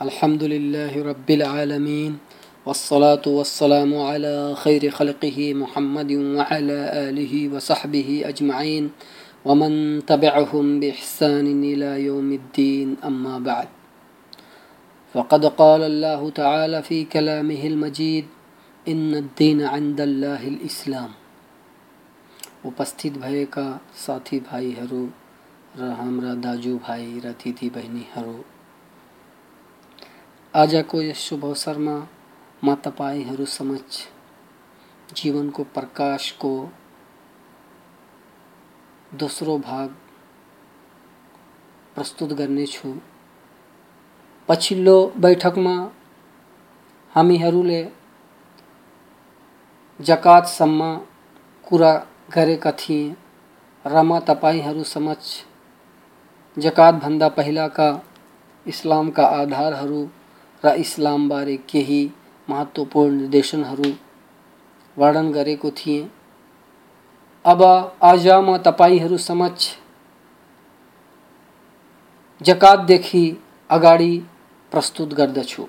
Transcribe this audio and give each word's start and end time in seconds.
अल्हम्दुलिल्लाह 0.00 0.92
रब्बिल 1.06 1.42
आलमीन 1.44 2.12
वस्सलातु 2.66 3.30
वस्सलामु 3.38 3.98
अला 4.04 4.34
खैर 4.62 4.84
खल्क़िहि 4.96 5.46
मुहम्मद 5.62 6.10
व 6.34 6.44
अला 6.46 6.80
आलिहि 6.98 7.40
व 7.52 7.58
सहबिहि 7.68 8.20
अजमईन 8.28 8.84
वमन 9.46 9.74
तबिअहुम 10.08 10.68
बिइहसान 10.80 11.46
इला 11.70 11.94
यौमिद्दीन 11.96 12.96
अम्मा 13.08 13.38
बाद 13.48 13.68
फ़क़द 15.14 15.44
क़ाल 15.60 15.82
अल्लाह 15.84 16.28
तआला 16.36 16.80
फ़ी 16.88 16.98
कलामिहिल 17.14 17.76
मजीद 17.78 18.28
इन्न 18.86 19.20
द्दीन 19.22 19.60
इन्दल्लाहिल 19.70 20.58
इस्लाम 20.64 21.10
उपस्थित 22.70 23.18
भएका 23.24 23.66
साथी 24.04 24.40
भाइहरू 24.50 25.02
र 25.78 25.90
हाम्रा 25.98 26.34
दाजुभाइ 26.46 27.10
र 27.24 27.34
दिदीबहिनीहरू 27.42 28.38
आजको 30.58 31.02
यस 31.02 31.16
शुभ 31.16 31.44
अवसर 31.44 31.76
में 31.78 32.08
म 32.64 32.74
तपाईँहरू 32.74 33.44
समक्ष 33.46 34.06
जीवनको 35.14 35.64
प्रकाशको 35.64 36.50
दोस्रो 39.14 39.58
भाग 39.58 39.88
प्रस्तुत 41.94 42.28
करने 42.28 42.44
गर्नेछु। 42.44 42.94
पछिल्लो 44.48 45.12
बैठकमा 45.16 45.92
हामीहरूले 47.14 47.88
जकातसम्म 50.00 50.96
कुरा 51.64 51.94
गरेका 52.34 52.72
थिएँ 52.72 53.16
र 53.86 54.02
म 54.02 54.18
तपाईँहरू 54.18 54.84
समक्ष 54.84 55.42
जकातभन्दा 56.58 57.28
पहिलाका 57.28 57.90
इस्लामका 58.66 59.24
आधारहरू 59.24 60.08
र 60.62 60.74
इस्लामबारे 60.76 61.56
केही 61.70 62.02
महत्त्वपूर्ण 62.48 63.16
निर्देशनहरू 63.16 63.90
वर्णन 64.96 65.30
गरेको 65.32 65.70
थिएँ। 65.70 66.08
अब 67.44 67.62
आज 68.02 68.28
म 68.28 68.56
तपाईँहरू 68.66 69.16
समक्ष 69.18 69.74
जकातदेखि 72.40 73.24
अगाडि 73.70 74.16
प्रस्तुत 74.72 75.14
गर्दछु। 75.14 75.66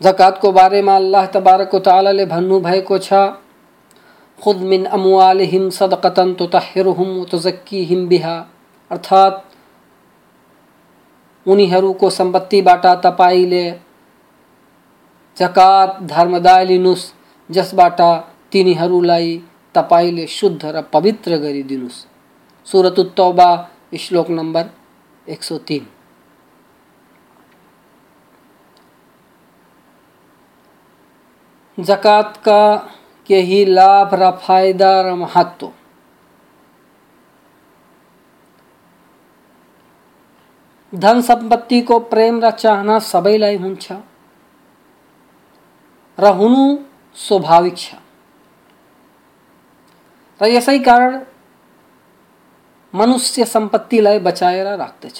जकातको 0.00 0.52
बारेमा 0.52 0.96
अल्लाह 0.96 1.26
तबारक 1.26 1.74
तालाले 1.76 2.24
भन्नुभएको 2.26 2.98
छ, 2.98 3.12
खुद 4.38 4.56
मिन 4.62 4.84
अमवालिहिम 4.86 5.68
सदकतन 5.70 6.32
तुतहिरुहुम 6.34 7.22
तुजक्कीहिम 7.24 8.06
बिहा। 8.08 8.36
अर्थात् 8.90 9.51
उनीहरूको 11.46 12.10
सम्पत्तिबाट 12.10 12.86
तपाईँले 13.04 13.64
जकात 15.36 16.02
धर्मदाय 16.02 16.64
लिनुहोस् 16.64 17.10
जसबाट 17.50 18.00
तिनीहरूलाई 18.52 19.36
तपाईँले 19.74 20.26
शुद्ध 20.26 20.64
र 20.64 20.82
पवित्र 20.92 21.36
गरिदिनुहोस् 21.36 22.04
सुरत 22.66 23.00
तौबा, 23.16 23.48
श्लोक 23.98 24.30
नम्बर 24.30 24.70
एक 25.26 25.42
सौ 25.42 25.58
तिन। 25.58 25.86
जकातका 31.78 32.76
केही 33.26 33.64
लाभ 33.64 34.14
र 34.14 34.30
फाइदा 34.38 35.00
र 35.00 35.14
महत्त्व 35.14 35.70
धन 40.92 41.20
सम्पत्तिको 41.22 41.98
प्रेम 42.12 42.40
र 42.44 42.50
चाहना 42.52 42.98
सबैलाई 43.00 43.56
हुन्छ 43.56 43.92
र 46.18 46.32
हुनु 46.38 46.64
स्वाभाविक 47.16 47.76
छ। 47.76 47.94
र 50.40 50.46
यसै 50.46 50.78
कारण 50.78 51.20
मनुष्य 52.94 53.44
सम्पत्तिलाई 53.44 54.18
बचाएर 54.18 54.66
राख्दछ 54.76 55.18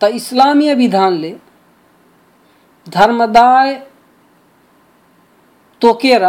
त 0.00 0.04
इस्लामीय 0.14 0.74
विधानले 0.74 1.32
धर्मदाय 2.86 3.74
तोकेर 5.82 6.24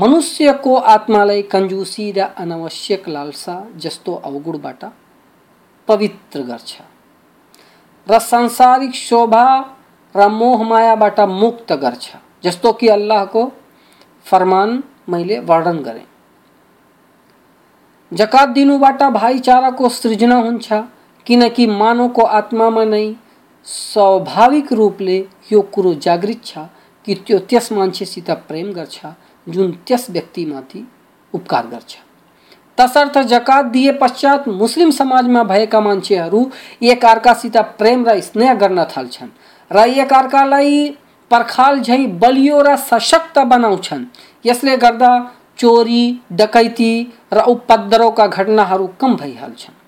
मनुष्यको 0.00 0.74
आत्मालाई 0.74 1.42
कन्जुसी 1.52 2.10
र 2.12 2.26
अनावश्यक 2.38 3.08
लालसा 3.08 3.54
जस्तो 3.76 4.14
अवगुणबाट 4.24 4.84
पवित्र 5.88 6.40
गर्छ 6.42 6.72
र 8.06 8.18
सांसारिक 8.18 8.94
शोभा 8.94 9.46
र 10.14 10.28
मुक्त 11.26 11.72
गर्छ, 11.72 12.06
जस्तो 12.44 12.72
कि 12.72 12.88
अल्लाहको 12.88 13.44
फरमान 14.26 14.82
मैले 15.08 15.38
वर्णन 15.40 15.78
गरेँ। 15.82 16.06
जकात 18.12 18.48
दिनुबाट 18.48 19.02
भाइचाराको 19.12 19.88
सृजना 19.88 20.36
हुन्छ, 20.36 20.72
किनकि 21.26 21.66
मानवको 21.66 22.22
आत्मामा 22.22 22.84
नै 22.84 23.06
स्वाभाविक 23.66 24.72
रूप 24.72 24.78
रूपले 24.80 25.18
यो 25.52 25.60
कुरो 25.74 25.94
जागृत 25.94 26.44
छ 26.44 26.58
कि 27.06 27.14
त्यो 27.26 27.38
त्यस 27.38 27.72
मान्छेसित 27.72 28.30
प्रेम 28.48 28.72
गर्छ 28.72 28.98
जुन 29.50 29.72
त्यस 29.86 30.06
व्यक्तिमाथि 30.10 30.84
उपकार 31.34 31.66
गर्छ 31.66 31.96
तसर्थ 32.78 33.18
जकात 33.28 33.64
दिए 33.66 33.92
पश्चात 33.92 34.48
मुस्लिम 34.48 34.90
समाजमा 34.90 35.42
भएका 35.42 35.80
मान्छेहरू 35.80 36.44
एकअर्कासित 36.82 37.56
प्रेम 37.78 38.04
र 38.08 38.20
स्नेह 38.20 38.54
गर्न 38.54 38.84
थाल्छन् 38.96 39.28
र 39.70 39.86
एकअर्कालाई 39.96 40.88
पर्खाल 41.30 41.80
झैँ 41.80 42.06
बलियो 42.18 42.62
र 42.62 42.76
सशक्त 42.82 43.38
बनाउँछन् 43.46 44.04
यसले 44.44 44.76
गर्दा 44.76 45.12
चोरी, 45.58 46.04
डकैती 46.32 46.92
र 47.32 47.42
उपद्रवका 47.48 48.26
घटनाहरू 48.26 48.86
कम 49.00 49.16
भइहाल्छन् 49.16 49.78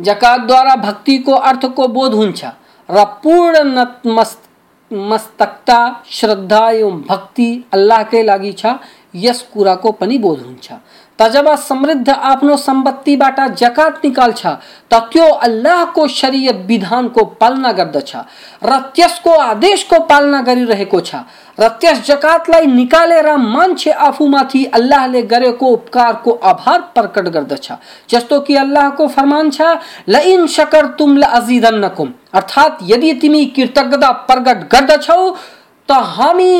जकातद्वारा 0.00 0.74
भक्तिको 0.78 1.32
अर्थको 1.50 1.86
बोध 1.88 2.14
हुन्छ 2.14 2.44
र 2.88 3.04
पूर्ण 3.22 3.62
नतमस्त 3.78 4.47
मस्तकता 4.92 5.80
श्रद्धा 6.10 6.68
एवं 6.70 7.00
भक्ति 7.08 7.48
अल्लाहकै 7.72 8.22
लागी 8.22 8.52
छा 8.52 8.78
पनी 10.00 10.18
बोध 10.18 10.40
हुन्छ 10.42 10.72
त 11.18 11.28
जब 11.32 11.54
समृद्ध 11.58 12.08
आफ्नो 12.08 12.56
सम्पत्तिबाट 12.56 13.40
जकात 13.58 14.04
निकाल्छ 14.04 14.46
त 14.90 15.00
त्यो 15.12 15.24
अल्लाहको 15.46 16.06
शरीयत 16.16 16.64
विधानको 16.66 17.24
पालना 17.40 17.72
गर्दछ 17.78 18.14
र 18.64 18.78
त्यसको 18.96 19.32
आदेशको 19.44 19.98
पालना 20.10 20.40
गरिरहेको 20.48 21.00
छ? 21.00 21.14
र 21.60 21.68
त्यस 21.80 22.06
जकातलाई 22.06 22.66
निकालेर 22.66 23.28
मान्छे 23.36 23.90
आफूमाथि 24.08 24.64
अल्लाहले 24.78 25.22
गरेको 25.32 25.66
उपकारको 25.78 26.32
आभार 26.50 26.80
प्रकट 26.94 27.28
गर्दछ 27.36 27.66
जस्तो 28.10 28.40
कि 28.46 28.54
अल्लाहको 28.56 29.06
फरमान 29.16 29.50
छ 29.50 29.60
ल 30.08 30.46
शकर 30.56 30.86
तुम 30.98 31.16
ल 31.16 31.22
अजिदन्नकुम 31.40 32.12
अर्थात् 32.40 32.82
यदि 32.92 33.12
तिमी 33.20 33.44
कृतज्ञता 33.58 34.10
प्रकट 34.30 34.64
गर्दछौ 34.74 35.20
त 35.88 36.00
हामी 36.14 36.54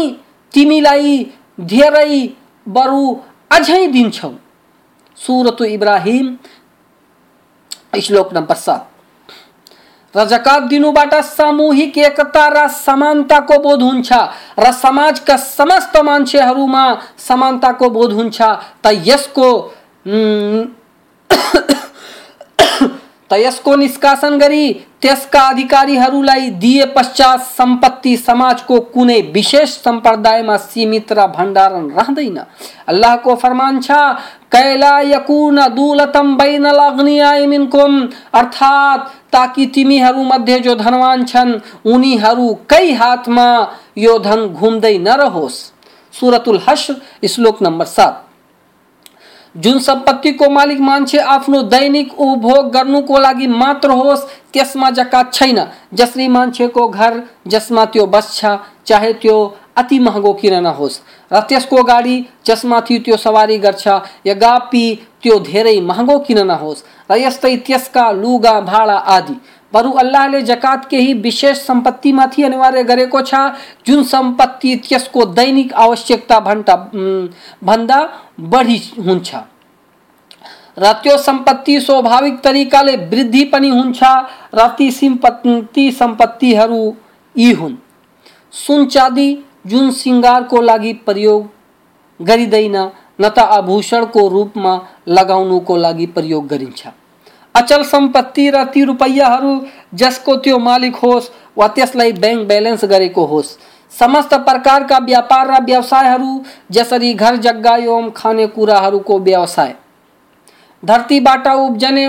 तिमीलाई 0.54 1.16
धेरै 1.72 2.12
बरु 2.66 3.16
अझै 3.50 3.86
दिन्छौ। 3.96 4.30
सुरत 5.20 5.62
इब्राहिम 5.62 6.36
श्लोक 8.02 8.34
नम्बर 8.34 8.54
सात। 8.56 8.86
र 10.14 10.24
जकात 10.26 10.62
दिनुबाट 10.68 11.14
सामूहिक 11.26 11.98
एकता 12.00 12.46
र 12.48 12.66
समानताको 12.74 13.58
बोध 13.62 13.82
हुन्छ 13.82 14.12
र 14.58 14.72
समाजका 14.74 15.36
समस्त 15.38 15.96
मान्छेहरूमा 16.04 16.84
समानताको 17.18 17.88
बोध 17.90 18.12
हुन्छ 18.12 18.40
त 18.84 18.94
यसको 19.06 19.48
त 23.30 23.36
यसको 23.36 23.74
निष्कासन 23.76 24.38
गरी 24.38 24.72
त्यसका 25.02 25.40
अधिकारीहरूलाई 25.48 26.48
दिए 26.60 26.84
पश्चात 26.94 27.40
संपत्ति 27.48 28.16
समाजको 28.18 28.78
कुनै 28.94 29.20
विशेष 29.34 29.70
सम्प्रदायमा 29.82 30.56
सीमित 30.56 31.12
र 31.12 31.26
भण्डारण 31.36 31.90
रहँदैन। 31.90 32.38
अल्लाहको 32.88 33.34
फरमान 33.34 33.80
छ 33.80 33.90
कैला 34.52 35.00
यकुन 35.00 35.60
दुलतम 35.68 36.36
अर्थात् 38.34 39.08
ताकि 39.32 39.66
तिमीहरू 39.66 40.22
मध्ये 40.24 40.58
जो 40.60 40.74
धनवान 40.74 41.24
छन् 41.24 41.52
उनीहरूकै 41.86 42.92
हातमा 42.92 43.48
यो 43.98 44.18
धन 44.18 44.46
घुम्दै 44.48 44.96
नरहोस् 44.98 45.58
सुरतुल 46.14 46.60
हश्र, 46.68 46.94
श्लोक 47.28 47.62
नम्बर 47.62 47.84
सात। 47.86 48.24
जुन 49.56 49.78
सम्पत्तिको 49.78 50.48
मालिक 50.50 50.80
मान्छे 50.80 51.18
आफ्नो 51.18 51.62
दैनिक 51.62 52.20
उपभोग 52.20 52.70
गर्नुको 52.72 53.18
लागि 53.18 53.46
मात्र 53.46 53.90
होस्, 53.90 54.26
त्यसमा 54.52 54.90
जकात 54.90 55.32
छैन। 55.32 55.58
जसरी 55.94 56.28
मान्छेको 56.28 56.88
घर, 56.88 57.22
जसमा 57.46 57.84
त्यो 57.84 58.06
बस्छ, 58.06 58.46
चाहे 58.86 59.12
त्यो 59.12 59.36
अति 59.76 59.98
महँगो 59.98 60.32
किन 60.32 60.54
नहोस् 60.62 61.00
र 61.30 61.82
गाडी 61.82 62.24
जसमाथि 62.46 62.98
त्यो 62.98 63.16
सवारी 63.16 63.58
गर्छ 63.58 63.86
यद्यपि 64.26 64.84
त्यो 65.22 65.38
धेरै 65.40 65.80
महँगो 65.80 66.18
किन 66.18 66.38
नहोस्, 66.46 66.82
र 67.10 67.16
यस्तै 67.16 67.56
त्यसका 67.56 68.10
लुगा, 68.12 68.60
भाडा 68.60 68.96
आदि। 68.96 69.34
बरु 69.72 69.90
अल्लाहले 69.92 70.40
जकात 70.42 70.84
केही 70.88 71.12
विशेष 71.14 71.58
सम्पत्तिमाथि 71.58 72.42
अनिवार्य 72.42 72.82
गरेको 72.84 73.20
छ, 73.20 73.34
जुन 73.86 74.02
संपत्ति 74.04 74.74
त्यसको 74.76 75.24
दैनिक 75.24 75.72
आवश्यकता 75.74 76.38
भन्दा 76.40 76.76
भन्दा 77.64 77.98
बढी 78.40 78.78
हुन्छ। 78.98 79.34
र 80.78 80.92
त्यो 81.02 81.16
संपत्ति 81.18 81.80
स्वाभाविक 81.80 82.40
तरिकाले 82.40 82.96
वृद्धि 82.96 83.44
पनि 83.44 83.68
हुन्छ, 83.68 84.00
र 84.54 84.68
ती 84.78 84.90
संपत्ति 84.90 85.90
सम्पत्तिहरू 85.92 86.96
यी 87.36 87.52
हुन्। 87.52 87.76
सुन 88.54 88.86
चाँदी 88.86 89.28
जुन 89.68 89.90
सिङ्गारको 89.92 90.60
लागि 90.62 90.92
प्रयोग 91.06 91.48
गरिँदैन 92.20 92.76
न 93.20 93.28
त 93.28 93.38
आभूषणको 93.38 94.26
रूपमा 94.28 94.74
लगाउनुको 95.08 95.76
लागि 95.76 96.06
प्रयोग 96.16 96.46
गरिन्छ। 96.46 96.86
अचल 97.54 97.82
संपत्ति 97.84 98.48
र 98.50 98.64
ती 98.64 98.84
रुपैयाँहरू 98.84 99.52
जसको 99.94 100.36
त्यो 100.36 100.58
मालिक 100.60 100.96
होस् 100.96 101.30
वा 101.56 101.68
त्यसलाई 101.68 102.12
ब्याङ्क 102.14 102.46
ब्यालेन्स 102.48 102.84
गरेको 102.84 103.24
होस्, 103.26 103.56
समस्त 103.92 104.34
प्रकारका 104.46 104.98
व्यापार 105.00 105.50
र 105.50 105.62
व्यवसायहरू, 105.64 106.32
जसरी 106.70 107.12
घर 107.14 107.36
जग्गा 107.36 107.74
एवं 107.76 108.10
खानेकुराहरूको 108.16 109.18
व्यवसाय, 109.18 109.74
धरतीबाट 110.82 111.46
उब्जने 111.48 112.06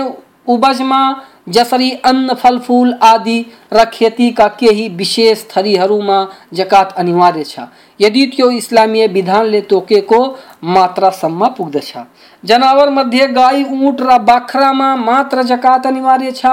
उपजमा 0.48 1.00
जसरी 1.46 1.90
अन्न, 2.04 2.34
फल, 2.34 2.58
फूल 2.58 2.92
आदि 3.02 3.44
र 3.72 3.84
खेतीका 3.84 4.46
केही 4.60 4.88
विशेष 4.88 5.44
थरीहरूमा 5.50 6.26
जकात 6.54 6.92
अनिवार्य 6.98 7.44
छ। 7.44 7.60
यदि 8.00 8.26
त्यो 8.26 8.50
इस्लामीय 8.50 9.06
विधानले 9.08 9.60
तोकेको 9.62 10.20
मात्रासम्म 10.64 11.46
पुग्दछ। 11.48 11.92
जनावर 12.44 12.90
मध्ये 12.90 13.26
गाई, 13.28 13.64
ऊँट 13.64 14.00
र 14.02 14.18
बाख्रामा 14.20 14.94
मात्र 14.96 15.42
जकात 15.42 15.86
अनिवार्य 15.86 16.30
छ। 16.32 16.46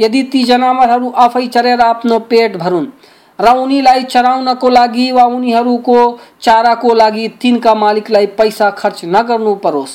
यदि 0.00 0.22
ती 0.22 0.42
जनावरहरू 0.44 1.10
आफै 1.18 1.46
चरेर 1.46 1.80
आफ्नो 1.82 2.18
पेट 2.30 2.56
भरुन्, 2.56 2.86
र 3.38 3.56
उनीलाई 3.56 4.02
चराउनको 4.04 4.68
लागि 4.68 5.10
वा 5.12 5.24
उनीहरूको 5.26 5.98
चाराको 6.40 6.94
लागि 6.94 7.28
तिनका 7.42 7.74
मालिकलाई 7.74 8.26
पैसा 8.38 8.70
खर्च 8.72 9.00
नगर्नु 9.06 9.54
परोस्, 9.56 9.94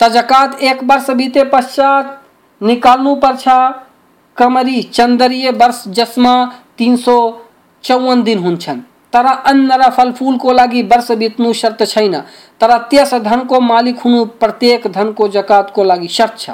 त 0.00 0.08
जकात 0.10 0.62
एक 0.62 0.84
वर्ष 0.84 1.10
बीते 1.12 1.44
पश्चात 1.44 2.20
निकाल्नु 2.64 3.14
पर्छ 3.16 3.44
कमरी 4.36 4.82
चन्द्रीय 4.82 5.50
वर्ष 5.52 5.84
जसमा 5.88 6.34
तिन 6.78 6.96
सौ 6.96 7.16
चौवन 7.84 8.22
दिन 8.22 8.38
हुन्छन् 8.38 8.80
तर 9.12 9.26
अन्न 9.26 9.72
र 9.80 9.90
फलफुलको 9.96 10.52
लागि 10.52 10.82
वर्ष 10.82 11.10
बित्नु 11.18 11.52
शर्त 11.52 11.82
छैन। 11.86 12.14
तर 12.60 12.76
त्यस 12.90 13.14
धनको 13.24 13.60
मालिक 13.62 13.98
हुनु 13.98 14.24
प्रत्येक 14.40 14.86
धनको 14.92 15.28
जकातको 15.28 15.84
लागि 15.84 16.08
शर्त 16.08 16.38
छ। 16.38 16.50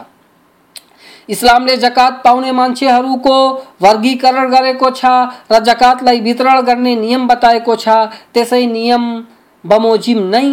इस्लामले 1.29 1.77
जकात 1.77 2.21
पाउने 2.25 2.53
मान्छेहरूको 2.53 3.37
वर्गीकरण 3.83 4.51
गरेको 4.51 4.91
छ 4.91 5.05
र 5.53 6.21
वितरण 6.21 6.61
गर्ने 6.61 6.95
नियम 6.97 7.27
बताएको 7.29 7.77
छ। 7.77 7.89
नियम 8.69 9.05
बमोजिम 9.65 10.21
नै 10.29 10.47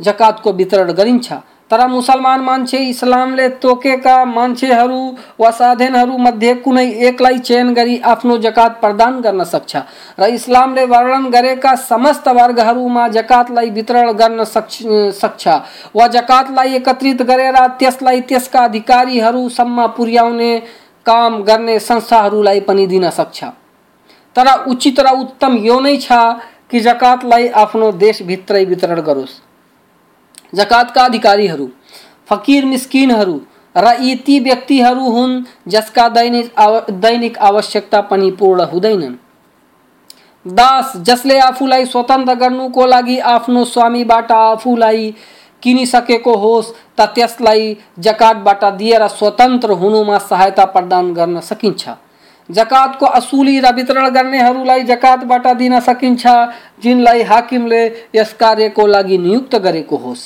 जकातको 0.00 0.52
वितरण 0.52 0.92
गरिन्छ। 0.92 1.32
तर 1.70 1.86
मुसलमान 1.86 2.40
मान्छे 2.40 2.78
इस्लामले 2.88 3.48
तोकेका 3.62 4.24
मान्छेहरू 4.24 4.98
वा 5.40 5.50
साधनहरू 5.50 6.16
मध्ये 6.18 6.54
कुनै 6.54 6.86
एकलाई 7.08 7.38
चयन 7.38 7.72
गरी 7.74 7.98
आफ्नो 8.04 8.36
जकात 8.38 8.80
प्रदान 8.80 9.20
गर्न 9.20 9.44
सक्छ। 9.44 9.76
र 10.20 10.26
इस्लामले 10.30 10.84
वर्णन 10.86 11.28
गरेका 11.30 11.74
समस्त 11.82 12.28
वर्गहरूमा 12.30 13.06
जकातलाई 13.08 13.70
वितरण 13.70 14.10
गर्न 14.12 14.44
सक्छ। 14.44 15.46
वा 15.94 16.06
जकातलाई 16.08 16.74
एकत्रित 16.74 17.22
गरेर 17.22 17.58
त्यसलाई 17.78 18.20
त्यसका 18.28 18.60
अधिकारीहरूसम्म 18.64 19.86
पुर्याउने 19.96 20.58
काम 21.06 21.42
गर्ने 21.42 21.78
संस्थाहरूलाई 21.80 22.60
पनि 22.60 22.86
दिन 22.86 23.08
सक्छ। 23.10 23.44
तर 24.36 24.48
उचित 24.68 25.00
र 25.00 25.10
उत्तम 25.16 25.56
यो 25.64 25.80
नै 25.80 25.96
छ 25.98 26.12
कि 26.70 26.80
जकातलाई 26.80 27.48
आफ्नो 27.56 27.90
देशभित्रै 27.98 28.64
वितरण 28.64 29.00
गरोस्। 29.00 29.34
जकातका 30.54 31.04
अधिकारीहरू 31.04 31.68
फकीर 32.30 32.64
मिस्किनहरू 32.64 33.40
र 33.74 33.94
यी 34.00 34.14
ती 34.16 34.38
व्यक्तिहरू 34.40 35.10
हुन् 35.10 35.42
जसका 35.68 36.08
दैनिक 36.08 36.52
आव, 36.58 36.80
दैनिक 36.90 37.38
आवश्यकता 37.38 38.00
पनि 38.00 38.30
पूर्ण 38.30 38.64
हुँदैनन्। 38.64 39.14
दास 40.46 40.92
जसले 40.96 41.38
आफूलाई 41.38 41.84
स्वतन्त्र 41.84 42.34
गर्नुको 42.34 42.86
लागि 42.86 43.18
आफ्नो 43.18 43.64
स्वामीबाट 43.64 44.32
आफूलाई 44.32 45.14
किनिसकेको 45.62 46.34
होस् 46.36 46.72
त 46.98 47.06
त्यसलाई 47.14 47.76
जकातबाट 47.98 48.64
दिएर 48.74 49.06
स्वतन्त्र 49.08 49.72
हुनुमा 49.72 50.18
सहायता 50.18 50.64
प्रदान 50.64 51.12
गर्न 51.14 51.40
सकिन्छ। 51.40 51.88
जकातको 52.48 53.06
असुली 53.06 53.60
र 53.60 53.74
वितरण 53.74 54.08
गर्नेहरूलाई 54.08 54.82
जकातबाट 54.82 55.46
दिन 55.56 55.78
सकिन्छ 55.80 56.26
जिनलाई 56.82 57.22
हाकिमले 57.22 57.84
यस 58.14 58.32
कार्यको 58.40 58.86
लागि 58.86 59.18
नियुक्त 59.18 59.56
गरेको 59.56 59.96
होस्। 59.96 60.22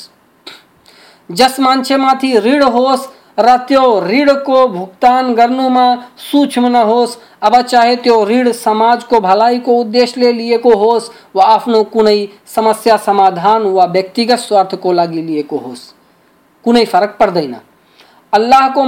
जस 1.31 1.61
मान्छेमाथि 1.61 2.37
ऋण 2.39 2.63
होस् 2.63 3.09
र 3.39 3.57
त्यो 3.69 3.85
ऋणको 4.01 4.67
भुक्तान 4.69 5.33
गर्नुमा 5.35 5.85
सूक्ष्म 6.19 6.67
नहोस् 6.67 7.17
अब 7.43 7.61
चाहे 7.63 7.97
त्यो 7.97 8.25
ऋण 8.27 8.51
समाजको 8.53 9.21
भलाइको 9.21 9.77
उद्देश्यले 9.81 10.33
लिएको 10.33 10.75
होस्, 10.77 11.11
वा 11.37 11.45
आफ्नो 11.45 11.83
कुनै 11.85 12.29
समस्या 12.47 12.97
समाधान 12.97 13.63
वा 13.63 13.85
व्यक्तिगत 13.87 14.39
स्वार्थको 14.39 14.93
लागि 14.93 15.23
लिएको 15.23 15.59
होस्। 15.59 15.89
कुनै 16.65 16.85
फरक 16.85 17.17
पर्दैन। 17.21 17.57
अल्लाहको 18.33 18.83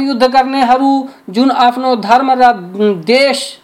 युद्ध 0.00 0.22
करने 0.22 0.28
गर्नेहरू 0.28 1.08
जुन 1.30 1.50
आफ्नो 1.50 1.94
धर्म 1.96 2.32
र 2.32 2.52
देश 3.06 3.58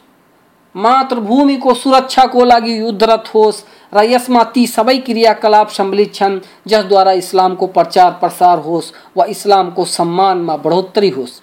मातृभूमिको 0.75 1.75
सुरक्षाको 1.75 2.45
लागि 2.45 2.79
युद्धरत 2.79 3.25
होस्, 3.35 3.63
र 3.95 4.03
यसमा 4.05 4.43
ती 4.45 4.67
सब 4.67 4.91
क्रियाकलाप 5.07 5.69
सम्मिलित 5.69 6.15
छन्, 6.15 6.41
जसद्वारा 6.69 7.13
इस्लामको 7.13 7.67
प्रचार 7.67 8.11
प्रसार 8.21 8.59
होस् 8.59 8.93
वा 9.17 9.25
इस्लामको 9.25 9.85
सम्मानमा 9.85 10.57
बढोत्तरी 10.57 11.09
होस्। 11.11 11.41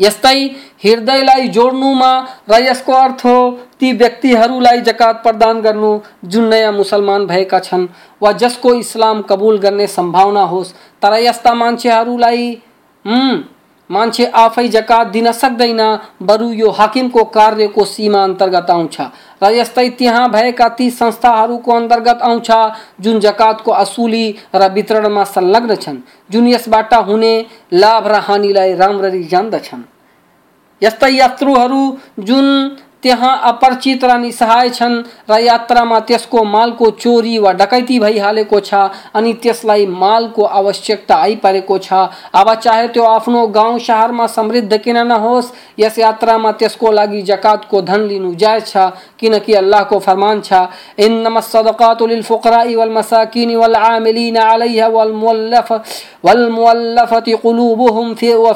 यस्तै 0.00 0.38
हृदयलाई 0.84 1.48
जोड्नुमा 1.48 2.12
र 2.50 2.60
यसको 2.64 2.92
अर्थ 2.92 3.24
हो, 3.24 3.58
ती 3.80 3.92
व्यक्तिहरूलाई 3.92 4.80
जकात 4.80 5.22
प्रदान 5.22 5.60
गर्नु, 5.60 5.92
जुन 6.24 6.44
नयाँ 6.48 6.72
मुसलमान 6.72 7.26
भएका 7.26 7.58
छन्, 7.58 7.86
वा 8.22 8.32
जसको 8.32 8.74
इस्लाम 8.74 9.22
कबुल 9.22 9.58
गर्ने 9.58 9.86
सम्भावना 9.86 10.42
होस्, 10.42 10.72
तर 11.02 11.18
यस्ता 11.20 11.54
मान्छेहरूलाई 11.54 12.58
मान्छे 13.90 14.24
आफै 14.26 14.66
जकात 14.68 15.06
दिन 15.08 15.30
सक्दैन। 15.32 15.80
बरु 16.22 16.50
यो 16.52 16.70
हाकिमको 16.70 17.24
कार्यको 17.26 17.84
सीमा 17.84 18.22
अंतर्गत 18.24 18.70
आउँछ 18.70 18.96
र 19.42 19.50
यस्तै 19.52 19.88
त्यहाँ 19.98 20.28
भएका 20.30 20.68
ती 20.70 20.90
संस्थाहरूको 20.92 21.72
अंतर्गत 21.72 22.22
आउँछ, 22.22 22.50
जुन 23.00 23.20
जकातको 23.20 23.70
असुली 23.74 24.26
र 24.54 24.68
वितरणमा 24.72 25.24
संलग्न 25.26 25.74
छन्, 25.76 25.98
जुन 26.30 26.48
यसबाट 26.48 26.94
हुने 27.08 27.34
लाभ 27.72 28.06
र 28.06 28.14
हानिलाई 28.26 28.74
राम्ररी 28.74 29.22
जान्दछन्। 29.24 29.82
यस्तै 30.82 31.10
यात्रुहरू, 31.10 31.82
जुन 32.18 32.46
त्यहाँ 33.02 33.40
अपरिचित 33.48 34.04
र 34.04 34.16
निसहाय 34.18 34.68
छन् 34.70 34.96
र 35.30 35.38
यात्रामा 35.40 35.98
त्यसको 36.00 36.42
मालको 36.44 36.90
चोरी 37.00 37.38
वा 37.38 37.52
डकैती 37.52 37.98
भइहालेको 38.00 38.60
छ 38.60 38.74
अनि 39.14 39.32
त्यसलाई 39.42 39.86
मालको 39.86 40.44
आवश्यकता 40.44 41.14
आइपरेको 41.16 41.78
छ। 41.78 41.92
अब 42.34 42.54
चाहे 42.56 42.88
त्यो 42.88 43.04
आफ्नो 43.04 43.46
गाउँ 43.48 43.78
सहरमा 43.80 44.26
समृद्ध 44.26 44.76
किन 44.76 44.98
नहोस्, 45.06 45.52
यस 45.78 45.98
यात्रामा 45.98 46.52
त्यसको 46.52 46.92
लागि 46.92 47.22
जकातको 47.22 47.82
धन 47.82 48.00
लिनु 48.08 48.34
जायज़ 48.34 48.64
छ, 48.64 48.76
किनकि 49.18 49.54
अल्लाहको 49.54 49.98
फरमान 49.98 50.40
छ, 50.40 50.52
इन्नमा 50.98 51.40
सदकात 51.42 52.02
लिल 52.02 52.22
फुकराई 52.22 52.74
वल 52.74 52.92
मसाकिन 52.92 53.56
वल 53.56 53.74
आमिलिन 53.76 54.36
अलैहा 54.36 54.88
वल 54.88 55.12
मुअल्लफ, 55.14 55.72
वल 56.24 56.48
मुअल्लफति 56.50 57.34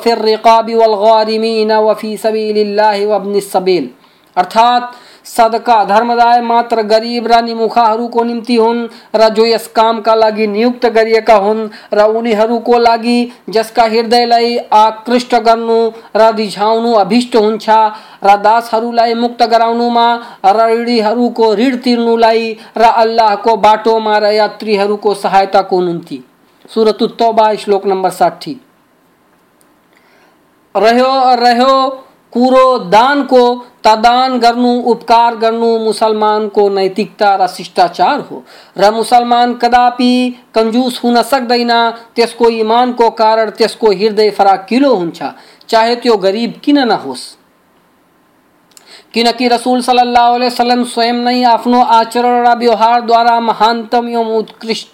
फिर 0.05 0.19
रिकाबि 0.23 0.75
वल 0.75 0.95
गारिमीन, 1.01 1.73
व 1.73 1.95
फ़ी 1.95 2.17
सबीलिल्लाहि 2.17 3.05
व 3.07 3.17
इब्निस 3.17 3.53
सबील। 3.53 3.89
अर्थात 4.37 4.93
सदका 5.25 5.85
धर्मदाय 5.85 6.41
मात्र 6.41 6.83
गरिब 6.83 7.27
र 7.27 7.41
निमुखाहरूको 7.43 8.25
निम्ति 8.25 8.57
हुन्, 8.57 8.89
र 9.15 9.29
जो 9.29 9.47
यस 9.47 9.67
कामका 9.67 10.15
लागि 10.15 10.47
नियुक्त 10.47 10.87
गरिएका 10.87 11.35
हुन्, 11.35 11.69
र 11.95 12.03
उनीहरूको 12.13 12.79
लागि 12.79 13.33
जसका 13.49 13.85
हृदयलाई 13.85 14.57
आकृष्ट 14.73 15.35
गर्नु 15.35 15.79
र 16.17 16.35
रिझाउनु 16.37 16.93
अभिष्ट 16.95 17.37
हुन्छ, 17.37 17.69
र 18.25 18.37
दासहरूलाई 18.37 19.15
मुक्त 19.15 19.43
गराउनुमा 19.43 20.07
र 20.47 20.69
ऋणीहरूको 20.73 21.55
ऋण 21.55 21.77
तिर्नुलाई 21.77 22.53
र 22.77 22.83
अल्लाहको 22.83 23.57
बाटोमा 23.57 24.19
र 24.19 24.33
यात्रीहरूको 24.33 25.15
सहायताको 25.15 25.81
निम्ति। 25.81 26.23
सुरत 26.75 27.03
तौबा, 27.19 27.55
श्लोक 27.55 27.87
नम्बर 27.87 28.11
साठी। 28.11 28.61
रह्यो 30.75 31.13
रह्यो 31.35 31.75
कुरो 32.35 32.79
दानको 32.79 33.43
तदान 33.85 34.39
गर्नु, 34.39 34.73
उपकार 34.81 35.37
गर्नु, 35.37 35.79
मुसलमान 35.79 36.49
को 36.49 36.69
नैतिकता 36.69 37.35
र 37.37 37.47
शिष्टाचार 37.47 38.21
हो। 38.21 38.43
र 38.79 38.91
मुसलमान 38.91 39.55
कदापि 39.55 40.15
कंजूस 40.55 41.01
हुन 41.05 41.23
सक्दैन, 41.23 41.91
त्यसको 42.17 42.49
इमानको 42.51 43.11
कारण 43.11 43.51
त्यसको 43.51 43.93
हृदय 43.93 44.31
फराकिलो 44.31 44.95
हुन्छ, 44.95 45.23
चाहे 45.69 45.97
त्यो 45.97 46.17
गरिब 46.17 46.61
किन 46.65 46.79
नहोस्। 46.79 47.37
किनकि 49.15 49.49
रसूल 49.49 49.81
सल्लल्लाहु 49.81 50.35
अलैहि 50.35 50.51
वसल्लम 50.51 50.85
स्वयं 50.85 51.15
नै 51.15 51.43
आफ्नो 51.45 51.81
आचरण 51.81 52.47
र 52.47 52.59
व्यवहारद्वारा 52.59 53.41
महानतम 53.41 54.09
एवं 54.09 54.37
उत्कृष्ट 54.37 54.94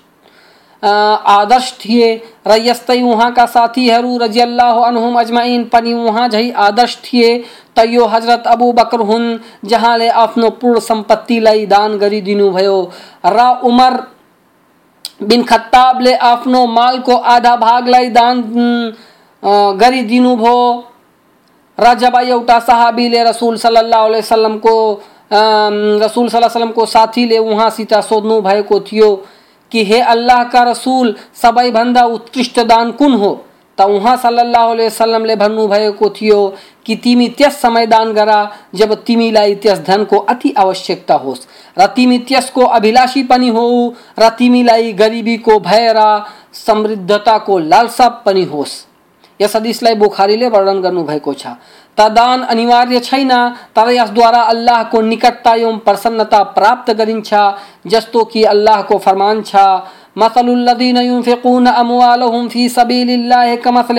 आदर्श 0.82 1.72
थिए 1.80 2.08
र 2.46 2.56
यस्तै 2.58 3.00
उहाँका 3.02 3.46
साथीहरू 3.46 4.16
रजियल्लाह 4.18 4.76
अनहुम 4.82 5.18
अजमाइन, 5.20 5.64
पनि 5.72 5.92
उहाँ 5.92 6.28
झै 6.28 6.50
आदर्श 6.66 6.96
थिए 7.04 7.36
त 7.76 7.84
यो 7.88 8.06
हज़रत 8.06 8.46
अबू 8.46 8.72
बकर 8.72 9.00
हुन् 9.08 9.26
जहाँले 9.64 10.08
आफ्नो 10.24 10.50
पूर्ण 10.60 10.80
सम्पत्तिलाई 10.80 11.66
दान 11.66 11.98
गरिदिनुभयो 11.98 12.78
र 13.26 13.38
उमर 13.62 13.94
बिन 15.22 15.42
खत्ताबले 15.44 16.14
आफ्नो 16.26 16.66
मालको 16.66 17.16
आधा 17.34 17.54
भागलाई 17.56 18.08
दान 18.10 18.42
गरिदिनुभयो 19.82 20.58
र 21.78 21.94
जब 21.98 22.16
एउटा 22.20 22.58
साहबीले 22.60 23.22
रसुल 23.24 23.56
सल्लाह 23.58 24.06
वसल्लमको 24.06 24.76
रसुल 25.32 26.28
सल्लाह 26.28 26.48
वसल्लमको 26.48 26.86
साथीले 26.86 27.38
उहाँसित 27.38 27.94
सोध्नु 28.08 28.40
भएको 28.40 28.80
थियो। 28.88 29.10
कि 29.72 29.84
हे 29.84 30.00
अल्लाह 30.00 30.42
का 30.44 30.62
रसूल 30.62 31.14
सबैभन्दा 31.42 32.04
उत्कृष्ट 32.04 32.60
दान 32.60 32.90
कुन 32.92 33.12
हो? 33.12 33.32
त 33.78 33.82
उहाँ 33.82 34.16
सल्लाह 34.16 34.66
वसल्लमले 34.66 35.36
भन्नुभएको 35.36 36.08
थियो 36.10 36.40
कि 36.86 36.96
तिमी 36.96 37.28
त्यस 37.28 37.60
समय 37.62 37.86
दान 37.86 38.12
गरा 38.12 38.40
जब 38.74 38.92
तिमीलाई 39.04 39.54
त्यस 39.54 39.78
धनको 39.86 40.18
अति 40.28 40.52
आवश्यकता 40.58 41.14
होस्। 41.14 41.46
र 41.78 41.86
तिमी 41.96 42.18
त्यसको 42.28 42.64
अभिलाषी 42.76 43.22
पनि 43.22 43.48
हो 43.48 43.64
र 44.18 44.28
तिमीलाई 44.38 44.92
गरिबीको 44.92 45.58
भय 45.60 45.92
र 45.96 46.24
समृद्धताको 46.66 47.58
लालसा 47.58 48.08
पनि 48.26 48.44
होस्। 48.44 48.84
यस 49.40 49.56
हदिसलाई 49.56 49.94
बुखारीले 49.94 50.48
वर्णन 50.48 50.80
गर्नुभएको 50.80 51.34
छ। 51.34 51.46
तदान 51.98 52.42
अनिवार्य 52.44 53.00
छैन। 53.00 53.32
तर 53.76 53.90
यसद्वारा 53.90 54.42
अल्लाहको 54.44 55.00
निकटता 55.02 55.54
एवं 55.54 55.78
प्रसन्नता 55.78 56.42
प्राप्त 56.56 56.90
गरिन्छ, 56.92 57.30
जस्तो 57.86 58.24
कि 58.24 58.44
अल्लाहको 58.46 58.98
फरमान 58.98 59.42
छ 59.42 59.56
मसलुल्लदीन 60.18 60.96
युनफिकून 60.98 61.66
अमवालहुम 61.66 62.48
फ़ी 62.48 62.68
सबीलिल्लाह 62.68 63.54
कमसल 63.64 63.98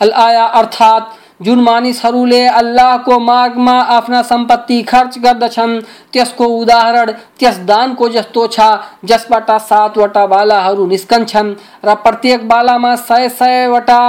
अल 0.00 0.12
आया 0.18 0.44
अर्थात 0.54 1.10
जुन 1.40 1.60
मानिसहरूले 1.60 2.46
अल्लाहको 2.48 3.18
मार्गमा 3.20 3.72
आफ्ना 3.72 4.20
संपत्ति 4.22 4.82
खर्च 4.82 5.18
गर्दछन्, 5.18 5.80
त्यसको 6.12 6.44
उदाहरण, 6.58 7.10
त्यस 7.38 7.58
दानको 7.66 8.08
जस्तो 8.08 8.46
छ, 8.46 8.60
जसबाट 9.04 9.50
सातवटा 9.62 10.26
बालाहरू 10.26 10.86
निस्कन्छन् 10.86 11.54
र 11.84 11.94
प्रत्येक 12.04 12.46
बालामा 12.48 12.94
सय 12.98 13.28
सयवटा 13.30 14.00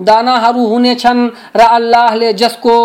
दानाहरू 0.00 0.66
हुनेछन् 0.66 1.28
र 1.56 1.60
अल्लाहले 1.70 2.32
जसको 2.34 2.76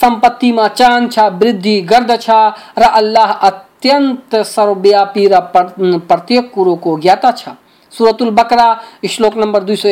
सम्पत्तिमा 0.00 0.68
चाहन्छ 0.70 1.18
वृद्धि 1.42 1.80
गर्दछ 1.90 2.30
र 2.78 2.82
अल्लाह 2.94 3.32
अत्यन्त 3.50 4.36
सर्वव्यापी 4.46 5.26
र 5.28 5.40
प्रत्येक 5.52 6.50
कुरोको 6.54 6.98
ज्ञाता 6.98 7.30
छ। 7.32 7.48
सुरतुल 7.92 8.30
बकरा, 8.30 8.68
श्लोक 9.06 9.36
नम्बर 9.36 9.62
दुई 9.62 9.76
सौ 9.76 9.88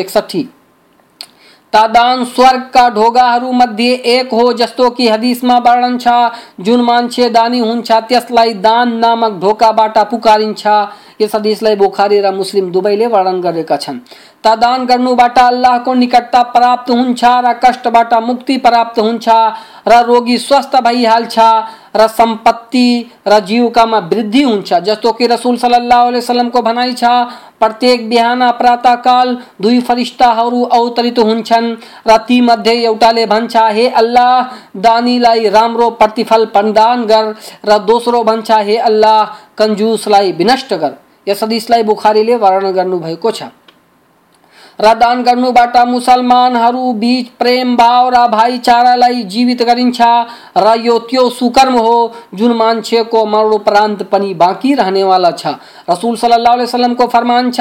तादान 1.72 2.24
स्वर्ग 2.24 2.62
का 2.74 2.88
ढोगाहरू 2.88 3.52
मध्य 3.52 3.84
एक 3.84 4.32
हो, 4.32 4.52
जस्तो 4.52 4.90
कि 4.90 5.08
हदिसमा 5.08 5.58
वर्णन 5.58 5.98
छ, 5.98 6.08
जुन 6.60 6.80
मान्छे 6.80 7.28
दानी 7.28 7.58
हुन्छ, 7.58 7.92
त्यसलाई 7.92 8.54
दान 8.54 8.92
नामक 8.96 9.40
ढोकाबाट 9.40 9.98
पुकारिन्छ। 9.98 10.66
यस 11.20 11.34
हदिसलाई 11.34 11.76
बुखारी 11.76 12.20
र 12.20 12.30
मुस्लिम 12.30 12.70
दुबईले 12.72 13.06
वर्णन 13.06 13.40
गरेका 13.40 13.76
छन्। 13.76 13.98
दान 14.44 14.86
गर्नुबाट 14.86 15.38
अल्लाहको 15.38 15.94
निकटता 15.94 16.42
प्राप्त 16.42 16.90
हुन्छ, 16.90 17.24
र 17.24 17.52
कष्टबाट 17.64 18.14
मुक्ति 18.14 18.56
प्राप्त 18.58 18.98
हुन्छ, 18.98 19.28
र 19.88 20.02
रोगी 20.02 20.38
स्वस्थ 20.38 20.76
भइहाल्छ, 20.76 21.38
र 21.96 22.06
संपत्ति 22.08 22.88
र 23.28 23.40
जीविकामा 23.40 23.98
वृद्धि 23.98 24.42
हुन्छ। 24.42 24.72
जस्तो 24.72 25.12
कि 25.12 25.26
रसुल 25.26 25.56
सल्लाह 25.56 26.02
वसलमको 26.08 26.62
भनाइ 26.62 26.92
छ, 26.92 27.04
प्रत्येक 27.60 28.08
बिहान 28.08 28.50
प्रातःकाल 28.50 29.36
दुई 29.60 29.80
फरिस्ताहरू 29.80 30.62
अवतरित 30.62 31.18
हुन्छन्, 31.18 31.76
र 32.08 32.16
तीमध्ये 32.16 32.74
एउटाले 32.82 33.26
भन्छ, 33.26 33.56
हे 33.56 33.88
अल्लाह, 33.88 34.42
दानीलाई 34.76 35.48
राम्रो 35.48 35.90
प्रतिफल 35.90 36.44
प्रदान 36.44 37.06
गर, 37.06 37.34
र 37.64 37.78
दोस्रो 37.78 38.22
भन्छ, 38.24 38.50
हे 38.50 38.76
अल्लाह 38.76 39.24
कन्जुसलाई 39.58 40.32
विनष्ट 40.32 40.74
गर। 40.74 40.94
यस 41.28 41.42
हदिसलाई 41.42 41.82
बुखारीले 41.82 42.36
वर्णन 42.36 42.72
गर्नुभएको 42.72 43.30
छ। 43.30 43.42
र 44.78 44.94
दान 44.94 45.22
गर्नुबाट 45.22 45.76
मुसलमानहरू 45.88 46.92
बीच 46.94 47.28
प्रेम 47.38 47.76
भाव 47.76 48.08
र 48.08 48.26
भाइचारालाई 48.28 49.22
जीवित 49.24 49.62
गरिन्छ। 49.62 50.00
र 50.56 50.74
यो 50.80 50.98
त्यो 51.10 51.28
सुकर्म 51.30 51.74
हो, 51.74 52.12
जुन 52.34 52.52
मान्छेको 52.56 53.24
मरणोपरान्त 53.26 54.02
पनि 54.12 54.32
बाँकी 54.34 54.74
रहनेवाला 54.74 55.30
छ। 55.32 55.46
रसुल 55.90 56.16
सल्लाह 56.16 56.54
वसलमको 56.54 57.06
फरमान 57.06 57.50
छ, 57.50 57.60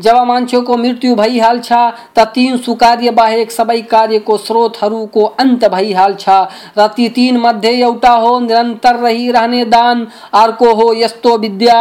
जब 0.00 0.16
मान्छेको 0.26 0.76
मृत्यु 0.76 1.14
भइहाल्छ 1.16 1.72
त 2.16 2.26
तिन 2.34 2.56
सुकार्य 2.58 3.10
बाहेक 3.12 3.50
सबै 3.50 3.80
कार्यको 3.90 4.36
स्रोतहरूको 4.38 5.24
अन्त 5.40 5.68
भइहाल्छ 5.68 6.28
र 6.78 6.86
ती 6.96 7.08
तिन 7.08 7.36
मध्ये 7.38 7.80
एउटा 7.80 8.12
हो, 8.12 8.38
निरन्तर 8.40 8.96
रहिरहने 8.96 9.64
दान। 9.66 10.06
अर्को 10.34 10.72
हो, 10.74 10.92
यस्तो 10.94 11.36
विद्या 11.38 11.80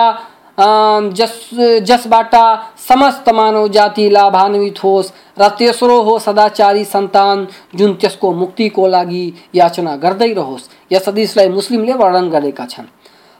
जस, 1.18 1.38
जसबाट 1.84 2.36
समस्त 2.82 3.30
मानव 3.30 3.68
जाति 3.68 4.10
लाभान्वित 4.10 4.84
होस् 4.84 5.12
र 5.40 5.48
तेस्रो 5.60 6.02
हो 6.02 6.18
सदाचारी 6.20 6.86
सन्तान 6.86 7.48
जुन 7.76 7.94
त्यसको 7.94 8.32
मुक्तिको 8.34 8.88
लागि 8.88 9.26
याचना 9.56 9.96
गर्दै 9.96 10.32
रहोस्। 10.34 10.70
यस 10.92 11.08
हदिसलाई 11.08 11.50
मुस्लिमले 11.50 11.94
वर्णन 11.94 12.30
गरेका 12.30 12.66
छन्। 12.66 12.88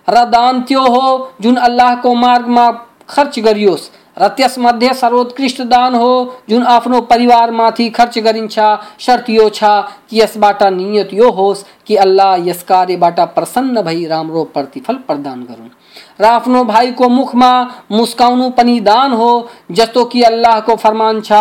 र 0.08 0.26
दान 0.26 0.62
त्यो 0.62 0.82
हो, 0.82 1.32
जुन 1.42 1.56
अल्लाहको 1.58 2.14
मार्गमा 2.16 2.70
खर्च 3.10 3.40
गरियोस्। 3.40 3.90
र 4.20 4.28
त्यसमध्ये 4.28 4.94
सर्वोत्कृष्ट 4.94 5.62
दान 5.64 5.96
हो, 5.96 6.12
जुन 6.50 6.64
आफ्नो 6.64 7.02
परिवारमाथि 7.02 7.90
खर्च 7.90 8.18
गरिन्छ। 8.20 8.60
शर्त 9.00 9.30
यो 9.30 9.50
छ 9.50 9.64
कि 10.10 10.22
यसबाट 10.22 10.64
नियत 10.64 11.14
यो 11.14 11.30
होस् 11.32 11.64
कि 11.88 11.96
अल्लाह 11.96 12.36
यस 12.50 12.64
कार्यबाट 12.64 13.20
प्रसन्न 13.36 13.82
भई 13.82 14.06
राम्रो 14.06 14.44
प्रतिफल 14.44 14.96
प्रदान 15.08 15.44
गरून्। 15.44 15.70
र 16.22 16.26
आफ्नो 16.26 16.64
भाइको 16.64 17.08
मुखमा 17.10 17.52
मुस्काउनु 17.92 18.50
पनि 18.50 18.80
दान 18.80 19.14
हो 19.14 19.30
जस्तो 19.72 20.04
कि 20.06 20.22
अल्लाहको 20.22 20.76
फरमान 20.76 21.22
छ, 21.22 21.32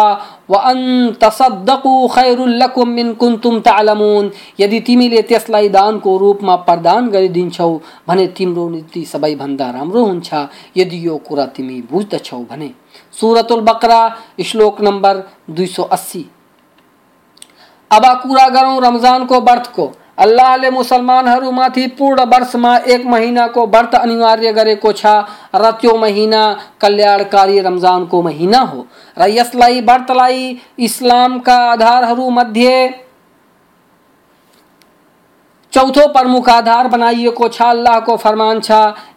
व 0.51 0.55
अन 0.55 0.81
तसद्दकु 1.21 1.93
खैरुल 2.09 2.55
लकुम 2.63 2.89
मिन 2.89 3.13
कुन्तुम 3.15 3.61
तालमुन 3.61 4.31
यदि 4.61 4.81
तिमीले 4.81 5.23
त्यसलाई 5.23 5.69
दानको 5.69 6.17
रूपमा 6.19 6.57
प्रदान 6.57 7.11
गरिदिन्छौ, 7.11 7.71
भने 8.09 8.27
तिम्रो 8.27 8.69
नीति 8.69 9.05
सबैभन्दा 9.05 9.71
राम्रो 9.71 10.05
हुन्छ, 10.05 10.35
यदि 10.77 11.07
यो 11.07 11.17
कुरा 11.19 11.47
तिमी 11.47 11.81
बुझ्दछौ 11.93 12.43
भने। 12.51 12.71
सुरतुल 13.21 13.61
बकरा, 13.61 14.01
श्लोक 14.47 14.81
नम्बर 14.81 15.23
दुई 15.51 15.67
सौ 15.67 15.83
अस्सी। 15.83 16.27
अब 17.91 18.05
कुरा 18.23 18.49
गरौँ 18.49 18.81
रमजानको 18.81 19.41
व्रतको 19.41 19.93
अल्लाहले 20.21 20.71
मुसलमानहरूमाथि 20.71 21.87
पूर्ण 21.99 22.25
वर्षमा 22.25 22.77
एक 22.87 23.07
महिनाको 23.07 23.67
व्रत 23.67 23.95
अनिवार्य 23.95 24.53
गरेको 24.53 24.93
छ। 24.93 25.07
र 25.55 25.71
त्यो 25.81 25.97
महिना 25.97 26.43
कल्याणकारी 26.81 27.61
रमजानको 27.61 28.23
महिना 28.23 28.61
हो। 28.61 28.87
र 29.17 29.29
यसलाई 29.29 29.81
व्रतलाई 29.81 30.57
इस्लामका 30.79 31.57
आधारहरूमध्ये 31.73 32.75
चौथो 35.73 36.07
प्रमुख 36.09 36.49
आधार 36.49 36.89
बनाइएको 36.89 37.49
अल्लाह 37.63 37.99
को 38.01 38.17
फरमान 38.17 38.61
छ। 38.61 38.71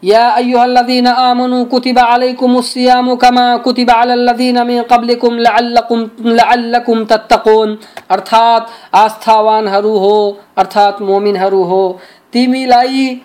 या 0.04 0.28
अय्युहल्लज़ीन 0.32 1.08
आमनु 1.08 1.64
कुतिबा 1.66 2.02
अलैकुमुस्सियामु 2.14 3.16
कमा 3.16 3.46
कुतिबा 3.58 3.94
अलल्लज़ीन 4.02 4.62
मिन 4.68 4.82
क़ब्लिकुम 4.84 5.38
लअल्लकुम 5.40 6.10
लअल्लकुम 6.28 7.04
तत्तकून। 7.06 7.78
अर्थात 8.10 8.68
आस्थावानहरू 8.94 9.98
हो, 9.98 10.38
अर्थात 10.58 11.02
मोमिनहरू 11.02 11.64
हो। 11.64 12.00
तिमीलाई 12.34 13.22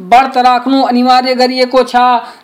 व्रत 0.00 0.36
राख्नु 0.38 0.82
अनिवार्य 0.82 1.34
गरिएको 1.34 1.82
छ। 1.82 1.96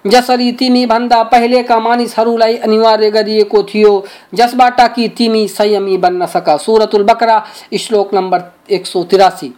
जसरी 0.07 0.51
तिमी 0.53 0.85
भन्दा 0.87 1.23
पहिलेका 1.23 1.79
मानिसहरूलाई 1.81 2.57
अनिवार्य 2.59 3.11
गरिएको 3.11 3.63
थियो। 3.65 3.93
जसबाट 4.35 4.81
कि 4.95 5.09
तिमी 5.09 5.47
संयमी 5.49 5.97
बन्न 5.97 6.27
सका। 6.27 6.57
सुरतुल 6.57 7.03
बकरा, 7.05 7.43
श्लोक 7.79 8.15
नम्बर 8.15 8.45
एक 8.71 8.87
सौ 8.87 9.03
तिरासी। 9.05 9.53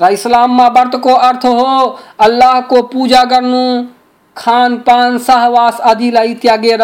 र 0.00 0.12
इस्लाममा 0.12 0.66
व्रतको 0.68 1.12
अर्थ 1.12 1.44
हो, 1.46 1.98
अल्लाह 2.20 2.60
को 2.62 2.82
पूजा 2.84 3.22
गर्नु 3.24 3.86
खान 4.36 4.76
पान 4.86 5.18
सहवास 5.18 5.80
आदिलाई 5.82 6.34
त्यागेर 6.34 6.82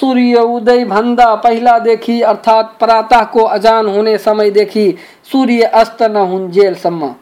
सूर्य 0.00 0.40
उदय 0.48 0.84
भंदा 0.84 1.34
पहला 1.36 1.78
देखी, 1.78 2.20
अर्थात 2.22 2.76
प्रातः 2.80 3.24
को 3.32 3.44
अजान 3.46 3.86
होने 3.86 4.16
समय 4.20 4.50
देखी, 4.50 4.94
सूर्य 5.32 5.62
अस्त 5.74 6.02
नहुन्जेलसम्म 6.10 7.14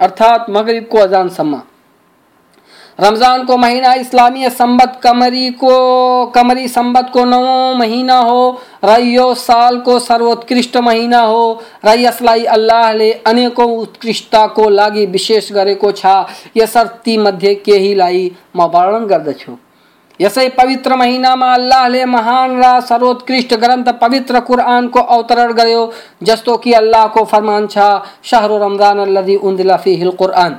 अर्थात् 0.00 0.50
मगरिबको 0.50 0.98
अजानसम्म 0.98 1.60
रमज़ान 2.98 3.44
को 3.44 3.56
महीना, 3.56 3.92
इस्लामी 3.94 4.48
संबत 4.50 4.98
कमरी 5.02 5.50
को, 5.52 6.26
कमरी 6.26 6.66
संबत 6.68 7.10
को 7.12 7.24
नौ 7.24 7.74
महीना 7.74 8.18
हो। 8.18 8.60
रयो 8.84 9.32
साल 9.34 9.78
को 9.78 9.98
सर्वोत्कृष्ट 9.98 10.76
महीना 10.76 11.20
हो। 11.20 11.60
रई 11.84 12.04
असलाई 12.04 12.44
अल्लाह 12.46 12.92
ले 12.92 13.12
अनेकों 13.26 13.70
उत्कृष्टता 13.76 14.46
को 14.48 14.68
लागी 14.70 15.06
विशेष 15.06 15.52
गरे 15.52 15.74
को 15.74 15.92
छा। 15.92 16.22
छ 16.22 16.56
यसर्ती 16.56 17.16
मध्ये 17.18 17.54
केहीलाई 17.56 18.30
म 18.56 18.70
वर्णन 18.74 19.06
गर्दछु 19.06 19.56
यसै 20.20 20.48
पवित्र 20.48 20.96
महिनामा 20.96 21.52
अल्लाहले 21.54 22.04
महान 22.06 22.60
र 22.62 22.80
सर्वोत्कृष्ट 22.82 23.54
ग्रन्थ 23.54 23.88
पवित्र 24.00 24.40
कुरानको 24.40 25.00
अवतरण 25.00 25.52
गर्यो, 25.52 25.92
जस्तो 26.22 26.56
कि 26.56 26.72
अल्लाहको 26.74 27.24
फरमान 27.24 27.66
छ, 27.66 27.78
शहरु 28.24 28.58
रमज़ान 28.58 28.98
अल्लजी 28.98 29.36
उन्दिला 29.36 29.76
फिहिल 29.76 30.10
कुरान। 30.12 30.58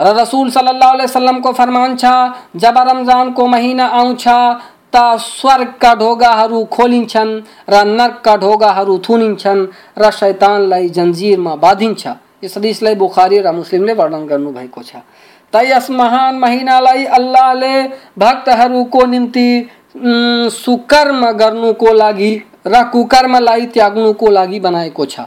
रसूल 0.00 0.50
सल्लल्लाहु 0.50 0.92
अलैहि 0.92 1.04
वसल्लम 1.04 1.40
को 1.40 1.52
फरमान 1.52 1.96
छा, 1.96 2.14
जब 2.56 2.78
रमज़ान 2.78 3.32
को 3.32 3.46
महीना 3.46 3.86
आउँछ 3.86 4.24
त 4.92 4.96
स्वर्गका 5.20 5.94
ढोगाहरू 5.94 6.64
खोलिन्छन् 6.72 7.32
र 7.70 7.84
नर्कका 7.86 8.36
ढोगाहरू 8.36 8.98
थुनिन्छन् 9.08 9.66
र 9.98 10.10
शैतानलाई 10.10 10.88
जन्जिरमा 10.90 11.54
बाँधिन्छ 11.56 12.06
यस 12.44 12.56
हदिसलाई 12.56 12.94
बुखारी 12.94 13.38
र 13.40 13.52
मुस्लिमले 13.52 13.92
वर्णन 13.94 14.26
गर्नुभएको 14.26 14.82
छ। 14.82 14.96
त 15.52 15.62
यस 15.64 15.90
महान 15.90 16.38
महिनालाई 16.38 17.04
अल्लाहले 17.18 17.74
भक्तहरूको 18.18 19.04
निम्ति 19.06 19.48
सुकर्म 20.54 21.30
गर्नुको 21.32 21.92
लागि, 21.92 22.32
र 22.66 22.82
कुकर्मलाई 22.92 23.66
त्याग्नुको 23.74 24.30
लागि 24.30 24.60
बनाएको 24.60 25.04
छ। 25.06 25.20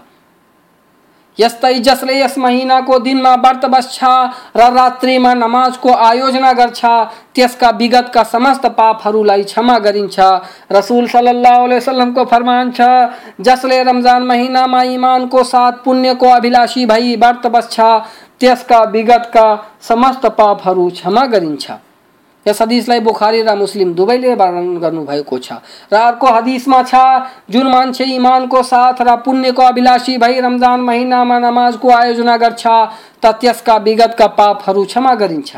यस्तै 1.39 1.73
जसले 1.79 2.15
यस 2.15 2.37
महिनाको 2.37 2.97
दिनमा 2.99 3.33
व्रत 3.35 3.65
बस्छ 3.65 4.03
र 4.57 4.69
रात्रिमा 4.73 5.33
नमाजको 5.33 5.93
आयोजना 6.07 6.51
गर्छ, 6.53 6.81
त्यसका 7.35 7.69
विगतका 7.79 8.23
समस्त 8.23 8.65
पापहरूलाई 8.77 9.43
क्षमा 9.43 9.77
गरिन्छ। 9.79 10.19
रसुल 10.71 11.07
सल्लल्लाहु 11.07 11.63
अलैहि 11.63 11.77
वसल्लमको 11.77 12.25
फरमान 12.25 12.71
छ, 12.71 12.81
जसले 13.41 13.81
रमज़ान 13.83 14.23
महिनामा 14.23 14.81
इमानको 14.93 15.43
साथ 15.43 15.81
पुण्यको 15.85 16.29
अभिलाषी 16.31 16.85
भई 16.85 17.15
व्रत 17.15 17.47
बस्छ 17.47 17.79
त्यसका 18.39 18.83
विगतका 18.93 19.47
समस्त 19.81 20.25
पापहरू 20.37 20.89
क्षमा 20.91 21.25
गरिन्छ। 21.33 21.71
यस 22.47 22.61
हदिसलाई 22.61 22.99
बुखारी 22.99 23.41
र 23.41 23.55
मुस्लिम 23.55 23.93
दुवैले 23.93 24.33
वर्णन 24.35 24.77
गर्नुभएको 24.77 25.37
छ। 25.37 25.51
र 25.87 25.95
अर्को 25.95 26.27
हदिसमा 26.27 26.81
छ, 26.83 26.93
जुन 27.49 27.67
मान्छे 27.67 28.03
इमानको 28.05 28.63
साथ 28.63 29.01
र 29.01 29.15
पुण्यको 29.23 29.61
अभिलाषी 29.63 30.17
भई 30.17 30.39
रमज़ान 30.39 30.79
महिनामा 30.81 31.39
नमाजको 31.39 31.89
आयोजना 31.89 32.37
गर्छ, 32.37 32.63
त 33.21 33.25
त्यसका 33.39 33.75
विगतका 33.77 34.27
पापहरू 34.27 34.83
क्षमा 34.85 35.13
गरिन्छ। 35.15 35.51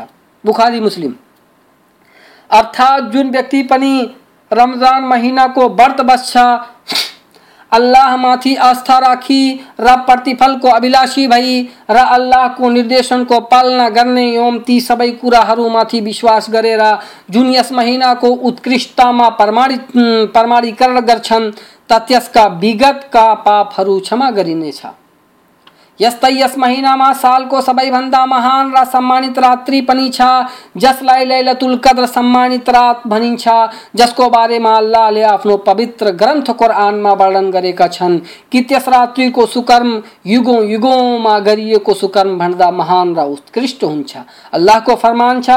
बुखारी, 0.44 0.80
मुस्लिम। 0.80 1.14
अर्थात् 2.50 3.10
जुन 3.12 3.30
व्यक्ति 3.30 3.62
पनि 3.62 3.94
रमज़ान 4.50 5.02
महिनाको 5.04 5.68
व्रत 5.68 6.00
बस्छ 6.00 6.36
अल्लाह 7.72 8.16
माथि 8.16 8.54
आस्था 8.56 8.98
राखी 8.98 9.60
र 9.80 9.96
प्रतिफल 10.06 10.56
को 10.58 10.68
अभिलाषी 10.70 11.26
भई, 11.28 11.62
र 11.90 12.70
निर्देशन 12.72 13.24
को 13.24 13.40
पालना 13.46 13.88
करने 13.90 14.26
एवं 14.34 14.58
ती 14.58 14.80
सबै 14.80 15.10
कुराहरूमाथि 15.12 16.00
विश्वास 16.00 16.50
गरेर 16.50 16.82
जुन 17.30 17.52
यस 17.54 17.72
महिनाको 17.72 18.28
उत्कृष्टतामा 18.28 19.28
प्रमाणित, 19.38 19.86
प्रमाणीकरण 20.32 21.00
गर्छन् 21.00 21.50
त 21.90 21.98
त्यसका 22.08 22.46
विगतका 22.60 23.32
पापहरू 23.42 23.98
क्षमा 24.00 24.30
गरिनेछ। 24.30 24.82
यस्तै 26.00 26.30
यस 26.32 26.58
महिनामा 26.58 27.12
सालको 27.12 27.60
सबैभन्दा 27.60 28.24
महान 28.26 28.72
र 28.72 28.84
सम्मानित 28.84 29.38
रात्रि 29.38 29.80
पनि 29.80 30.08
छ 30.08 30.20
जसलाई 30.76 31.24
लैलतुल 31.24 31.76
कद्र 31.76 32.06
सम्मानित 32.06 32.68
रात 32.68 33.06
भनिन्छ, 33.06 33.48
जसको 33.96 34.28
बारेमा 34.28 34.74
अल्लाहले 34.76 35.22
आफ्नो 35.22 35.56
पवित्र 35.56 36.10
ग्रन्थ 36.10 36.50
कुरानमा 36.50 37.12
वर्णन 37.12 37.50
गरेका 37.50 37.86
छन्। 37.86 38.18
कि 38.52 38.60
त्यस 38.60 38.88
रात्रिको 38.88 39.46
सुकर्म 39.46 40.02
युगौँ 40.26 40.64
युगौँमा 40.64 41.38
गरिएको 41.38 41.94
सुकर्म 41.94 42.38
भन्दा 42.38 42.70
महान 42.70 43.16
र 43.16 43.20
उत्कृष्ट 43.20 43.84
हुन्छ। 43.84 44.16
अल्लाहको 44.52 44.94
फरमान 44.94 45.42
छ, 45.42 45.50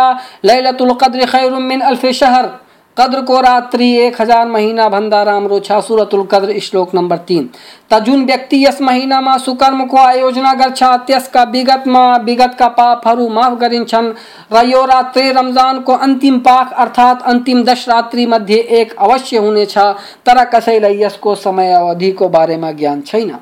लैलतुल 0.46 0.94
कद्र 0.94 1.26
खैरुम 1.26 1.62
मिन 1.62 1.82
अल्फ 1.82 2.06
शहर। 2.06 2.69
कद्र 3.00 3.22
को 3.22 3.40
रात्रि 3.42 3.90
एक 3.98 4.22
हज़ार 4.22 4.48
महीना 4.48 4.88
भन्दा 4.90 5.22
राम्रो 5.24 5.60
छ 5.60 5.80
सुरतुल 5.82 6.24
कद्र, 6.32 6.60
श्लोक 6.60 6.96
नंबर 6.96 7.18
तीन। 7.28 7.50
त 7.92 8.00
जुन 8.06 8.26
व्यक्ति 8.26 8.64
यस 8.66 8.82
महिनामा 8.82 9.38
सुकर्मको 9.38 9.98
आयोजना 9.98 10.54
गर्छ 10.54 10.84
त्यसका 11.08 11.44
विगतमा 11.54 12.04
विगतका 12.20 12.68
पापहरू 12.76 13.28
माफ़ 13.30 13.56
गरिन्छन्। 13.56 14.14
र 14.54 14.86
रात्रि 14.86 15.32
रमजानको 15.32 15.94
अंतिम 15.96 16.40
पाक 16.40 16.74
अर्थात् 16.76 17.24
अन्तिम 17.26 17.64
दश 17.64 17.90
रात्रि 17.90 18.26
मध्य 18.28 18.56
एक 18.56 18.96
अवश्य 19.00 19.38
हुनेछ, 19.38 19.78
तर 19.78 20.44
कसैलाई 20.46 21.04
यसको 21.04 21.36
समय 21.38 21.74
अवधिको 21.74 22.30
बारेमा 22.30 22.72
ज्ञान 22.72 23.02
छैन। 23.02 23.38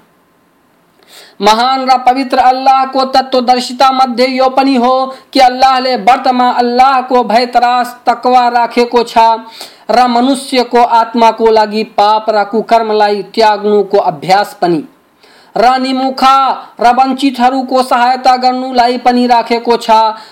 महान 1.41 1.85
र 1.89 1.97
पवित्र 1.97 2.37
अल्लाह 2.37 2.85
को 2.85 3.03
तत्वदर्शिता 3.05 3.91
मध्य 3.91 4.25
यो 4.25 4.49
पनि 4.49 4.75
हो 4.75 5.13
कि 5.33 5.39
अल्लाह 5.39 5.79
ले 5.79 5.95
वर्तमान 5.95 6.53
अल्लाह 6.53 7.01
को 7.01 7.23
भय 7.23 7.45
तरास, 7.45 7.95
तकवा, 8.05 8.47
राखे 8.47 8.85
को 8.85 9.03
छा, 9.03 9.45
र 9.91 10.07
आत्मा 10.79 11.31
को 11.31 11.51
लागी 11.51 11.83
पाप, 11.83 12.25
र 12.29 12.43
त्यागनु 13.23 13.83
को 13.83 13.97
अभ्यास 13.97 14.57
पनि। 14.61 14.83
र 15.57 15.77
निमुखा 15.79 16.37
र 16.79 16.93
वञ्चितहरूको 16.93 17.83
सहायता 17.83 18.35
गर्नुलाई 18.37 18.97
पनि 18.97 19.25
राखेको 19.27 19.77
छ। 19.77 19.89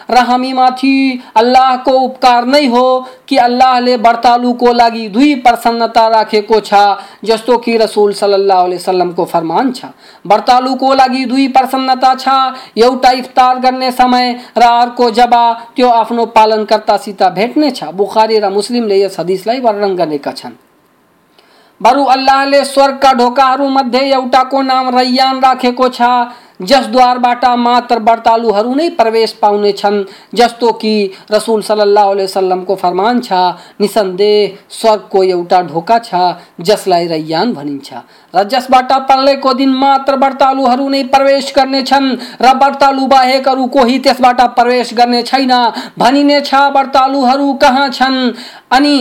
र 0.10 0.18
हामीमाथि 0.26 0.96
अल्लाहको 1.36 1.92
उपकार 1.92 2.46
नै 2.46 2.66
हो 2.68 2.86
कि 3.28 3.38
अल्लाहले 3.38 3.96
व्रतालुको 3.98 4.74
लागि 4.74 5.08
दुई 5.10 5.34
प्रसन्नता 5.42 6.08
राखेको 6.08 6.60
छ, 6.60 6.74
जस्तो 7.24 7.58
कि 7.58 7.78
रसुल 7.78 8.14
सल्लाह 8.14 8.64
वसल्लमको 8.66 9.26
फरमान 9.26 9.72
छ। 9.72 9.86
व्रतालुको 10.26 10.94
लागि 10.94 11.26
दुई 11.26 11.48
प्रसन्नता 11.48 12.14
छ, 12.16 12.28
एउटा 12.78 13.12
इफ्तार 13.12 13.60
गर्ने 13.60 13.92
समय 13.94 14.36
र 14.58 14.64
अर्को 14.64 15.10
जब 15.12 15.34
त्यो 15.76 15.90
आफ्नो 15.92 16.26
पालनकर्तासित 16.36 17.24
भेट्नेछ 17.36 17.84
बुखारी 17.96 18.40
र 18.40 18.50
मुस्लिमले 18.50 19.02
यस 19.02 19.20
हदिसलाई 19.20 19.60
वर्णन 19.60 19.96
गरेका 19.96 20.32
छन्। 20.34 20.64
बरु 21.82 22.04
अल्लाहले 22.06 22.64
स्वर्गका 22.66 23.12
ढोकाहरूमध्ये 23.14 24.10
एउटाको 24.12 24.62
नाम 24.62 24.98
रैयान 24.98 25.40
राखेको 25.40 25.88
छ। 25.90 26.02
जसद्वारबाट 26.62 27.46
मात्र 27.60 28.00
व्रतालुहरू 28.00 28.76
नै 28.76 28.88
प्रवेश 28.96 29.32
पाउनेछन् 29.42 29.98
जस्तो 30.34 30.72
कि 30.72 30.94
रसुल 31.32 31.62
सल्लाह 31.62 32.12
वसल्लमको 32.12 32.76
फरमान 32.76 33.20
छ 33.20 33.40
निसन्देह 33.82 34.54
स्वर्गको 34.72 35.24
एउटा 35.26 35.62
ढोका 35.64 35.98
छ, 36.00 36.16
जसलाई 36.62 37.08
रैयान 37.08 37.54
भनिन्छ। 37.54 37.94
र 38.34 38.44
जसबाट 38.46 38.94
प्रलयको 39.12 39.54
दिन 39.54 39.74
मात्र 39.76 40.16
व्रतालुहरू 40.16 40.88
नै 40.90 41.04
प्रवेश 41.12 41.54
गर्नेछन् 41.58 42.08
र 42.42 42.56
व्रतालु 42.56 43.08
बाहेक 43.08 43.50
अरू 43.50 43.68
कोही 43.68 44.00
त्यसबाट 44.00 44.42
प्रवेश 44.56 44.94
गर्ने 44.94 45.22
छैन। 45.24 45.54
भनिनेछ 46.00 46.54
व्रतालुहरू 46.72 47.54
कहाँ 47.54 47.90
छन्? 47.90 48.32
अनि 48.72 48.96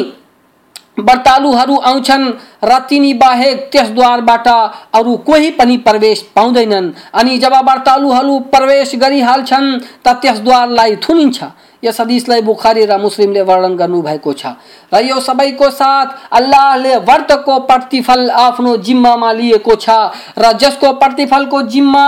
व्रतालुहरू 0.96 1.76
आउँछन्। 1.76 2.24
र 2.64 2.78
तिनी 2.88 3.12
बाहेक 3.14 3.68
त्यस 3.72 3.88
द्वारबाट 3.90 4.48
अरू 4.94 5.16
कोही 5.26 5.50
पनि 5.50 5.76
प्रवेश 5.82 6.22
पाउँदैनन्। 6.36 6.92
अनि 7.14 7.38
जब 7.38 7.54
व्रतालुहरू 7.64 8.38
प्रवेश 8.52 8.94
गरिहाल्छन्, 8.94 9.78
त 10.04 10.08
त्यस 10.22 10.38
द्वारलाई 10.40 10.96
थुनिन्छ। 10.96 11.42
यस 11.82 12.00
हदिसलाई 12.00 12.40
बुखारी 12.40 12.84
र 12.86 12.96
मुस्लिमले 12.96 13.42
वर्णन 13.42 13.76
गर्नुभएको 13.76 14.32
छ। 14.32 14.56
र 14.92 15.04
यो 15.04 15.20
सबैको 15.20 15.70
साथ 15.70 16.32
अल्लाहले 16.32 16.96
व्रतको 16.96 17.58
प्रतिफल 17.68 18.30
आफ्नो 18.30 18.76
जिम्मामा 18.76 19.32
लिएको 19.32 19.74
छ। 19.74 19.90
र 20.38 20.52
जसको 20.56 20.92
प्रतिफलको 20.96 21.62
जिम्मा 21.62 22.06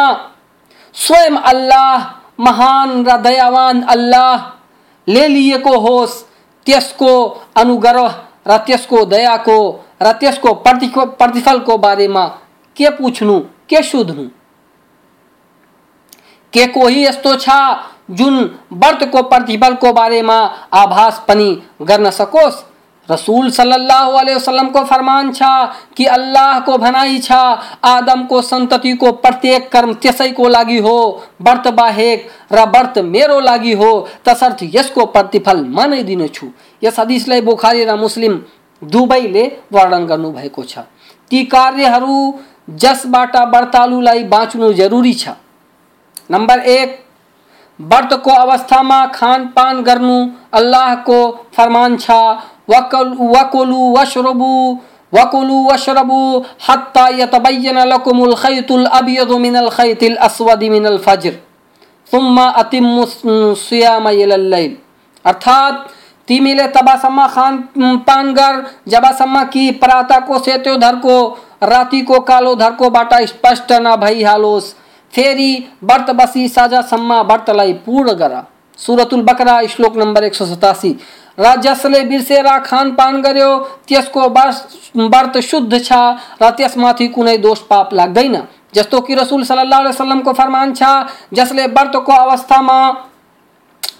स्वयं 0.94 1.36
अल्लाह, 1.36 1.96
महान 2.40 3.04
र 3.04 3.16
दयावान 3.20 3.82
अल्लाहले 3.82 5.26
लिएको 5.28 5.74
होस्, 5.76 6.24
त्यसको 6.66 7.12
अनुग्रह 7.56 8.25
र 8.46 8.56
त्यसको 8.66 9.04
दयाको 9.04 9.58
र 10.02 10.12
त्यसको 10.12 10.54
प्रतिफलको 10.54 11.76
बारेमा 11.78 12.24
के 12.76 12.90
पुछ्नु, 12.90 13.38
के 13.68 13.82
सोध्नु? 13.82 14.28
के 16.52 16.66
कोही 16.66 17.04
यस्तो 17.04 17.34
छ 17.36 17.48
जुन 18.10 18.34
व्रतको, 18.72 19.22
प्रतिफलको 19.22 19.92
बारेमा 19.92 20.38
आभास 20.74 21.24
पनि 21.28 21.50
गर्न 21.82 22.10
सकोस्? 22.10 22.64
रसूल 23.08 23.50
सल्लल्लाहु 23.50 24.12
अलैहि 24.12 24.36
वसल्लम 24.36 24.68
को 24.68 24.82
फरमान 24.84 25.30
छा 25.32 25.50
कि 25.96 26.04
अल्लाह 26.06 26.60
को 26.60 26.76
भनाई 26.78 27.18
छा 27.18 27.40
आदम 27.84 28.24
को 28.26 28.40
संतति 28.42 28.92
को 28.92 29.12
प्रत्येक 29.12 29.70
कर्म 29.72 29.92
त्यसै 29.94 30.30
को 30.32 30.48
लागि 30.48 30.78
हो, 30.78 31.22
व्रत 31.40 31.68
बाहेक 31.74 32.28
र 32.52 32.64
व्रत 32.66 32.98
मेरो 32.98 33.38
लागि 33.40 33.72
हो, 33.72 34.08
तसर्थ 34.24 34.62
यसको 34.74 35.06
प्रतिफल 35.06 35.64
म 35.64 35.86
नै 35.90 36.02
दिनेछु। 36.02 36.46
यस 36.82 36.98
हदिसलाई 37.00 37.40
बुखारी 37.40 37.84
र 37.84 37.96
मुस्लिम 37.96 38.34
दुवैले 38.82 39.44
वर्णन 39.72 40.06
गर्नुभएको 40.06 40.62
छ। 40.62 40.78
ती 41.30 41.44
कार्यहरू 41.44 42.18
जसबाट 42.70 43.36
व्रतालुलाई 43.36 44.24
बाँच्नु 44.24 44.72
जरुरी 44.72 45.14
छ। 45.14 45.28
नम्बर 46.30 46.58
एक, 46.58 46.98
व्रतको 47.80 48.30
अवस्थामा 48.30 49.06
खानपान 49.06 49.82
गर्नु 49.82 50.18
अल्लाहको 50.52 51.18
फरमान 51.54 51.96
छ। 51.96 52.10
वकुलु 52.68 53.80
वशरबु 53.96 54.52
वकुलु 55.12 55.56
वशरबु, 55.66 56.20
हत्ता 56.68 57.06
यतबय्यन 57.08 57.78
लकुमुल 57.88 58.34
सुम्मा 62.10 62.44
अतिम्मु 62.60 63.04
सियाम 63.56 64.08
अर्थात 65.24 65.88
तिमीले 66.28 66.66
तबसम्म 66.68 67.26
खान 67.26 67.56
पान 68.06 68.32
गर, 68.34 68.64
जबसम्म 68.88 69.44
कि 69.44 69.70
प्रातको 69.82 70.38
सेतो 70.38 70.76
धरको, 70.76 71.18
रातिको 71.62 72.20
कालो 72.20 72.54
धर्कोबाट 72.54 73.14
स्पष्ट 73.24 73.72
नभइहालोस्। 73.72 74.72
फेरि 75.12 75.52
व्रत 75.84 76.10
बसी 76.16 76.48
साँझसम्म 76.48 77.20
व्रतलाई 77.22 77.72
पूर्ण 77.86 78.12
गर। 78.14 78.42
सुरतुल 78.78 79.22
बकरा, 79.22 79.60
श्लोक 79.66 79.96
नम्बर 79.96 80.24
एक 80.24 80.34
सौ 80.34 80.46
सतासी। 80.46 80.96
र 81.38 81.54
जसले 81.60 82.00
बिर्सेर 82.04 82.48
खानपान 82.58 83.20
गर्यो, 83.22 83.56
त्यसको 83.88 84.28
व्रत 84.28 85.38
शुद्ध 85.40 85.78
छ 85.78 85.92
र 86.42 86.50
त्यसमाथि 86.50 87.08
कुनै 87.08 87.36
दोष 87.38 87.60
पाप 87.70 87.94
लाग्दैन। 87.94 88.42
जस्तो 88.74 89.00
कि 89.00 89.14
रसुल 89.14 89.42
सल्लाह 89.44 89.80
वसल्लमको 89.82 90.32
फरमान 90.32 90.72
छ, 90.72 90.82
जसले 91.32 91.66
व्रतको 91.66 92.12
अवस्थामा 92.14 92.78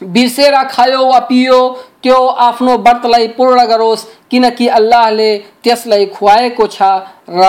बिर्सेर 0.02 0.54
खायो 0.64 1.04
वा 1.06 1.18
पियो, 1.28 1.58
त्यो 2.02 2.16
आफ्नो 2.16 2.76
व्रतलाई 2.78 3.28
पूर्ण 3.28 3.64
गरोस्, 3.66 4.04
किनकि 4.30 4.66
अल्लाहले 4.70 5.36
त्यसलाई 5.64 6.06
खुवाएको 6.06 6.66
छ 6.66 6.82
र 7.30 7.42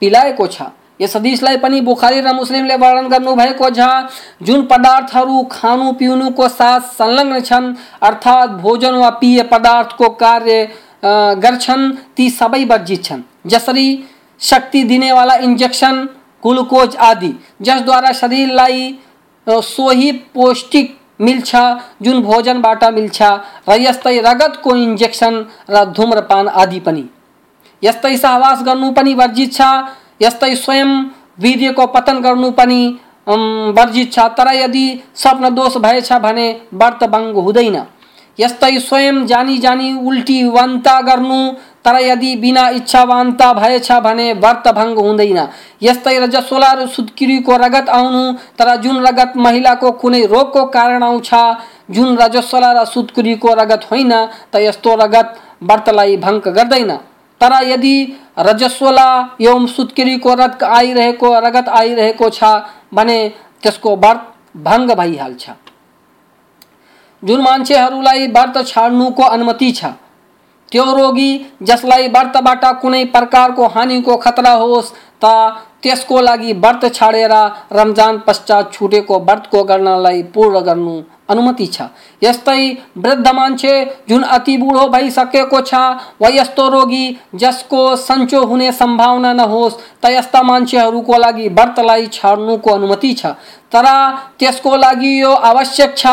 पिलाएको 0.00 0.46
छ। 0.46 0.62
यस 1.00 1.16
हदिसलाई 1.16 1.56
पनि 1.56 1.80
बुखारी 1.80 2.20
र 2.20 2.32
मुस्लिमले 2.32 2.76
वर्णन 2.76 3.08
गर्नुभएको 3.08 3.70
छ, 3.70 4.08
जुन 4.42 4.66
पदार्थहरू 4.66 5.42
खानु 5.52 5.92
पिउनुको 5.92 6.48
साथ 6.48 6.80
संलग्न 6.94 7.40
छन्, 7.40 7.74
अर्थात् 8.02 8.50
भोजन 8.62 8.94
वा 8.94 9.10
पेय 9.20 9.42
पदार्थको 9.52 10.08
कार्य 10.08 10.68
गर्छन्, 11.36 11.90
ती 12.16 12.28
सबै 12.30 12.64
वर्जित 12.64 13.04
छन्। 13.04 13.22
जसरी 13.46 13.88
शक्ति 14.40 14.82
दिनेवाला 14.84 15.34
इन्जेक्सन 15.36 16.08
ग्लुकोज 16.42 16.96
आदि, 16.96 17.32
जसद्वारा 17.62 18.12
शरीरलाई 18.12 18.98
सोही 19.46 20.12
पौष्टिक 20.34 20.96
मिल्छ, 21.20 21.50
जुन 22.02 22.22
भोजनबाट 22.22 22.84
मिल्छ, 22.84 23.22
र 23.68 23.80
यस्तै 23.80 24.18
रगतको 24.20 24.76
इन्जेक्सन 24.76 25.34
र 25.70 25.84
धूम्रपान 25.92 26.48
आदि 26.48 26.80
पनि। 26.80 27.04
यस्तै 27.82 28.16
सहवास 28.16 28.62
गर्नु 28.62 28.90
पनि 28.92 29.14
वर्जित 29.14 29.52
छ, 29.52 29.60
यस्तै 30.22 30.54
स्वयं 30.54 30.90
वीर्यको 31.38 31.86
पतन 31.86 32.20
गर्नु 32.20 32.50
पनि 32.50 32.80
वर्जित 33.26 34.12
छ। 34.12 34.18
तर 34.36 34.48
यदि 34.54 34.86
स्वप्न 35.14 35.54
दोष 35.54 35.76
भएछ 35.76 36.12
भने 36.12 36.46
व्रत 36.74 37.04
भङ्ग 37.04 37.36
हुँदैन। 37.36 37.76
यस्तै 38.38 38.78
स्वयं 38.80 39.26
जानी 39.26 39.58
जानी 39.58 39.92
उल्टी 40.06 40.42
वान्ता 40.50 41.00
गर्नु 41.00 41.38
तर 41.84 41.96
यदि 42.00 42.34
बिना 42.36 42.68
इच्छा 42.68 43.02
वान्ता 43.04 43.52
भएछ 43.52 43.90
भने 43.92 44.32
व्रत 44.34 44.68
भङ्ग 44.68 44.98
हुँदैन। 44.98 45.38
यस्तै 45.82 46.18
र 46.18 46.86
सुत्किरीको 46.86 47.56
रगत 47.56 47.88
आउनु, 47.88 48.22
तर 48.58 48.76
जुन 48.76 49.06
रगत 49.06 49.32
महिलाको 49.36 49.90
कुनै 49.92 50.24
रोगको 50.26 50.64
कारण 50.66 51.02
आउँछ, 51.02 51.30
जुन 51.90 52.16
रजस्वला 52.16 52.72
र 52.72 52.84
सुत्कुरीको 52.84 53.54
रगत 53.54 53.82
होइन, 53.90 54.12
त 54.52 54.56
यस्तो 54.56 54.94
रगत 54.94 55.28
व्रतलाई 55.62 56.16
भङ्ग 56.16 56.48
गर्दैन। 56.48 56.90
तर 57.40 57.52
यदि 57.64 57.96
रजस्वला 58.38 59.08
एवं 59.40 59.66
सुत्केरीको 59.66 60.34
रगत 60.34 60.62
आइरहेको 60.62 61.28
रगत 61.38 61.68
आइरहेको 61.68 62.28
छ 62.30 62.44
भने 62.94 63.18
त्यसको 63.62 63.96
व्रत 63.96 64.20
भङ्ग 64.56 64.90
भइहाल्छ। 64.92 65.50
जुन 67.22 67.40
मान्छेहरूलाई 67.40 68.26
व्रत 68.26 68.56
छाड्नुको 68.66 69.22
अनुमति 69.22 69.70
छ 69.72 69.84
त्यो 70.72 70.84
रोगी 70.94 71.30
जसलाई 71.62 72.08
व्रतबाट 72.08 72.64
कुनै 72.80 73.04
प्रकारको 73.14 73.66
हानिको 73.74 74.16
खतरा 74.24 74.52
होस् 74.62 74.92
त 75.24 75.32
त्यसको 75.82 76.20
लागि 76.20 76.52
व्रत 76.62 76.84
छाडेर 76.94 77.32
रमज़ान 77.72 78.18
पश्चात 78.26 78.72
छुटेको 78.72 79.18
व्रतको 79.20 79.62
गर्नलाई 79.64 80.22
पूर्ण 80.34 80.60
गर्नु 80.60 80.94
अनुमति 81.30 81.66
छ। 81.66 81.82
यस्तै 82.22 82.62
वृद्ध 82.98 83.28
मान्छे 83.28 83.72
जुन 84.08 84.22
अति 84.36 84.56
बुढो 84.56 84.86
भइसकेको 84.88 85.60
छ 85.60 85.74
वा 86.20 86.28
यस्तो 86.32 86.68
रोगी 86.68 87.04
जसको 87.34 87.84
सन्चो 87.98 88.42
हुने 88.46 88.72
सम्भावना 88.72 89.32
नहोस् 89.32 89.78
त 90.02 90.12
यस्ता 90.16 90.42
मान्छेहरूको 90.42 91.18
लागि 91.18 91.48
व्रतलाई 91.50 92.06
छाड्नुको 92.12 92.70
अनुमति 92.72 93.12
छ। 93.14 93.26
तर 93.72 93.86
त्यसको 94.38 94.76
लागि 94.76 95.20
यो 95.20 95.32
आवश्यक 95.52 95.96
छ 95.96 96.06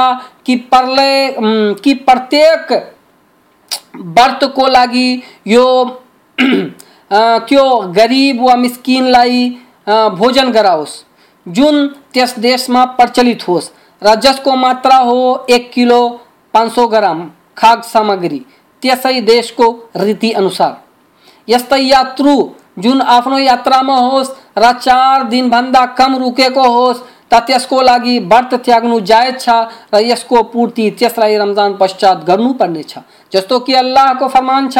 कि 0.45 0.55
प्रलय 0.71 1.35
कि 1.83 1.93
प्रत्येक 2.07 2.71
व्रतको 3.95 4.67
लागि 4.67 5.21
यो 5.47 5.65
त्यो 6.41 7.65
गरिब 7.95 8.41
वा 8.41 8.55
मिस्किनलाई 8.55 9.49
भोजन 9.89 10.51
गराओस्। 10.51 11.03
जुन 11.45 11.87
त्यस 12.13 12.37
देशमा 12.39 12.83
प्रचलित 12.97 13.47
होस् 13.47 13.69
र 14.01 14.15
जसको 14.15 14.55
मात्रा 14.55 14.97
हो 14.97 15.45
एक 15.49 15.71
किलो 15.73 16.01
पाँच 16.53 16.71
सौ 16.71 16.87
ग्राम 16.87 17.29
खाग 17.57 17.81
सामग्री, 17.83 18.39
त्यसै 18.83 19.19
देशको 19.21 19.67
रीति 19.97 20.31
अनुसार। 20.31 20.73
यस्तै 21.47 21.81
यात्रु 21.81 22.33
जुन 22.79 23.01
आफ्नो 23.01 23.37
यात्रामा 23.39 23.95
होस्, 23.97 24.29
र 24.57 24.71
चार 24.73 25.23
दिनभन्दा 25.23 25.85
कम 25.97 26.15
रुकेको 26.17 26.63
होस्, 26.69 27.01
त 27.31 27.39
त्यसको 27.47 27.81
लागि 27.81 28.17
व्रत 28.21 28.53
त्याग्नु 28.65 28.99
जायज़ 29.01 29.37
छ, 29.37 29.49
र 29.93 30.01
यसको 30.01 30.43
पूर्ति 30.53 30.89
त्यसलाई 30.99 31.37
रमज़ान 31.37 31.77
पश्चात 31.79 32.23
गर्नुपर्ने 32.27 32.83
छ 32.83 32.97
जस्तो 33.33 33.59
कि 33.59 33.73
अल्लाहको 33.73 34.27
फरमान 34.27 34.69
छ, 34.69 34.77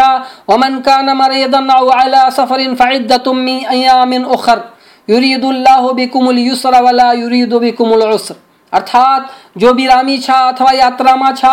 वमन 0.50 0.80
कान 0.80 1.10
मरिदन 1.10 1.70
औ 1.70 1.90
अला 1.90 2.30
सफरिन 2.30 2.76
फइद्दतुम 2.76 3.38
मिन 3.38 3.66
अयामिन 3.66 4.26
उखर, 4.26 4.74
युरिदुल्लाहु 5.10 5.94
बिकुमुल 5.94 6.40
युस्र 6.40 6.82
वला 6.82 7.12
युरिदु 7.12 7.60
बिकुमुल 7.60 8.04
उस्र। 8.04 8.36
अर्थात, 8.74 9.30
जो 9.58 9.74
बिरामी 9.74 10.18
छ 10.18 10.30
अथवा 10.30 10.72
यात्रामा 10.72 11.32
छ, 11.32 11.46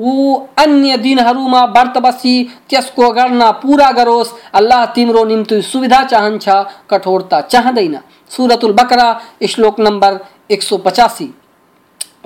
ऊ 0.00 0.40
अन्य 0.58 0.96
दिनहरूमा 0.96 1.64
व्रत 1.64 1.98
बसी 1.98 2.56
त्यसको 2.70 3.10
गर्न 3.10 3.50
पुरा 3.50 3.90
गरोस्। 3.90 4.32
अल्लाह 4.54 4.86
तिम्रो 4.86 5.24
निम्ति 5.24 5.62
सुविधा 5.62 6.02
चाहन्छ, 6.02 6.48
कठोरता 6.90 7.40
चाहँदैन। 7.40 8.00
सुरतुल 8.28 8.72
बकरा, 8.72 9.20
श्लोक 9.50 9.80
नम्बर 9.80 10.20
एक 10.50 10.62
सौ 10.62 10.76
पचासी। 10.76 11.34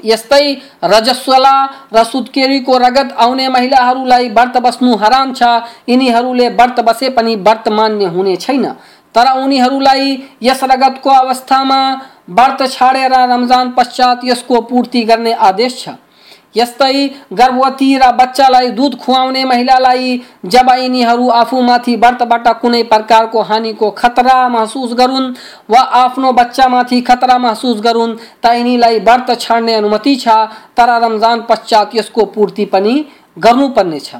यस्तै 0.04 0.44
रजस्वला 0.84 1.54
र 1.94 2.04
सुत्केरीको 2.04 2.78
रगत 2.78 3.14
आउने 3.18 3.48
महिलाहरूलाई 3.48 4.28
व्रत 4.30 4.56
बस्नु 4.58 4.94
हराम 4.96 5.32
छ। 5.32 5.42
व्रत 5.88 6.80
बसे 6.80 7.08
व्रत 7.36 7.68
मान्य 7.68 8.06
हुने 8.08 8.36
छैन। 8.36 8.66
तर 9.14 9.26
उनीहरूलाई 9.38 10.18
यस 10.42 10.64
रगतको 10.64 11.10
अवस्थामा 11.12 11.80
व्रत 12.30 12.66
छाडेर 12.70 13.12
रमज़ान 13.30 13.70
पश्चात 13.70 14.24
यसको 14.24 14.60
पूर्ति 14.62 15.02
गर्ने 15.04 15.32
आदेश 15.32 15.78
छ। 15.78 15.88
यस्तै 16.54 17.08
गर्भवती 17.38 17.88
र 17.98 18.10
बच्चालाई 18.18 18.70
दुध 18.70 18.96
खुवाउने 18.98 19.44
महिलालाई 19.44 20.16
जब 20.46 20.70
यिनीहरू 20.78 21.28
आफूमाथि 21.30 21.96
व्रतबाट 21.96 22.48
कुनै 22.60 22.82
प्रकारको 22.92 23.42
हानिको 23.42 23.90
खतरा 23.90 24.36
महसुस 24.48 24.92
गरून् 25.00 25.32
वा 25.70 25.80
आफ्नो 26.00 26.32
बच्चामाथि 26.32 27.00
खतरा 27.00 27.38
महसुस 27.38 27.80
गरून् 27.80 28.16
त 28.42 28.54
यिनीलाई 28.54 28.98
व्रत 29.00 29.38
छाड्ने 29.40 29.74
अनुमति 29.74 30.16
छ, 30.16 30.28
तर 30.76 30.88
रमज़ान 31.04 31.40
पश्चात 31.48 31.94
यसको 31.94 32.24
पूर्ति 32.34 32.64
पनि 32.64 32.94
गर्नुपर्नेछ। 33.38 34.10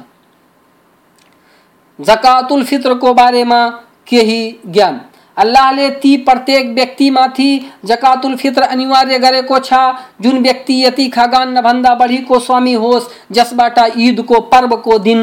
जकातुल 1.99 2.63
फित्रको 2.63 3.13
बारेमा 3.13 3.67
केही 4.07 4.41
ज्ञान। 4.67 4.99
अल्लाहले 5.39 5.89
ती 5.99 6.15
प्रत्येक 6.19 6.69
व्यक्तिमाथि 6.75 7.51
जकातुल 7.85 8.35
फित्र 8.35 8.63
अनिवार्य 8.65 9.19
गरेको 9.19 9.59
छ। 9.59 9.73
जुन 10.21 10.41
व्यक्ति 10.41 10.83
यति 10.85 11.07
खगान 11.09 11.61
भन्दा 11.61 11.93
बढीको 11.95 12.39
स्वामी 12.39 12.73
होस् 12.75 13.09
जसबाट 13.31 13.79
ईदको 13.97 14.39
पर्वको 14.51 14.97
दिन, 14.99 15.21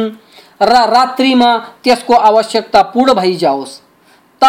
र 0.63 0.85
रात्रिमा 0.89 1.57
त्यसको 1.85 2.15
आवश्यकता 2.15 2.83
पूर्ण 2.93 3.15
भइजाओस् 3.15 3.81
त 4.43 4.45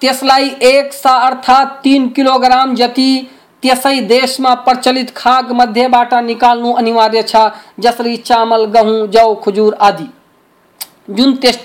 त्यसलाई 0.00 0.48
एक 0.64 0.92
सा 0.92 1.12
अर्थात् 1.26 1.78
तिन 1.84 2.08
किलोग्राम 2.08 2.74
जति 2.74 3.10
त्यसै 3.62 4.00
देशमा 4.08 4.54
प्रचलित 4.66 5.10
खाग 5.16 5.52
मध्येबाट 5.52 6.14
निकाल्नु 6.24 6.72
अनिवार्य 6.74 7.22
छ, 7.22 7.36
जसरी 7.80 8.16
चामल, 8.18 8.64
गहुँ, 8.66 9.06
जौ, 9.08 9.34
खजुर 9.34 9.76
आदि। 9.80 10.08
जुन 11.10 11.34
त्यस 11.36 11.58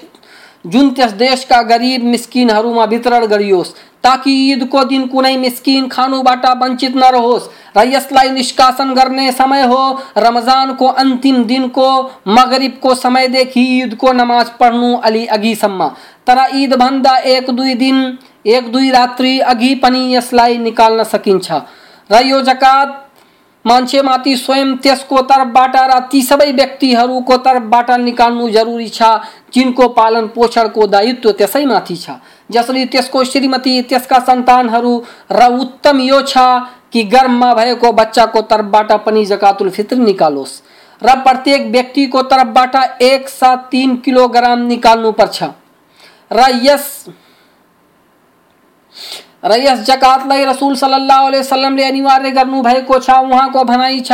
जुन 0.66 0.90
त्यस 0.92 1.14
गरिब 1.52 2.04
मिस्किनहरूमा 2.04 2.84
वितरण 2.84 3.26
गरियोस्, 3.26 3.74
ताकि 4.04 4.32
ईदको 4.52 4.84
दिन 4.84 5.08
कुनै 5.08 5.36
मिस्किन 5.38 5.88
खानुबाट 5.88 6.46
वञ्चित 6.62 6.96
नरहोस् 6.96 7.48
र 7.78 7.84
यसलाई 7.86 8.30
निष्कासन 8.30 8.94
गर्ने 8.94 9.32
समय 9.32 9.64
हो, 9.64 10.00
रमजानको 10.18 10.88
अन्तिम 10.88 11.44
दिनको, 11.44 11.90
मगरिबको 12.28 12.94
समयदेखि 12.96 13.62
ईदको 13.78 14.12
नमाज़ 14.14 14.52
पढ्नु 14.60 14.96
अलि 14.98 15.26
अघिसम्म। 15.28 15.88
तर 16.28 16.46
ईदभन्दा 16.56 17.16
एक 17.28 17.50
दुई 17.50 17.74
दिन, 17.74 18.18
एक 18.46 18.72
दुई 18.72 18.92
रात्रि 18.92 19.40
अघि 19.40 19.74
पनि 19.76 20.16
यसलाई 20.16 20.58
निकाल्न 20.58 21.04
सकिन्छ। 21.04 21.52
र 22.10 22.22
यो 22.26 22.42
जकात 22.42 23.07
मान्छेमाथि 23.68 24.36
स्वयं 24.38 24.76
त्यसको 24.84 25.22
तर्फबाट 25.30 25.76
र 25.92 26.00
ती 26.12 26.22
सबै 26.22 26.52
व्यक्तिहरूको 26.52 27.38
तर्फबाट 27.38 27.90
निकाल्नु 28.00 28.50
जरुरी 28.50 28.88
छ, 28.90 29.04
जिनको 29.54 29.88
पालन 29.90 30.28
पोषणको 30.36 30.88
दायित्व 30.88 31.32
त्यसैमाथि 31.34 31.96
छ। 31.96 32.18
जसरी 32.50 32.86
त्यसको 32.86 33.24
श्रीमती, 33.24 33.82
त्यसका 33.82 34.20
सन्तानहरू 34.22 34.94
र 35.32 35.52
उत्तम 35.60 36.00
यो 36.02 36.22
छ 36.24 36.38
कि 36.94 37.04
गर्भमा 37.06 37.54
भएको 37.54 37.92
बच्चाको 37.92 38.42
तर्फबाट 38.48 38.92
पनि 39.06 39.26
जकातुल 39.26 39.70
फित्र 39.70 39.96
निकालोस् 40.00 40.62
र 41.02 41.16
प्रत्येक 41.24 41.68
व्यक्तिको 41.72 42.22
तर्फबाट 42.32 42.76
एक 43.04 43.28
साथ 43.30 43.58
तिन 43.72 43.96
किलोग्राम 44.06 44.60
निकाल्नुपर्छ 44.68 45.44
र 46.32 46.48
यस 46.64 46.86
र 49.48 49.58
यस 49.60 49.80
जकातलाई 49.88 50.46
रसूल 50.46 50.76
सल्लल्लाहु 50.76 51.28
अलैहि 51.28 51.42
वसल्लमले 51.42 51.84
अनिवार्य 51.86 52.32
गर्नुभएको 52.32 53.00
छ 53.00 53.10
उहाँको 53.24 53.64
भनाइ 53.64 54.00
छ। 54.02 54.12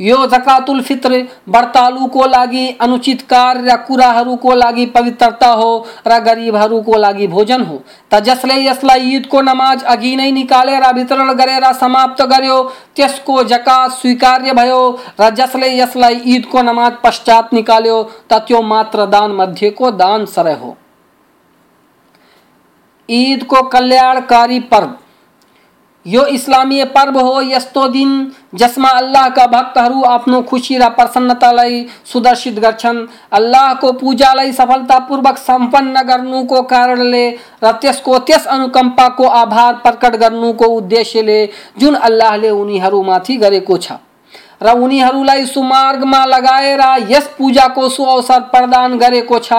यो 0.00 0.16
जकातुल 0.28 0.80
फित्र 0.82 1.16
व्रतालुको 1.48 2.26
लागि, 2.26 2.66
अनुचित 2.80 3.22
कार्य 3.22 3.62
र 3.64 3.76
कुराहरूको 3.86 4.54
लागि 4.54 4.86
पवित्रता 4.88 5.48
हो, 5.50 5.86
र 6.06 6.18
गरिबहरूको 6.20 6.98
लागि 6.98 7.26
भोजन 7.26 7.62
हो। 7.62 7.82
त 8.12 8.20
जसले 8.22 8.56
यसलाई 8.64 9.10
ईदको 9.16 9.40
नमाज़ 9.42 9.84
अघि 9.86 10.14
नै 10.16 10.30
निकालेर 10.32 10.86
वितरण 10.94 11.32
गरेर 11.34 11.72
समाप्त 11.74 12.22
गर्यो 12.24 12.62
त्यसको 12.96 13.42
जकात 13.44 13.90
स्वीकार्य 13.92 14.52
भयो, 14.54 14.82
र 15.20 15.30
जसले 15.34 15.76
यसलाई 15.78 16.20
ईदको 16.26 16.62
नमाज़ 16.62 16.94
पश्चात 17.04 17.52
निकाल्यो 17.52 18.02
त 18.30 18.44
त्यो 18.46 18.62
मात्र 18.64 19.06
दान 19.08 19.32
मध्येको 19.32 19.90
दान 19.92 20.24
सरे 20.26 20.54
हो। 20.54 20.76
ईद 23.08 23.44
को 23.44 23.62
कल्याणकारी 23.68 24.58
पर्व। 24.60 24.90
यो 26.06 26.24
इस्लामीय 26.26 26.84
पर्व 26.86 27.18
हो, 27.18 27.40
यस्तो 27.42 27.86
दिन 27.88 28.10
जसमा 28.54 28.88
अल्लाहका 28.90 29.46
भक्तहरू 29.46 30.02
आफ्नो 30.04 30.40
खुसी 30.42 30.78
र 30.78 30.88
प्रसन्नतालाई 30.90 31.84
सुदर्शित 32.12 32.58
गर्छन्। 32.58 33.04
अल्लाहको 33.32 33.92
पूजालाई 33.92 34.52
सफलतापूर्वक 34.52 35.38
सम्पन्न 35.38 36.02
गर्नुको 36.08 36.62
कारणले 36.64 37.28
र 37.64 37.72
त्यसको 37.82 38.18
त्यस 38.20 38.46
अनुकम्पाको 38.48 39.26
आभार 39.36 39.74
प्रकट 39.84 40.16
गर्नुको 40.16 40.66
उद्देश्यले 40.66 41.44
जुन 41.80 41.94
अल्लाहले 41.94 42.50
उनीहरूमाथि 42.52 43.36
गरेको 43.36 43.76
छ। 43.76 43.92
र 44.60 44.72
उनीहरूलाई 44.74 45.44
सुमार्गमा 45.46 46.24
लगाएर 46.24 46.80
यस 47.10 47.26
पूजाको 47.38 47.88
सुअवसर 47.88 48.40
प्रदान 48.52 48.96
गरेको 48.98 49.38
छ। 49.38 49.52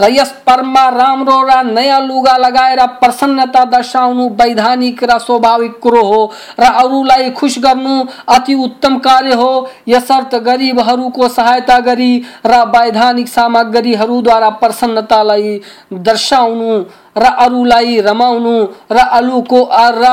र 0.00 0.08
यस 0.10 0.32
पर्वमा 0.46 0.88
राम्रो 0.90 1.40
र 1.42 1.62
नयाँ 1.66 2.00
लुगा 2.00 2.36
लगाएर 2.36 2.86
प्रसन्नता 3.00 3.64
दर्शाउनु 3.72 4.28
वैधानिक 4.40 5.04
र 5.04 5.18
स्वाभाविक 5.20 5.78
कुरो 5.78 6.02
हो 6.04 6.22
र 6.60 6.72
अरूलाई 6.76 7.30
खुस 7.32 7.58
गर्नु 7.58 8.04
अति 8.28 8.54
उत्तम 8.64 8.98
कार्य 9.00 9.34
हो। 9.34 9.52
यसर्थ 9.88 10.34
गरिबहरूको 10.46 11.28
सहायता 11.30 11.78
गरी 11.80 12.12
र 12.46 12.64
वैधानिक 12.70 13.28
सामग्रीहरूद्वारा 13.28 14.50
प्रसन्नतालाई 14.60 15.60
दर्शाउनु 15.92 16.82
र 17.16 17.24
अरूलाई 17.38 18.00
रमाउनु 18.00 18.52
र 18.92 18.98
अल्लुको 18.98 19.62
र 19.72 20.04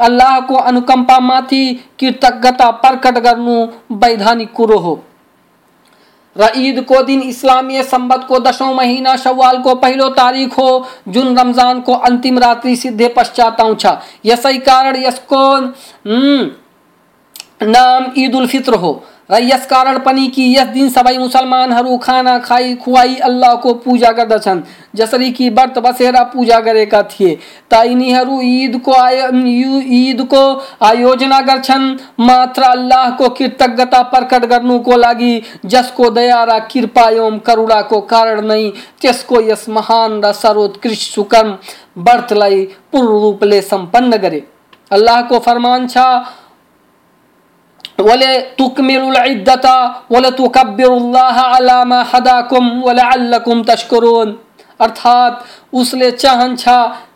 अल्लाहको 0.00 0.54
अनुकम्पामाथि 0.54 1.64
कृतज्ञता 2.00 2.70
प्रकट 2.82 3.18
गर्नु 3.18 3.56
वैधानिक 3.94 4.52
कुरो 4.52 4.78
हो। 4.78 4.94
र 6.36 6.50
ईदको 6.56 7.02
दिन 7.02 7.20
इस्लामीय 7.22 7.82
सम्बत 7.84 8.26
दसौँ 8.42 8.72
महीना 8.74 9.16
सवालको 9.16 9.74
पहिलो 9.74 10.08
तारिक 10.10 10.52
हो, 10.52 10.86
जुन 11.08 11.38
रमजानको 11.38 11.92
अन्तिम 11.92 12.38
रात्रि 12.38 12.76
सिद्धे 12.76 13.08
पश्चात 13.08 13.60
आउँछ। 13.60 13.86
यसै 14.26 14.58
कारण 14.58 14.96
यसको 14.96 15.42
नाम 17.64 18.10
ईद 18.18 18.34
उल 18.34 18.46
फित्र 18.46 18.74
हो। 18.74 18.92
यस 19.30 19.64
कारण 19.66 19.98
पनि 19.98 20.26
कि 20.28 20.42
यस 20.56 20.66
दिन 20.68 20.88
सबै 20.88 21.16
मुसलमानहरू 21.18 21.96
खाना 21.98 22.38
खाई 22.38 22.74
खुवाई 22.74 23.14
अल्लाहको 23.24 23.72
पूजा 23.74 24.10
गर्दछन् 24.12 24.60
जसरी 24.96 25.30
कि 25.32 25.48
व्रत 25.50 25.78
बसेर 25.78 26.22
पूजा 26.32 26.58
गरेका 26.60 27.02
थिए। 27.02 27.38
त 27.70 27.80
यिनीहरू 27.86 28.40
ईदको 28.42 28.92
आय 28.92 29.22
ईदको 30.00 30.42
आयोजना 30.86 31.40
गर्छन् 31.40 31.88
मात्र 32.20 32.62
अल्लाहको 32.64 33.28
कृतज्ञता 33.38 34.02
प्रकट 34.12 34.44
गर्नुको 34.44 34.96
लागि 34.96 35.32
जसको 35.66 36.10
दया 36.10 36.44
र 36.44 36.58
कृपा 36.70 37.08
एवं 37.08 37.38
करुणाको 37.46 38.00
कारण 38.12 38.46
नै 38.46 38.62
त्यसको 39.00 39.40
यस 39.40 39.68
महान 39.70 40.20
र 40.24 40.32
सर्वोत्कृष्ट 40.34 41.14
सुकर्म 41.14 41.56
व्रतलाई 42.04 42.64
पूर्ण 42.92 43.20
रूपले 43.20 43.62
सम्पन्न 43.64 44.16
गरे 44.22 44.46
अल्लाहको 44.92 45.38
फरमान 45.40 45.86
छ 45.88 46.08
तुकमिलुल 47.98 49.16
इद्दता 49.26 49.76
वले 50.10 50.30
तुकब्बिरुल्लाह 50.32 51.40
अला 51.46 51.82
मा 51.84 52.02
हदाकुम 52.12 52.68
वलअल्लकुम 52.82 53.62
तशकुरून 53.64 54.34
अर्थात 54.80 55.44
उसले 55.74 56.10
चाहन्छ 56.12 56.64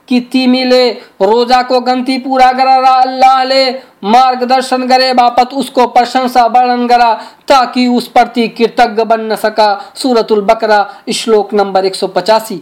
कि 0.09 0.21
तिमीले 0.33 0.85
रोजाको 1.23 1.81
गन्ती 1.83 2.17
पुरा 2.19 2.51
गर 2.53 2.69
र 2.79 2.93
अल्लाहले 2.99 3.63
मार्गदर्शन 4.07 4.87
गरे 4.89 5.13
बापत 5.15 5.53
उसको 5.55 5.87
प्रशंसा 5.89 6.47
वर्णन 6.49 6.87
गरा 6.87 7.13
ताकि 7.49 7.87
उस 7.91 8.09
प्रति 8.09 8.49
कृतज्ञ 8.57 9.05
बन्न 9.05 9.37
सका 9.39 9.69
सूरतुल 9.97 10.41
बकरा 10.45 10.81
श्लोक 11.15 11.55
नंबर 11.55 11.85
एक 11.85 11.95
सौ 11.95 12.07
पचासी 12.17 12.61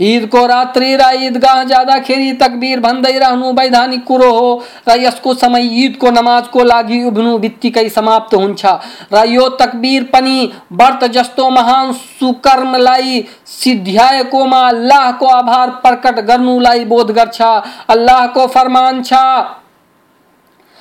ईद 0.00 0.24
को 0.28 0.44
रात्रि 0.46 0.94
र 0.96 1.08
ईदगाह 1.16 1.62
जाँदाखेरि 1.64 2.32
तकबीर 2.40 2.80
भन्दै 2.80 3.12
रहनु 3.18 3.50
वैधानिक 3.52 4.04
कुरो। 4.04 4.30
हो 4.32 4.64
र 4.88 4.96
यसको 5.00 5.34
समय 5.34 5.68
ईदको 5.84 6.10
नमाजको 6.10 6.64
लागि 6.64 7.02
उभिनु 7.04 7.36
बित्तिकै 7.38 7.88
समाप्त 7.90 8.34
हुन्छ 8.34 8.66
र 9.12 9.48
तकबीर 9.60 10.04
पनि 10.12 10.50
व्रत 10.72 11.04
जस्तो 11.12 11.48
महान 11.50 11.92
सुकर्मलाई 11.92 13.24
सिद्ध्याएकोमा 13.46 14.66
अल्लाहको 14.68 15.26
आभार 15.28 15.70
प्रकट 15.82 16.20
गर्नुलाई 16.26 16.84
बोध 16.84 17.10
गर्छ। 17.12 17.40
अल्लाहको 17.88 18.46
फरमान 18.48 19.02
छ 19.02 19.12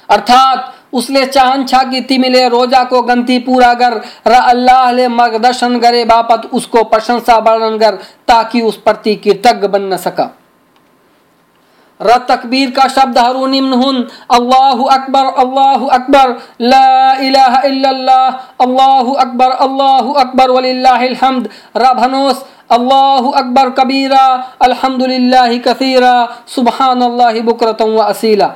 अर्थात् 0.10 0.70
उसले 0.94 1.26
चाहन्छ 1.26 1.76
कि 1.76 2.48
रोजा 2.48 2.84
को 2.84 3.02
गंती 3.02 3.40
पूरा 3.40 3.74
कर। 3.74 4.02
र 4.28 4.32
अल्लाहले 4.32 5.08
मार्गदर्शन 5.08 5.80
करे 5.80 6.06
बापत 6.06 6.50
उसको 6.54 6.84
प्रशंसा 6.84 7.38
वर्णन 7.38 7.78
कर, 7.78 7.96
ताकि 8.28 8.62
उस 8.62 8.78
प्रति 8.78 9.16
कृतज्ञ 9.16 9.68
बन्न 9.68 9.98
सका। 9.98 10.30
र 12.02 12.18
तकबीर 12.18 12.72
का 12.72 12.88
शब्दहरू 12.88 13.48
निम्न 13.48 13.74
हुन्, 13.74 14.04
अल्लाहु 14.32 14.84
अकबर 14.84 15.26
अल्लाहु 15.26 15.88
अकबर, 15.88 16.42
ला 16.62 17.14
इलाहा 17.14 17.62
इल्लल्लाह, 17.62 18.30
अल्लाहु 18.62 19.14
अकबर 19.14 19.52
अल्लाहु 19.52 20.14
अकबर, 20.14 20.50
वलिल्लाहिल 20.50 21.16
हम्द। 21.16 21.50
र 21.78 21.94
भनोस्, 21.94 22.44
अल्लाहु 22.72 23.32
अकबर 23.32 23.70
कबीरा, 23.70 24.26
अल्हम्दुलिल्लाहि 24.62 25.60
कसीरा, 25.60 26.44
सुबहानल्लाहि 26.48 27.42
बुकरतम 27.42 27.86
व 27.86 28.00
असीला। 28.02 28.52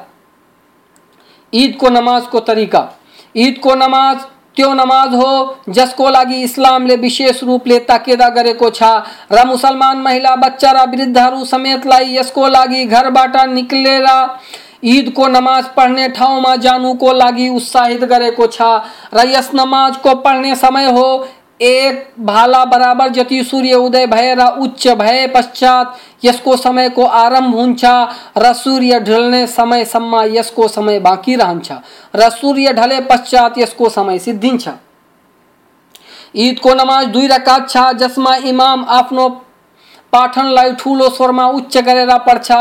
ईद 1.56 1.76
को 1.76 1.89
नमाज़ 1.89 2.24
को 2.26 2.39
तरीका। 2.41 2.88
ईद 3.36 3.60
को 3.63 3.76
नमाज़ 3.76 4.18
त्यो 4.58 4.74
नमाज़ 4.74 5.15
हो? 5.15 5.56
जसको 5.70 6.10
लागि 6.10 6.41
इस्लामले 6.44 6.96
विशेष 6.96 7.44
रूपले 7.44 7.80
ताकेदा 7.88 8.30
गरेको 8.30 8.70
छ। 8.70 8.84
र 9.32 9.46
मुसलमान 9.48 9.98
महिला, 9.98 10.36
बच्चा 10.36 10.72
र 10.72 10.86
वृद्धहरू 10.89 11.44
समेतलाई 11.46 12.15
यसको 12.15 12.48
लागि 12.48 12.86
घरबाट 12.86 13.36
निक्लेर 13.50 14.08
ईदको 14.86 15.28
नमाज़ 15.28 15.65
पढ्ने 15.78 16.08
ठाउँमा 16.10 16.56
जानुको 16.56 17.12
लागि 17.13 17.48
उत्साहित 17.50 18.04
गरेको 18.06 18.48
छ। 18.48 18.62
र 19.13 19.28
यस 19.28 19.50
नमाजको 19.56 20.15
पढ्ने 20.15 20.56
समय 20.56 20.86
हो 20.88 21.08
एक 21.62 22.13
भाला 22.20 22.63
बराबर 22.65 23.10
जति 23.10 23.44
सूर्य 23.44 23.76
उदय 23.76 24.06
भय 24.08 24.34
र 24.36 24.48
उच्च 24.62 24.88
भय 24.88 25.28
पश्चात 25.28 25.96
यसको 26.24 26.56
समयको 26.58 27.06
आरंभ 27.06 27.56
हुन्छ 27.56 27.86
र 28.38 28.54
सूर्य 28.54 29.00
ढल्ने 29.00 29.46
समयसम्म 29.48 30.22
यसको 30.32 30.68
समय 30.68 31.00
बाँकी 31.00 31.36
रहन्छ 31.36 31.72
र 32.15 32.30
सूर्य 32.32 32.74
ढले 32.74 33.00
पश्चात 33.02 33.58
यसको 33.58 33.89
समय 33.89 34.20
सिद्धिन्छ। 34.20 34.70
ईदको 36.36 36.74
नमाज़ 36.74 37.08
दुई 37.08 37.28
रकात 37.28 37.70
छ, 37.70 37.78
जसमा 37.96 38.36
इमाम 38.36 38.86
आफ्नो 38.89 39.30
पाठनलाई 40.15 40.71
ठुलो 40.80 41.10
स्वरमा 41.12 41.45
उच्च 41.51 41.78
गरेर 41.80 42.12
पढ्छ, 42.28 42.51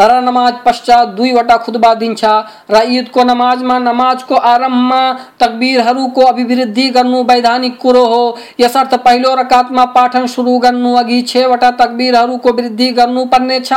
र 0.00 0.20
नमाज़ 0.20 0.54
पश्चात 0.64 1.08
दुईवटा 1.16 1.56
खुतबा 1.56 1.92
दिन्छ। 1.94 2.24
र 2.70 2.82
ईदको 2.90 3.24
नमाजमा 3.24 3.78
नमाजको 3.80 4.34
आरम्भमा 4.34 5.02
तकबिरहरूको 5.40 6.22
अभिवृद्धि 6.24 6.88
गर्नु 6.90 7.22
वैधानिक 7.24 7.78
कुरो 7.78 8.04
हो। 8.06 8.24
यसर्थ 8.60 8.94
पहिलो 9.04 9.34
रकातमा 9.34 9.84
पाठन 9.94 10.26
सुरु 10.26 10.58
गर्नु 10.58 10.94
अघि 10.96 11.20
छवटा 11.24 11.70
तकबिरहरूको 11.76 12.52
वृद्धि 12.52 12.88
गर्नुपर्नेछ 12.92 13.72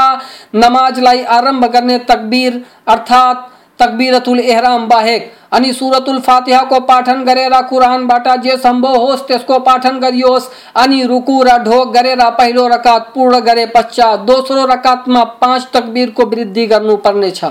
नमाजलाई 0.55 1.23
आरंभ 1.37 1.65
गर्ने 1.67 1.97
तकबिर, 2.09 2.61
अर्थात् 2.87 3.45
तकबीरतुल 3.79 4.39
एहराम 4.39 4.87
बाहेक। 4.87 5.31
अनि 5.53 5.71
सुरतुल 5.73 6.19
फातिहा 6.19 6.61
को 6.61 6.79
पाठन 6.79 7.23
गरेर 7.23 7.53
कुरानबाट 7.61 8.27
जे 8.41 8.57
सम्भव 8.57 8.95
होस्, 8.95 9.27
त्यसको 9.27 9.59
पाठन 9.59 9.99
गरियोस्। 9.99 10.49
अनि 10.75 11.03
रुकु 11.03 11.41
र 11.43 11.57
ढोक 11.63 11.93
गरेर 11.93 12.29
पहिलो 12.29 12.67
रकात, 12.67 13.11
पूर्ण 13.15 13.39
गरे 13.39 13.65
पश्चात। 13.65 14.19
दोस्रो 14.19 14.65
रकातमा 14.65 15.23
पाँच 15.41 15.67
तकबीरको 15.73 16.25
वृद्धि 16.25 16.65
गर्नुपर्नेछ। 16.65 17.43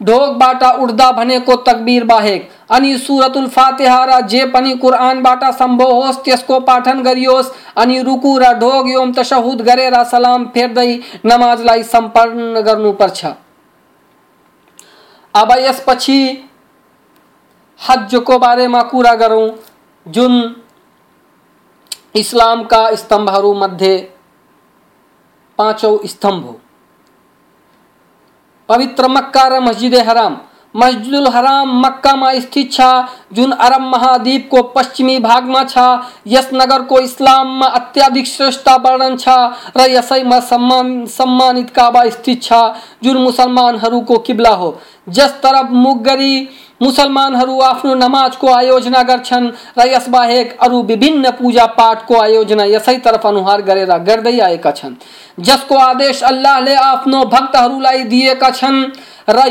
ढोकबाट 0.00 0.62
उठ्दा 0.62 1.10
भनेको 1.12 1.56
तकबीर 1.56 2.04
बाहेक। 2.04 2.48
अनि 2.70 2.96
सुरतुल 2.98 3.46
फातिहा 3.48 4.04
र 4.04 4.20
जे 4.26 4.44
पनि 4.46 4.74
कुरानबाट 4.76 5.44
सम्भव 5.54 5.92
होस्, 5.92 6.22
त्यसको 6.24 6.58
पाठन 6.60 7.02
गरियोस्। 7.02 7.52
अनि 7.76 8.00
रुकु 8.02 8.38
र 8.38 8.52
ढोक 8.58 8.88
एवं 8.88 9.12
तशहुद 9.12 9.62
गरेर 9.62 10.02
सलाम 10.04 10.44
फेर्दै 10.54 10.98
नमाजलाई 11.26 11.82
सम्पन्न 11.82 12.60
गर्नुपर्छ। 12.60 13.24
अब 15.34 15.50
यसपछि 15.58 16.18
हजको 17.80 18.38
बारेमा 18.38 18.82
कुरा? 18.82 19.14
गरौँ 19.14 19.50
जुन 20.06 20.34
इस्लामका 22.16 22.94
स्तम्भहरूमध्ये 22.94 23.96
पाँचौँ 25.58 25.98
स्तम्भ 26.06 26.44
हो। 26.44 26.60
पवित्र 28.68 29.08
मक्का 29.08 29.46
र 29.48 29.60
मस्जिद 29.60 29.94
हराम। 30.08 30.36
मस्जिदुल 30.74 31.26
हराम 31.28 31.68
मक्कामा 31.80 32.32
स्थित 32.40 32.72
छ, 32.72 32.80
जुन 33.32 33.50
अरब 33.52 33.80
महाद्वीपको 33.82 34.62
पश्चिमी 34.74 35.18
भागमा 35.20 35.62
छ। 35.64 35.78
यस 36.26 36.50
नगरको 36.54 36.98
इस्लाममा 37.00 37.66
अत्याधिक 37.78 38.26
श्रेष्ठ 38.26 38.68
वर्णन 38.86 39.16
छ 39.16 39.28
र 39.76 39.86
यसैमा 39.90 40.40
सम्मान, 40.42 41.06
सम्मानित 41.08 41.70
काबा 41.70 42.04
स्थित 42.10 42.42
छ, 42.42 42.52
जुन 43.04 43.16
मुसलमानहरूको 43.22 44.18
किब्ला 44.18 44.50
हो। 44.50 44.74
जस 45.08 45.38
तरफ़ 45.42 45.72
मुख 45.72 46.02
गरी 46.02 46.48
मुसलमानहरू 46.82 47.60
आफ्नो 47.62 47.94
नमाजको 47.94 48.52
आयोजना 48.52 49.02
गर्छन् 49.02 49.50
र 49.78 49.86
यसबाहेक 49.88 50.58
अरू 50.60 50.82
विभिन्न 50.82 51.30
पूजा 51.30 51.66
पाठको 51.78 52.20
आयोजना 52.20 52.64
यसैतर्फ 52.66 53.26
अनुहार 53.26 53.62
गरेर 53.62 53.92
गर्दै 54.08 54.38
आएका 54.40 54.70
छन्। 54.72 54.94
जसको 55.38 55.76
आदेश 55.78 56.22
अल्लाहले 56.24 56.74
आफ्नो 56.74 57.24
भक्तहरूलाई 57.24 58.02
दिएका 58.04 58.50
छन्। 58.50 58.82
र 59.28 59.48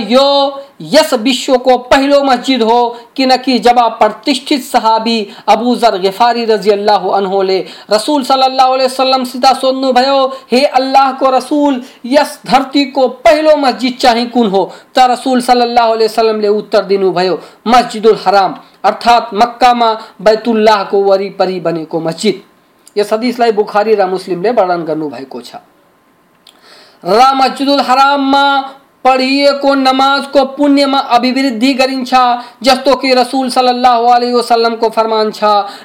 यस 0.81 1.13
विश्वको 1.21 1.77
पहिलो 1.89 2.21
मस्जिद 2.23 2.61
हो 2.61 2.79
किनकि 3.15 3.57
जब 3.59 3.79
प्रतिष्ठित 3.99 4.61
सहाबी 4.63 5.17
अबू 5.49 5.75
जर 5.75 5.97
गिफारी 5.99 6.45
रज़ी 6.45 6.71
अल्लाह 6.71 7.07
अनहोले 7.09 7.59
रसूल 7.91 8.23
सल्लल्लाहु 8.23 8.73
अलैहि 8.73 8.85
वसल्लम 8.85 9.23
सीधा 9.23 9.53
सोध्नुभयो 9.53 10.25
हे 10.51 10.63
अल्लाहको 10.79 11.29
रसूल, 11.29 11.81
यस 12.05 12.39
धरतीको 12.47 13.07
पहिलो 13.25 13.55
मस्जिद 13.57 13.97
चाहिँ 13.99 14.29
कुन 14.29 14.47
हो? 14.47 14.63
त 14.95 14.99
रसूल 15.11 15.41
सल्लल्लाहु 15.41 15.93
अलैहि 15.93 16.05
वसल्लमले 16.05 16.47
उत्तर 16.49 16.83
दिनुभयो 16.85 17.39
मस्जिदुल 17.67 18.17
हराम 18.25 18.55
अर्थात् 18.85 19.33
मक्कामा 19.33 19.93
बैतुल्लाहको 20.21 21.03
वरिपरि 21.03 21.59
बनेको 21.59 21.99
मस्जिद। 22.01 22.41
यस 22.95 23.13
हदिसलाई 23.13 23.51
बुखारी 23.51 23.95
र 23.95 24.05
मुस्लिमले 24.07 24.51
वर्णन 24.51 24.83
गर्नुभएको 24.85 25.41
छ। 25.41 25.55
र 27.03 27.33
मस्जिदुल 27.35 27.81
हराममा 27.81 28.45
पढिएको 29.05 29.73
नमाजको 29.75 30.43
पुण्यमा 30.55 30.99
अभिवृद्धि 31.15 31.73
गरिन्छ 31.73 32.13
जस्तो 32.63 32.95
कि 32.95 33.13
रसुल 33.13 33.49
सल्लाह 33.49 33.97
वसल्लमको 34.33 34.89
फरमान 34.89 35.31
छ 35.31 35.43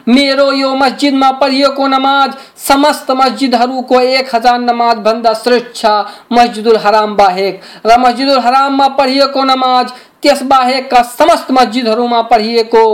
मेरो 0.09 0.51
यो 0.53 0.75
मस्जिदमा 0.77 1.31
पढिएको 1.41 1.87
नमाज़, 1.89 2.33
समस्त 2.59 3.11
मस्जिदहरूको 3.13 4.01
एक 4.01 4.35
हज़ार 4.35 4.59
नमाज़ 4.61 4.99
भन्दा 4.99 5.33
श्रेष्ठ 5.35 5.75
छ, 5.75 5.87
मस्जिदुल 6.33 6.77
हराम 6.77 7.17
बाहेक। 7.17 7.61
र 7.87 7.99
मस्जिदुल 7.99 8.39
हराममा 8.41 8.89
पढिएको 8.99 9.45
नमाज़, 9.45 9.89
त्यस 10.23 10.43
बाहेकका 10.45 11.03
समस्त 11.03 11.51
मस्जिदहरूमा 11.53 12.21
पढिएको 12.31 12.85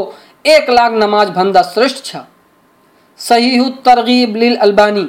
एक 0.47 0.71
लाख 0.71 0.93
नमाज़ 0.95 1.31
भन्दा 1.33 1.63
श्रेष्ठ 1.65 2.05
छ। 2.05 2.17
सही 3.21 3.71
तरगीब 3.85 4.37
लिल 4.37 4.57
अल्बानी। 4.59 5.07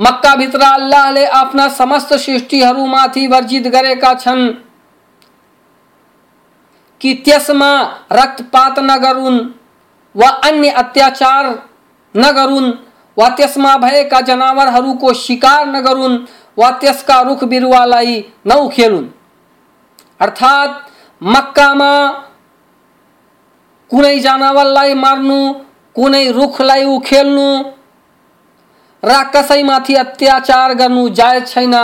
मक्का 0.00 0.34
भित्र 0.36 0.60
अल्लाहले 0.60 1.26
आफ्ना 1.26 1.68
समस्त 1.68 2.14
सृष्टिहरूमाथि 2.14 3.26
वर्जित 3.26 3.66
गरेका 3.66 4.14
छन्। 4.14 4.50
कि 7.00 7.14
त्यसमा 7.14 7.70
रक्तपात 8.12 8.78
नगरून् 8.78 9.38
वा 10.16 10.28
अन्य 10.28 10.68
अत्याचार 10.68 11.46
नगरून् 12.16 12.72
वा 13.18 13.28
त्यसमा 13.28 13.76
भएका 13.76 14.20
जनावरहरूको 14.20 15.12
शिकार 15.14 15.66
नगरून् 15.66 16.18
वा 16.58 16.70
त्यसका 16.70 17.20
रुख 17.20 17.44
बिरुवालाई 17.44 18.24
अर्थात् 20.20 20.72
मक्कामा 21.22 21.92
कुनै 23.90 24.18
जनावरलाई 24.18 24.94
मार्नु, 24.94 25.54
कुनै 25.94 26.32
रुखलाई 26.32 26.84
उखेल्नु 26.84 27.73
र 29.04 29.22
कसैमाथि 29.34 29.94
अत्याचार 29.94 30.74
गर्नु 30.74 31.08
जायज़ 31.10 31.44
छैन। 31.44 31.74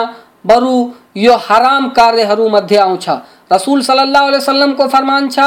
बरु 0.47 0.77
यो 1.17 1.35
हराम 1.49 1.89
कार्यहरूमध्ये 1.89 2.79
आउँछ। 2.79 3.09
रसुल 3.53 3.81
सल्लाह 3.83 4.29
वसल्लमको 4.29 4.87
फरमान 4.89 5.29
छ, 5.29 5.39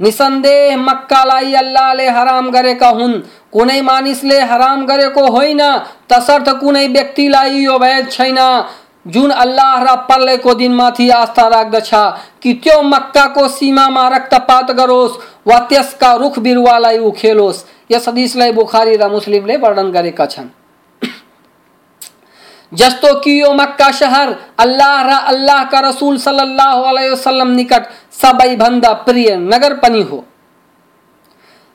निसन्देह 0.00 0.76
मक्कालाई 0.76 1.54
अल्लाहले 1.54 2.08
हराम 2.08 2.50
गरेका 2.50 2.88
हुन्। 2.88 3.12
कुनै 3.52 3.80
मानिसले 3.82 4.40
हराम 4.42 4.84
गरेको 4.86 5.26
होइन, 5.26 5.62
तसर्थ 6.08 6.48
कुनै 6.60 6.86
व्यक्तिलाई 6.88 7.64
यो 7.64 7.78
वैध 7.78 8.10
छैन। 8.10 8.38
जुन 9.06 9.30
अल्लाह 9.30 9.82
र 9.82 9.96
पर्लेको 10.08 10.54
दिनमाथि 10.54 11.08
आस्था 11.10 11.46
राख्दछ, 11.48 11.90
कि 12.42 12.52
त्यो 12.54 12.82
मक्काको 12.82 13.48
सीमामा 13.48 14.06
रक्तपात 14.08 14.70
गरोस् 14.70 15.18
वा 15.46 15.58
त्यसका 15.70 16.14
रुख 16.14 16.38
बिरुवालाई 16.38 16.98
उखेलोस्। 16.98 17.64
यस 17.92 18.08
हदिसलाई 18.08 18.52
बुखारी 18.52 18.96
र 18.96 19.08
मुस्लिमले 19.08 19.56
वर्णन 19.56 19.90
गरेका 19.90 20.26
छन्। 20.26 20.65
जस्तो 22.72 23.14
कियो 23.20 23.52
मक्का 23.52 23.90
शहर, 23.92 24.34
अल्लाह 24.58 25.02
र 25.02 25.18
अल्लाह 25.26 25.64
का 25.64 25.80
रसूल 25.80 26.18
सल्लल्लाहु 26.18 26.82
अलैहि 26.82 27.10
वसल्लम 27.10 27.50
निकट 27.50 27.82
सबैभन्दा 28.22 28.92
प्रिय 29.06 29.36
नगर 29.36 29.74
पनि 29.78 30.02
हो। 30.02 30.24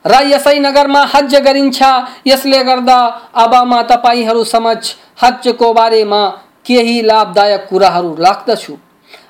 र 0.04 0.22
यसै 0.26 0.58
नगरमा 0.58 1.02
हज 1.14 1.34
गरिन्छ, 1.36 1.82
यसले 2.26 2.62
गर्दा 2.64 2.98
अब 3.34 3.54
म 3.54 3.82
तपाईँहरू 3.90 4.44
समक्ष 4.44 4.94
हजको 5.22 5.72
बारेमा 5.72 6.22
केही 6.66 7.02
लाभदायक 7.02 7.66
कुराहरू 7.68 8.14
राख्दछु। 8.20 8.76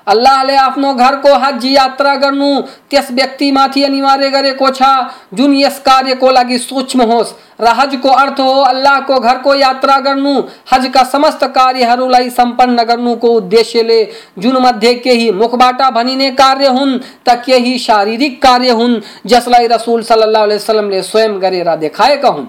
अल्लाहले 0.07 0.55
आफ्नो 0.57 0.93
घरको 0.93 1.33
हज 1.39 1.65
यात्रा 1.65 2.15
गर्नु 2.15 2.49
त्यस 2.89 3.11
व्यक्तिमाथि 3.11 3.83
अनिवार्य 3.83 4.29
गरेको 4.29 4.69
छ 4.71 4.89
जुन 5.33 5.53
यस 5.55 5.79
कार्यको 5.85 6.31
लागि 6.31 6.57
सूक्ष्म 6.59 7.01
होस्। 7.11 7.33
र 7.61 7.73
हजको 7.77 8.09
अर्थ 8.11 8.39
हो 8.39 8.53
अल्लाहको 8.63 9.19
घरको 9.19 9.53
यात्रा 9.55 9.97
गर्नु 9.99 10.33
हजका 10.73 11.03
समस्त 11.11 11.43
कार्यहरूलाई 11.55 12.29
सम्पन्न 12.31 12.83
गर्नुको 12.83 13.29
उद्देश्यले 13.33 13.99
जुन 14.39 14.57
मध्ये 14.61 14.93
केही 14.95 15.29
मुखबाट 15.33 15.81
भनिने 15.93 16.29
कार्य 16.33 16.67
हुन् 16.69 16.97
त 17.27 17.35
केही 17.45 17.77
शारीरिक 17.79 18.41
कार्य 18.43 18.71
हुन् 18.71 18.99
जसलाई 19.27 19.67
रसुल 19.67 20.03
सल्लाह 20.03 20.43
वसलमले 20.45 21.01
स्वयं 21.03 21.41
गरेर 21.41 21.75
देखाएका 21.77 22.29
हुन् 22.29 22.47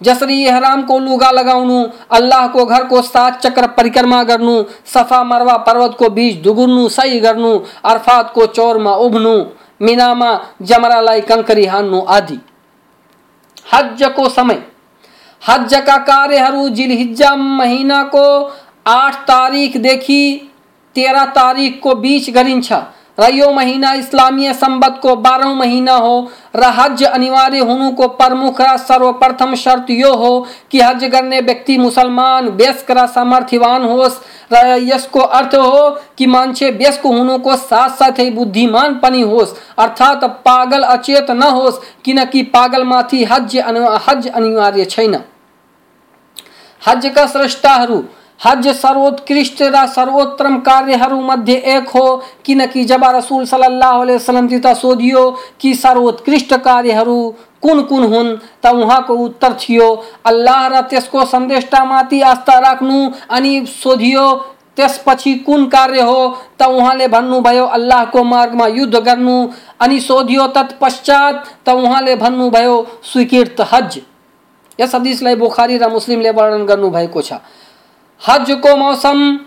जसरी 0.00 0.46
हराम 0.46 0.82
को 0.82 0.98
लुगा 0.98 1.30
लगाउनु 1.30 1.82
घर 2.66 2.84
को 2.84 3.02
सात 3.02 3.40
चक्र 3.40 3.66
परिक्रमा 3.66 4.22
गर्नु, 4.22 4.62
सफ़ा 4.86 5.22
मरवा 5.24 5.56
पर्वत 5.56 5.96
को 5.98 6.10
बीच 6.10 6.36
दुगुर्नु 6.36 6.88
सही 6.88 7.20
गर्नु 7.20 7.58
अरफातको 7.84 8.46
चौरमा 8.46 8.94
उभ्नु 8.96 9.34
मिनामा 9.82 10.30
जमरालाई 10.62 11.20
कङ्करी 11.20 11.64
हान्नु 11.66 12.00
आदि। 12.08 12.38
हजको 13.74 14.28
समय। 14.28 14.62
हजका 15.42 15.96
कार्यहरू 16.04 16.68
जिलहिज्जा 16.68 17.34
महिनाको 17.36 18.26
आठ 18.86 19.14
तारिकदेखि 19.28 20.22
तेह्र 20.96 21.24
तारिकको 21.30 21.94
बीच 21.94 22.30
गरिन्छ 22.30 22.72
र 23.18 23.28
यो 23.30 23.50
महीना 23.52 23.92
इस्लामीय 23.94 24.52
संबत 24.54 24.98
को 25.02 25.14
बारह 25.16 25.52
महीना 25.54 25.92
हो, 25.94 26.30
र 26.56 26.64
हज 26.78 27.02
अनिवार्य 27.04 27.58
होने 27.60 27.90
को 27.92 28.08
प्रमुख 28.16 28.60
सर्वप्रथम 28.80 29.54
शर्त 29.54 29.90
यो 29.90 30.12
हो 30.14 30.46
कि 30.70 30.80
हज 30.80 31.04
करने 31.12 31.40
व्यक्ति 31.40 31.76
मुसलमान, 31.78 32.48
व्यस्क 32.48 32.90
र 32.90 33.06
सामर्थ्यवान 33.08 33.84
होस्। 33.84 34.20
र 34.52 34.76
यसको 34.82 35.20
अर्थ 35.20 35.54
हो 35.54 35.88
कि 36.18 36.26
मान्छे 36.26 36.70
व्यस्क 36.72 37.06
हुनुको 37.06 37.56
साथ 37.56 37.96
साथै 37.98 38.30
बुद्धिमान 38.30 38.94
पनि 38.98 39.20
होस्। 39.22 39.54
अर्थात् 39.78 40.24
पागल 40.44 40.82
अचेत 40.84 41.30
नहोस् 41.32 41.80
किनकि 42.04 42.42
पागलमाथि 42.52 43.24
हज 43.24 43.56
हज 44.06 44.28
अनिवार्य 44.28 44.84
छैन। 44.86 45.16
हजका 46.82 47.26
स्रष्टाहरू 47.26 48.02
हज 48.40 48.68
सर्वोत्कृष्ट 48.76 49.62
र 49.64 49.86
सर्वोत्तम 49.86 50.58
कार्यहरूमध्ये 50.60 51.54
एक 51.74 51.88
हो। 51.88 52.06
किनकि 52.44 52.84
जब 52.84 53.04
रसुल 53.06 53.44
सल्लाह 53.44 53.96
वसलमसित 53.98 54.66
सोधियो 54.76 55.30
कि 55.60 55.74
सर्वोत्कृष्ट 55.74 56.54
कार्यहरू 56.54 57.34
कुन 57.62 57.82
कुन 57.82 58.02
हुन्, 58.04 58.36
त 58.62 58.66
उहाँको 58.66 59.14
उत्तर 59.16 59.52
थियो, 59.52 59.88
अल्लाह 60.24 60.66
र 60.68 60.80
त्यसको 60.80 61.24
सन्देष्टामाथि 61.24 62.20
आस्था 62.22 62.58
राख्नु 62.58 63.10
अनि 63.30 63.64
सोधियो, 63.66 64.32
त्यसपछि 64.76 65.34
कुन 65.36 65.66
कार्य 65.66 66.00
हो, 66.02 66.36
त 66.60 66.62
उहाँले 66.62 67.08
भन्नुभयो, 67.08 67.64
अल्लाहको 67.66 68.24
मार्गमा 68.24 68.66
युद्ध 68.66 68.96
गर्नु 68.96 69.36
अनि 69.80 70.00
सोधियो, 70.00 70.46
तत्पश्चात 70.46 71.44
त 71.66 71.68
उहाँले 71.70 72.16
भन्नुभयो, 72.16 72.86
स्वीकृत 73.02 73.60
हज। 73.72 74.00
यस 74.78 74.94
हदिसलाई 74.94 75.34
बुखारी 75.34 75.78
र 75.78 75.88
मुस्लिमले 75.88 76.30
वर्णन 76.30 76.66
गर्नुभएको 76.66 77.22
छ। 77.22 77.32
हजको 78.20 78.76
मौसम 78.76 79.38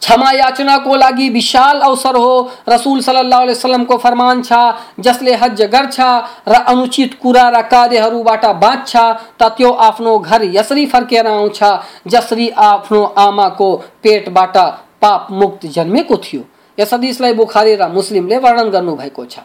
क्षमा 0.00 0.30
याचना 0.32 0.76
को 0.78 0.96
लागि 0.96 1.28
विशाल 1.28 1.80
अवसर 1.80 2.16
हो। 2.16 2.50
रसूल 2.68 3.00
सल्लल्लाहु 3.00 3.42
अलैहि 3.42 3.58
वसल्लमको 3.58 3.96
फरमान 3.96 4.42
छ, 4.42 4.52
जसले 5.00 5.34
हज 5.34 5.62
गर्छ 5.64 6.00
र 6.48 6.54
अनुचित 6.64 7.14
कुरा 7.22 7.48
र 7.48 7.62
कार्यहरूबाट 7.62 8.44
बाँच्छ 8.62 8.96
त 8.96 9.48
त्यो 9.56 9.70
आफ्नो 9.70 10.18
घर 10.18 10.44
यसरी 10.54 10.86
फर्केर 10.86 11.26
आउँछ 11.26 11.62
जसरी 12.06 12.48
आफ्नो 12.66 13.02
आमाको 13.18 13.74
पेटबाट 14.02 14.56
पाप 15.02 15.26
मुक्त 15.32 15.66
जन्मेको 15.66 16.16
थियो। 16.18 16.42
यस 16.78 16.94
हदिसलाई 16.94 17.32
बुखारी 17.34 17.74
र 17.74 17.88
मुस्लिमले 17.90 18.38
वर्णन 18.38 18.70
गर्नुभएको 18.70 19.24
छ। 19.24 19.38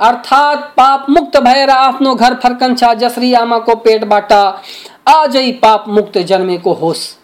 अर्थात् 0.00 0.66
पाप 0.76 1.06
मुक्त 1.10 1.36
भएर 1.38 1.70
आफ्नो 1.70 2.14
घर 2.14 2.34
फर्कन्छ 2.42 2.84
जसरी 2.98 3.32
आमाको 3.36 3.74
पेटबाट 3.86 4.32
अझै 4.32 5.50
पाप 5.62 5.88
मुक्त 5.88 6.18
जन्मेको 6.26 6.72
होस्। 6.74 7.19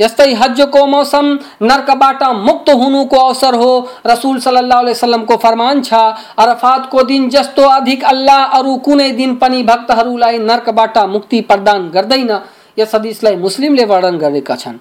यस्तै 0.00 0.32
हजको 0.34 0.86
मौसम, 0.86 1.26
नर्कबाट 1.62 2.22
मुक्त 2.40 2.70
हुनुको 2.72 3.16
अवसर 3.18 3.54
हो। 3.54 3.72
रसुल 4.06 4.38
सल्लाह 4.40 4.80
वसलमको 4.82 5.36
फरमान 5.36 5.82
छ 5.82 5.94
अरफातको 6.38 7.02
दिन 7.04 7.28
जस्तो 7.30 7.68
अधिक 7.70 8.04
अल्लाह 8.06 8.58
अरू 8.58 8.76
कुनै 8.86 9.10
दिन 9.12 9.34
पनि 9.36 9.62
भक्तहरूलाई 9.64 10.38
नर्कबाट 10.40 10.98
मुक्ति 11.08 11.40
प्रदान 11.42 11.90
गर्दैन। 11.90 12.32
यस 12.78 12.94
हदिसलाई 12.94 13.36
मुस्लिमले 13.38 13.84
वर्णन 13.84 14.18
गरेका 14.18 14.56
छन्। 14.56 14.78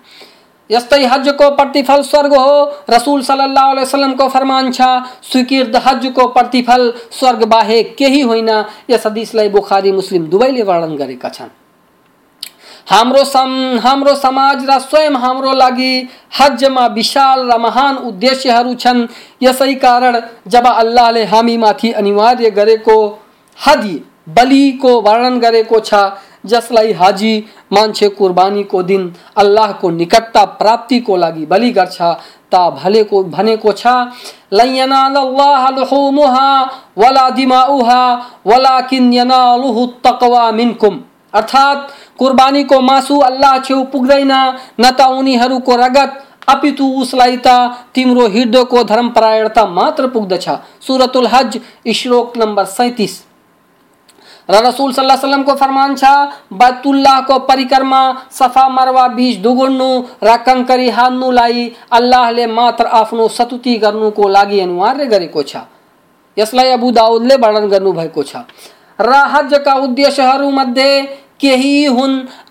यस्तै 0.70 1.03
हजको 1.05 1.49
प्रतिफल 1.55 2.01
स्वर्ग 2.03 2.34
हो। 2.36 2.55
रसुल 2.89 3.22
सल्लाह 3.24 3.72
वसलमको 3.74 4.28
फरमान 4.30 4.72
छ 4.72 4.82
स्वीकृत 5.24 5.76
हजको 5.86 6.28
प्रतिफल 6.30 6.91
स्वर्ग 7.11 7.43
बाहेक 7.47 7.95
केही 7.97 8.22
होइन। 8.22 8.49
यस 8.89 9.05
हदिसलाई 9.07 9.49
बुखारी, 9.49 9.91
मुस्लिम 9.91 10.28
दुवैले 10.28 10.63
वर्णन 10.63 10.95
गरेका 10.97 11.30
छन्। 11.30 11.49
हाम्रो 12.88 13.24
सम, 13.24 13.80
हाम्रो 13.84 14.14
समाज 14.16 14.66
र 14.70 14.78
स्वयं 14.80 15.16
हाम्रो 15.16 15.54
लागि 15.54 16.08
हजमा 16.40 16.86
विशाल 16.88 17.40
र 17.52 17.58
महान 17.58 17.96
उद्देश्यहरू 18.08 18.74
छन्। 18.76 19.08
यसै 19.44 19.74
कारण 19.76 20.22
जब 20.48 20.68
अल्लाहले 20.68 21.24
हामीमाथि 21.26 21.92
अनिवार्य 21.92 22.50
गरेको, 22.50 22.98
हदी 23.58 23.96
बलिको 24.30 24.92
वर्णन 25.02 25.40
गरेको 25.40 25.80
छ, 25.80 25.94
जसलाई 26.46 26.92
हाजी, 26.94 27.34
मान्छे 27.74 28.08
कुर्बानीको 28.10 28.84
दिन 28.84 29.14
अल्लाहको 29.36 29.90
निकटता 29.90 30.44
प्राप्तिको 30.56 31.18
लागि 31.18 31.46
बलि 31.46 31.72
गर्छ, 31.72 31.98
त 32.52 32.56
भलेको, 32.80 33.24
भनेको 33.26 33.72
छ 33.74 33.84
वला 36.98 37.30
दिमाउहा 37.30 38.02
अर्थात् 41.34 41.80
कुर्बानीको 42.20 42.80
मासु 42.82 43.20
अल्लाह 43.22 43.59
छेउ 43.59 43.84
पुग्दैन 43.91 44.32
न 44.80 44.91
त 44.91 45.01
उनीहरूको 45.20 45.76
रगत। 45.76 46.24
अपितु 46.47 46.86
उसलाई 47.01 47.38
त 47.38 47.47
तिम्रो 47.93 48.28
हृदयको 48.28 48.84
धर्मपरायणता 48.84 49.65
मात्र 49.68 50.07
पुग्दछ। 50.07 50.49
सुरतुल 50.88 51.28
हज 51.28 51.59
श्लोक 51.93 52.38
नम्बर 52.38 52.65
सैतिस। 52.65 53.15
र 54.49 54.55
रसुल 54.63 54.91
सल्लाह 54.93 55.18
सल्लमको 55.18 55.53
फरमान 55.55 55.95
छ 55.95 56.07
बैतुल्लाहको 56.53 57.39
परिक्रमा, 57.39 58.01
सफ़ा 58.32 58.68
मरवा 58.70 59.07
बीच 59.18 59.38
दुगुड्नु 59.43 59.89
र 60.24 60.38
कङ्करी 60.47 60.89
हान्नुलाई 60.89 61.72
अल्लाहले 61.91 62.45
मात्र 62.47 62.86
आफ्नो 63.01 63.28
सतुति 63.28 63.76
गर्नुको 63.78 64.28
लागि 64.28 64.59
अनिवार्य 64.59 65.05
गरेको 65.05 65.43
छ। 65.43 65.68
यसलाई 66.38 66.70
अबु 66.72 66.91
दाउदले 66.91 67.36
वर्णन 67.36 67.68
गर्नुभएको 67.68 68.24
छ। 68.24 68.47
र 68.99 69.11
हजका 69.36 69.74
उद्देश्यहरूमध्ये 69.84 70.91
केही 71.40 71.86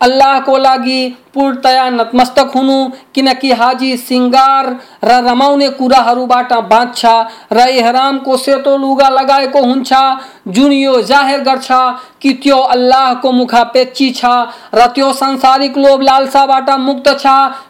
अल्लाह 0.00 0.38
को 0.40 0.56
लागि। 0.58 1.14
पूर्णतया 1.36 1.88
नतमस्तक 1.90 2.52
हुनु। 2.56 2.78
किनकि 3.14 3.52
हाजी 3.52 3.96
सिङ्गार 3.98 4.66
र 5.04 5.20
रमाउने 5.26 5.68
कुराहरूबाट 5.78 6.52
बाँच्छ 6.72 7.04
र 7.52 7.68
एहरामको 7.70 8.36
सेतो 8.36 8.76
लुगा 8.76 9.08
लगाएको 9.10 9.62
हुन्छ। 9.62 9.92
जुन 10.48 10.72
यो 10.72 11.00
जाहेर 11.02 11.40
गर्छ 11.42 11.68
कि 12.22 12.32
त्यो 12.42 12.56
अल्लाहको 12.56 13.30
मुखापेक्षी 13.32 14.10
छ 14.10 14.24
र 14.74 14.86
त्यो 14.94 15.12
संसारिक 15.12 15.76
लोभ 15.78 16.02
लालसाबाट 16.02 16.70
मुक्त 16.80 17.08
छ, 17.18 17.26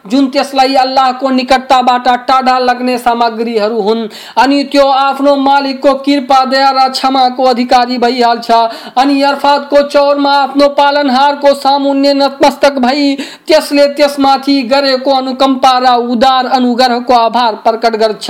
जुन 0.07 0.27
त्यसलाई 0.29 0.75
अल्लाहको 0.75 1.29
निकटताबाट 1.29 2.07
टाढा 2.27 2.57
लाग्ने 2.59 2.97
सामग्रीहरू 2.97 3.81
हुन्। 3.81 4.07
अनि 4.37 4.63
त्यो 4.63 4.87
आफ्नो 4.87 5.35
मालिकको 5.37 5.93
कृपा, 6.05 6.43
दया 6.45 6.69
र 6.69 6.87
क्षमाको 6.89 7.43
अधिकारी 7.43 7.97
भइहाल्छ। 7.97 8.51
अनि 8.97 9.21
अर्फातको 9.23 9.81
चौरमा 9.89 10.33
आफ्नो 10.37 10.67
पालनहारको 10.77 11.53
सामुन्य 11.55 12.13
नतमस्तक 12.13 12.77
भई 12.79 13.17
त्यसले 13.57 13.85
त्यसमाथि 13.97 14.61
गरेको 14.69 15.11
अनुकम्पा 15.11 15.73
र 15.79 15.93
उदार 16.13 16.45
अनुग्रहको 16.57 17.13
आभार 17.13 17.55
प्रकट 17.65 17.95
गर्छ। 17.97 18.29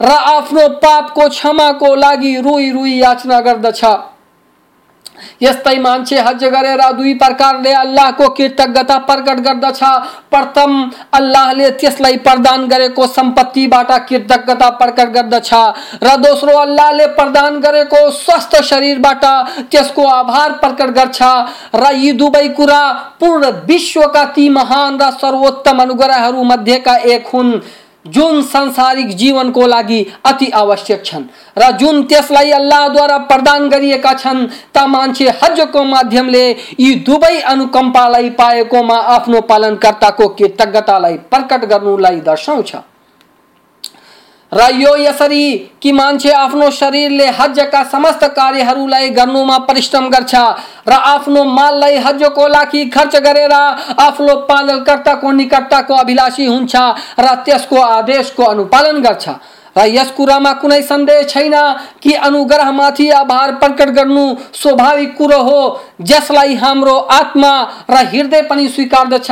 र 0.00 0.10
आफ्नो 0.32 0.68
पापको 0.84 1.28
क्षमाको 1.28 1.94
लागि 1.94 2.32
रुई 2.40 2.70
रुई 2.70 2.92
याचना 3.00 3.40
गर्दछ। 3.40 3.84
यस्तै 5.42 5.76
मान्छे 5.78 6.18
हज 6.20 6.44
गरेर 6.46 6.82
दुई 6.92 7.14
प्रकारले 7.14 7.72
अल्लाहको 7.74 8.28
कृतज्ञता 8.30 8.98
प्रकट 9.08 9.40
गर्दछ। 9.40 9.80
प्रथम 10.30 10.72
अल्लाहले 11.12 11.70
त्यसलाई 11.80 12.16
प्रदान 12.26 12.66
गरेको 12.68 13.06
सम्पत्तिबाट 13.08 13.92
कृतज्ञता 14.08 14.68
प्रकट 14.80 15.12
गर्दछ। 15.14 15.50
र 16.02 16.16
दोस्रो 16.18 16.56
अल्लाहले 16.58 17.06
प्रदान 17.14 17.60
गरेको 17.60 18.10
स्वस्थ 18.12 18.60
शरीरबाट 18.64 19.24
त्यसको 19.70 20.06
आभार 20.08 20.52
प्रकट 20.62 20.90
गर्छ। 20.98 21.22
र 21.74 21.92
यी 21.94 22.12
दुवै 22.14 22.48
कुरा 22.56 22.82
पूर्ण 23.20 23.50
विश्वका 23.66 24.24
ती 24.34 24.48
महान 24.50 24.98
र 24.98 25.10
सर्वोत्तम 25.20 25.82
अनुग्रहहरू 25.82 26.42
मध्येका 26.44 26.96
एक 27.06 27.26
हुन्। 27.26 27.60
जुन 28.06 28.42
सांसारिक 28.42 29.08
जीवनको 29.16 29.66
लागि 29.66 30.00
अति 30.24 30.48
आवश्यक 30.54 31.04
छन् 31.04 31.24
र 31.58 31.70
जुन 31.78 32.02
त्यसलाई 32.04 32.50
अल्लाहद्वारा 32.50 33.18
प्रदान 33.30 33.68
गरिएका 33.68 34.12
छन्, 34.14 34.46
त 34.74 34.86
मान्छे 34.88 35.28
हजको 35.42 35.84
माध्यमले 35.84 36.44
यी 36.80 36.94
दुवै 37.06 37.40
अनुकम्पालाई 37.42 38.30
पाएकोमा 38.30 38.96
आफ्नो 39.16 39.40
पालनकर्ताको 39.50 40.28
कृतज्ञतालाई 40.28 41.16
प्रकट 41.30 41.64
गर्नुलाई 41.64 42.20
दर्शाउँछ। 42.20 42.74
र 44.54 44.68
यो 44.74 44.94
यसरी 44.96 45.46
कि 45.82 45.92
मान्छे 45.92 46.30
आफ्नो 46.32 46.70
शरीरले 46.70 47.26
हजका 47.38 47.82
समस्त 47.84 48.24
कार्यहरूलाई 48.36 49.08
गर्नुमा 49.10 49.58
परिश्रम 49.68 50.08
गर्छ। 50.08 50.34
र 50.88 50.92
आफ्नो 50.92 51.44
माललाई 51.44 51.96
हजको 51.96 52.46
लागि 52.48 52.84
खर्च 52.86 53.16
गरेर। 53.16 53.52
आफ्नो 53.52 54.34
पालनकर्ताको 54.48 55.32
निकटताको 55.32 55.94
अभिलाषी 55.94 56.46
हुन्छ। 56.46 56.74
र 57.20 57.34
त्यसको 57.44 57.80
आदेशको 57.80 58.42
अनुपालन 58.44 59.02
गर्छ। 59.02 59.28
यस 59.76 60.10
कुरामा 60.16 60.52
कुनै 60.54 60.80
सन्देह 60.82 61.22
छैन 61.24 61.54
कि 62.02 62.12
अनुग्रहमाथि 62.24 63.08
आभार 63.12 63.52
प्रकट 63.54 63.90
गर्नु 63.90 64.24
स्वाभाविक 64.54 65.16
कुरो 65.16 65.40
हो। 65.42 65.60
जसलाई 66.02 66.54
हाम्रो 66.54 66.94
आत्मा 67.12 67.50
र 67.90 68.04
हृदय 68.06 68.42
पनि 68.42 68.68
स्वीकार्दछ 68.68 69.30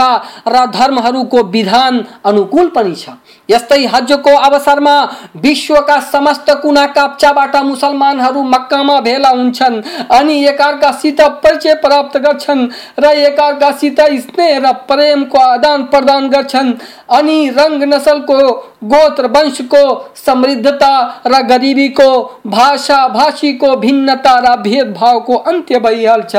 र 0.49 0.64
धर्महरूको 0.72 1.43
विधान 1.53 2.05
अनुकूल 2.24 2.68
पनि 2.68 2.95
छ। 2.95 3.11
यस्तै 3.49 3.84
हजको 3.86 4.34
अवसरमा 4.38 4.97
विश्वका 5.36 5.99
समस्त 6.12 6.51
कुना 6.62 6.86
काप्चाबाट 6.88 7.57
मुसलमानहरू 7.64 8.43
मक्कामा 8.45 8.99
भेला 9.01 9.28
हुन्छन् 9.30 9.80
अनि 10.11 10.36
एकअर्कासित 10.47 11.20
परिचय 11.45 11.74
प्राप्त 11.84 12.16
गर्छन् 12.18 12.66
र 12.99 13.12
एकअर्कासित 13.20 14.01
स्नेह 14.01 14.59
र 14.59 14.72
प्रेमको 14.88 15.38
आदान 15.40 15.84
प्रदान 15.93 16.28
गर्छन् 16.28 16.72
अनि 17.18 17.38
रङ 17.59 17.82
नसलको 17.88 18.38
गोत्र 18.85 19.26
वंश 19.26 19.61
को, 19.61 20.12
समृद्धता, 20.16 21.22
र 21.26 21.43
गरिबीको 21.43 22.41
भाषा, 22.47 23.09
भाषी 23.09 23.53
को, 23.53 23.76
भिन्नता, 23.76 24.39
र 24.39 24.57
भेदभावको 24.57 25.37
अन्त्य 25.37 25.78
भइहाल्छ 25.78 26.37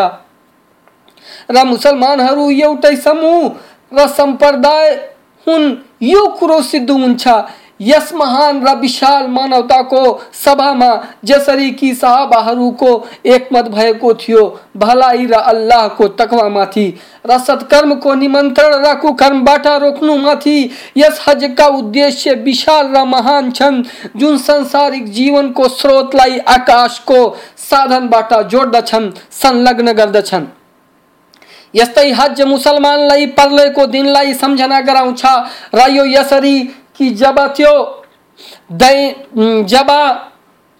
र 1.51 1.63
मुसलमानहरू 1.63 2.49
एउटै 2.49 2.95
समूह, 2.95 3.51
र 3.93 4.07
सम्प्रदाय 4.07 4.89
हुन्, 5.47 5.75
यो 6.01 6.27
कुरो 6.27 6.61
सिद्ध 6.61 6.89
हुन्छ। 6.91 7.27
यस 7.83 8.11
महान 8.13 8.61
र 8.65 8.73
विशाल 8.79 9.27
मानवताको 9.29 10.01
सभामा 10.35 10.91
जसरी 11.25 11.69
कि 11.71 11.93
साहबाहरूको 11.95 12.91
एकमत 13.25 13.67
भएको 13.69 14.13
थियो। 14.15 14.43
भलाइ 14.77 15.25
र 15.25 15.33
अल्लाहको 15.33 16.07
तकवामाथि 16.19 16.87
र 17.25 17.37
सत्कर्मको 17.39 18.13
निमन्त्रण 18.15 18.73
र 18.85 18.93
कुकर्मबाट 19.01 19.67
रोक्नुमाथि 19.81 20.57
यस 20.97 21.23
हजका 21.27 21.67
उद्देश्य 21.77 22.33
विशाल 22.43 22.95
र 22.95 23.03
महान 23.05 23.51
छन् 23.51 23.83
जुन 24.15 24.37
संसारिक 24.39 25.11
जीवनको 25.11 25.67
स्रोतलाई 25.69 26.37
आकाशको 26.49 27.19
साधनबाट 27.69 28.33
जोड्दछन् 28.51 29.11
संलग्न 29.33 29.93
गर्दछन् 29.93 30.45
यस्तै 31.75 32.09
हज 32.11 32.41
मुसलमानलाई 32.47 33.25
पर्लेको 33.37 33.85
दिनलाई 33.87 34.33
सम्झना 34.33 34.79
गराउँछ। 34.81 35.25
र 35.75 35.89
यो 35.91 36.05
यसरी 36.07 36.55
कि 36.95 37.09
जब 37.11 37.39
त्यो 37.55 37.73
दै 38.71 38.95
जब 39.69 39.89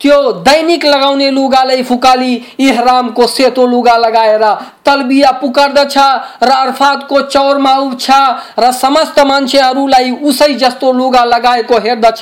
त्यो 0.01 0.31
दैनिक 0.43 0.85
लगाउने 0.85 1.29
लुगालाई 1.31 1.83
फुकाली, 1.83 2.33
इहरामको 2.59 3.27
सेतो 3.27 3.65
लुगा 3.67 3.95
लगाएर 3.97 4.43
तलबिया 4.85 5.31
पुकार्दछ 5.39 5.97
र 6.43 6.49
अर्फातको 6.51 7.21
चौरमा 7.23 7.75
उठ्छ 7.77 8.11
र 8.59 8.71
समस्त 8.73 9.19
मान्छेहरूलाई 9.19 10.11
उसै 10.11 10.53
जस्तो 10.53 10.91
लुगा 10.93 11.23
लगाएको 11.25 11.77
हेर्दछ, 11.79 12.21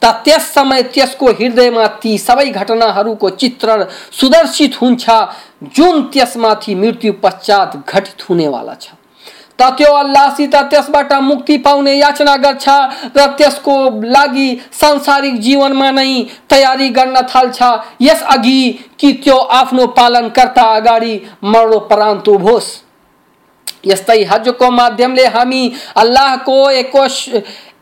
त 0.00 0.04
त्यस 0.24 0.44
समय 0.54 0.82
त्यसको 0.94 1.26
हृदयमा 1.32 1.86
ती 2.00 2.16
सबै 2.18 2.48
घटनाहरूको 2.50 3.30
चित्रण 3.30 3.84
सुदर्शित 4.20 4.80
हुन्छ, 4.80 5.04
जुन 5.76 6.02
त्यसमाथि 6.08 6.74
मृत्यु 6.74 7.12
पश्चात 7.22 7.76
घटित 7.84 8.28
हुनेवाला 8.28 8.74
छ। 8.74 8.97
त 9.58 9.68
त्यो 9.78 9.92
अल्लाहसित 9.94 10.54
त्यसबाट 10.70 11.12
मुक्ति 11.22 11.56
पाउने 11.58 11.94
याचना 11.98 12.34
गर्छ 12.44 12.68
र 13.16 13.26
त्यसको 13.38 13.74
लागि 14.06 14.48
सांसारिक 14.80 15.40
जीवनमा 15.42 15.90
नै 15.90 16.22
तयारी 16.50 16.88
गर्न 16.98 17.16
थाल्छ। 17.32 17.62
यस 18.00 18.22
अघि 18.34 18.62
कि 18.98 19.12
त्यो 19.24 19.36
आफ्नो 19.60 19.86
पालनकर्ता 19.98 20.62
अगाडि 20.74 21.14
मरणोपरान्त 21.42 22.28
उभोस् 22.28 22.70
यस्तै 23.86 24.22
हजको 24.30 24.70
माध्यमले 24.70 25.26
हामी 25.34 25.62
अल्लाहको 25.96 26.58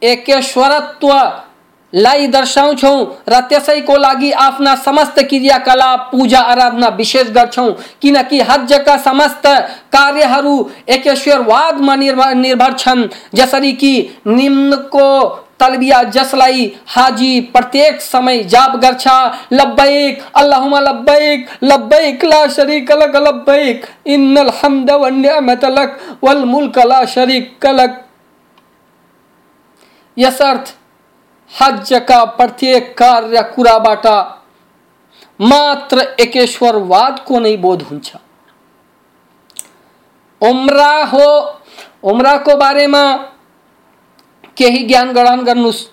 एकेश्वरत्व 0.02 1.12
लाई 1.92 2.26
दर्शाउँछौँ 2.26 2.98
र 3.28 3.40
त्यसैको 3.48 3.96
लागि 3.96 4.30
आफ्ना 4.40 4.74
समस्त 4.76 5.20
क्रियाकलाप 5.20 6.08
पूजा 6.12 6.40
आराधना 6.40 6.88
विशेष 6.96 7.30
गर्छौँ 7.30 7.72
किनकि 8.02 8.40
हजका 8.42 8.96
समस्त 9.02 9.46
कार्यहरू 9.92 10.54
एकेश्वरवादमा 10.88 11.94
निर्भर 11.96 12.34
निर्भर 12.36 12.72
छन्। 12.74 13.08
जसरी 13.34 13.72
कि 13.74 13.92
निम्नको 14.26 15.08
तलबिया 15.60 16.02
जसलाई 16.04 16.72
हाजी 16.86 17.40
प्रत्येक 17.52 18.00
समय 18.02 18.42
जाप 18.44 18.74
गर्छ, 18.76 19.06
लब्बैक, 19.52 20.22
अल्लाहुम्मा 20.36 20.80
लब्बैक 20.80 21.48
लब्बैक 21.62 22.24
ला 22.24 22.46
शरीक 22.48 22.92
लक, 22.92 23.16
लब्बैक, 23.18 23.86
इन्नल 24.06 24.50
हम्द 24.54 24.90
व 24.92 25.06
निअमत 25.08 25.64
लक, 25.68 25.98
वल 26.24 26.44
मुल्क 26.44 26.78
ला 26.78 27.04
शरीक 27.06 27.66
लक। 27.66 28.02
यस 30.16 30.42
अर्थ 30.42 30.74
हज 31.50 31.92
का 32.08 32.24
प्रत्येक 32.36 32.92
कार्य 32.98 33.42
कुराबाट 33.54 34.06
मात्र 35.40 36.02
एकेश्वरवादको 36.20 37.38
नहीं 37.38 37.56
बोध 37.60 37.82
हुन्छ। 37.82 38.16
उम्रा 40.40 40.92
हो 41.04 41.26
बारे 42.56 42.86
में 42.86 43.16
केही 44.56 44.82
ज्ञान 44.84 45.12
ग्रहण 45.12 45.42
गर्नुहोस् 45.44 45.84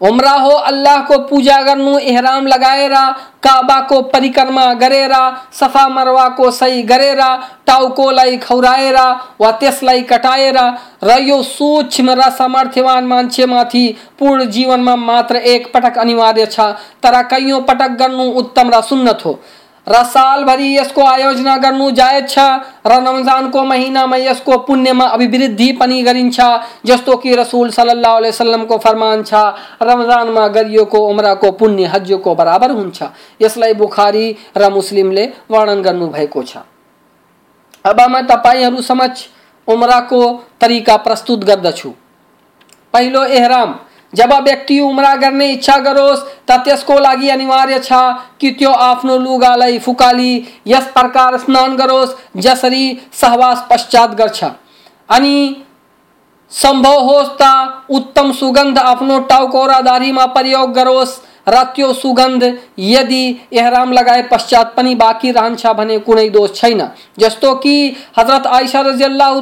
उम्रा 0.00 0.32
हो, 0.32 0.50
अल्लाह 0.50 1.02
को 1.02 1.18
पूजा 1.28 1.60
गर्नु 1.62 1.98
एहराम 1.98 2.46
लगाएरा 2.46 3.04
काबा 3.42 3.80
को 3.80 4.00
परिक्रमा 4.12 4.72
गरेरा 4.74 5.20
सफ़ा 5.52 5.86
मरवा 5.88 6.28
को 6.36 6.50
सही 6.50 6.82
गरेर 6.82 7.20
टाउकोलाई 7.66 8.36
खौराएरा 8.38 9.06
वा 9.40 9.50
त्यसलाई 9.52 10.02
कटाएर 10.02 10.58
र। 11.04 11.42
सूक्ष्म 11.46 12.10
र 12.10 12.30
सामर्थ्यवान 12.30 13.04
मान्छेमाथि 13.06 13.84
पूर्ण 14.18 14.44
जीवनमा 14.50 14.96
मात्र 14.96 15.36
एक 15.36 15.72
पटक 15.74 15.98
अनिवार्य 15.98 16.46
छ। 16.46 16.60
तर 17.02 17.22
कैयौँ 17.24 17.60
पटक 17.62 17.96
गर्नु 18.00 18.24
उत्तम 18.34 18.70
र 18.70 18.80
सुन्नत 18.82 19.24
हो। 19.24 19.38
र 19.86 20.02
सालभरि 20.04 20.76
यसको 20.76 21.02
आयोजना 21.06 21.56
गर्नु 21.56 21.90
जायज़ 21.90 22.26
छ। 22.26 22.38
र 22.86 22.92
रमजानको 22.98 23.62
महिनामा 23.64 24.16
यसको 24.16 24.58
पुण्यमा 24.58 25.04
अभिवृद्धि 25.06 25.72
पनि 25.72 26.02
गरिन्छ, 26.02 26.38
जस्तो 26.86 27.16
कि 27.16 27.34
रसुल 27.34 27.70
सल्लाह 27.70 28.18
वसल्लमको 28.18 28.78
फरमान 28.78 29.22
छ, 29.22 29.34
रमजानमा 29.82 30.46
गरिएको 30.48 30.98
उम्राको 30.98 31.50
पुण्य 31.52 31.84
हजको 31.86 32.34
बराबर 32.34 32.70
हुन्छ। 32.70 33.02
यसलाई 33.42 33.74
बुखारी 33.74 34.26
र 34.56 34.70
मुस्लिमले 34.70 35.24
वर्णन 35.50 35.82
गर्नुभएको 35.82 36.42
छ। 36.42 36.56
अब 37.84 38.00
म 38.00 38.20
तपाईँहरू 38.26 38.82
समक्ष 38.82 39.26
उम्राको 39.68 40.20
तरिका 40.60 40.96
प्रस्तुत 40.96 41.44
गर्दछु। 41.44 41.90
पहिलो 42.92 43.24
एहराम 43.24 43.74
जब 44.12 44.32
व्यक्ति 44.44 44.78
उम्रा 44.80 45.14
गर्ने 45.16 45.50
इच्छा 45.52 45.76
गरोस् 45.78 46.24
त 46.48 46.58
त्यसको 46.64 46.98
लागि 46.98 47.28
अनिवार्य 47.28 47.78
छ, 47.80 47.92
कि 48.40 48.50
त्यो 48.52 48.70
आफ्नो 48.70 49.16
लुगालाई 49.18 49.78
फुकाली, 49.78 50.32
यस 50.66 50.86
प्रकार 50.94 51.38
स्नान 51.38 51.76
गरोस्, 51.76 52.14
जसरी 52.36 52.98
सहवास 53.12 53.66
पश्चात 53.70 54.14
गर्छ 54.14 54.44
अनि 55.08 55.62
सम्भव 56.52 56.98
होस् 57.02 57.90
उत्तम 57.90 58.32
सुगन्ध 58.32 58.78
आफ्नो 58.78 59.18
टाउको 59.30 59.66
र 59.66 59.80
दाढीमा 59.82 60.26
प्रयोग 60.28 60.72
गरोस्। 60.72 61.20
र 61.46 61.92
सुगंध, 61.94 62.44
यदि 62.78 63.24
एहराम 63.52 63.92
लगाए 63.92 64.22
पश्चात 64.22 64.74
बाकी 64.96 65.30
रहन 65.30 65.44
रहन्छ 65.46 65.66
भने 65.76 65.98
कुनै 66.00 66.28
दोष 66.30 66.54
छैन। 66.54 66.82
जस्तो 67.18 67.54
कि 67.56 67.74
हज़रत 68.18 68.46
आयशा 68.48 68.80
रजियल्लाहु 68.82 69.40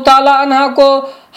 को 0.73 0.89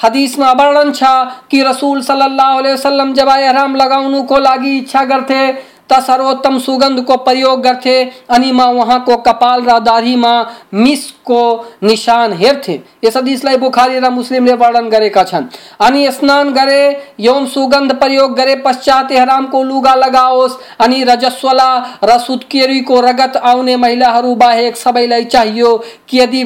हदीस 0.03 0.37
में 0.39 0.47
वर्णन 0.47 0.91
छ 0.91 1.03
कि 1.51 1.61
रसूल 1.63 2.01
सल्लल्लाहु 2.01 2.57
अलैहि 2.57 2.73
वसल्लम 2.73 3.13
जब 3.13 3.29
एहराम 3.29 3.75
लगाउनुको 3.75 4.39
लागि 4.39 4.77
इच्छा 4.77 5.03
गर्थे 5.05 5.41
त 5.89 5.99
सर्वोत्तम 6.03 6.57
सुगन्धको 6.59 7.15
प्रयोग 7.17 7.61
गर्थे 7.61 7.97
अनि 8.29 8.51
म 8.51 8.61
उहाँको 8.77 9.15
कपाल 9.27 9.61
र 9.63 9.79
दाढीमा 9.81 10.33
मिसको 10.75 11.43
निशान 11.83 12.33
हेर्थे। 12.33 12.79
यस 13.05 13.17
हदिसलाई 13.17 13.57
बुखारी 13.57 13.99
र 13.99 14.09
मुस्लिमले 14.11 14.53
वर्णन 14.55 14.89
गरेका 14.89 15.23
छन्। 15.23 15.45
अनि 15.81 16.11
स्नान 16.11 16.51
गरे 16.53 16.81
यौन 17.19 17.45
सुगन्ध 17.47 17.93
प्रयोग 17.95 18.35
गरे 18.37 18.55
पश्चात 18.57 19.11
एहरामको 19.11 19.63
लुगा 19.63 19.93
लगाओस्, 19.95 20.57
अनि 20.81 21.03
रजस्वला 21.03 21.69
र 22.03 22.17
सुत्केरीको 22.19 22.99
रगत 23.01 23.37
आउने 23.37 23.75
महिलाहरू 23.77 24.35
बाहेक 24.37 24.77
सबैलाई 24.77 25.23
चाहियो 25.27 25.75
कि 26.09 26.19
यदि 26.19 26.41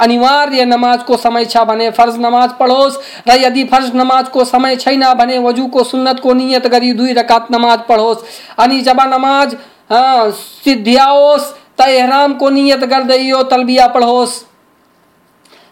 अनिवार्य 0.00 0.64
नमाजको 0.66 1.16
समय 1.18 1.44
छ 1.44 1.64
भने 1.64 1.90
फ़र्ज़ 1.90 2.18
नमाज़ 2.20 2.50
पढोस्, 2.60 2.98
र 3.28 3.38
यदि 3.40 3.64
फ़र्ज़ 3.64 3.96
नमाजको 3.96 4.44
समय 4.46 4.76
छैन 4.76 5.04
भने 5.14 5.38
वजुको 5.40 5.84
सुन्नतको 5.84 6.32
नियत 6.34 6.66
गरी 6.66 6.92
दुई 6.92 7.12
रकात 7.12 7.46
नमाज़ 7.52 7.80
पढोस्। 7.88 8.24
अनि 8.58 8.79
जब 8.82 9.00
नमाज़ 9.06 9.54
हाँ 9.90 10.30
सिद्धियाओस 10.30 11.50
तहराम 11.78 12.34
को 12.34 12.50
नियत 12.50 12.84
कर 12.84 13.02
दइयो, 13.02 13.42
तलबिया 13.42 13.86
पढ़ोस। 13.88 14.44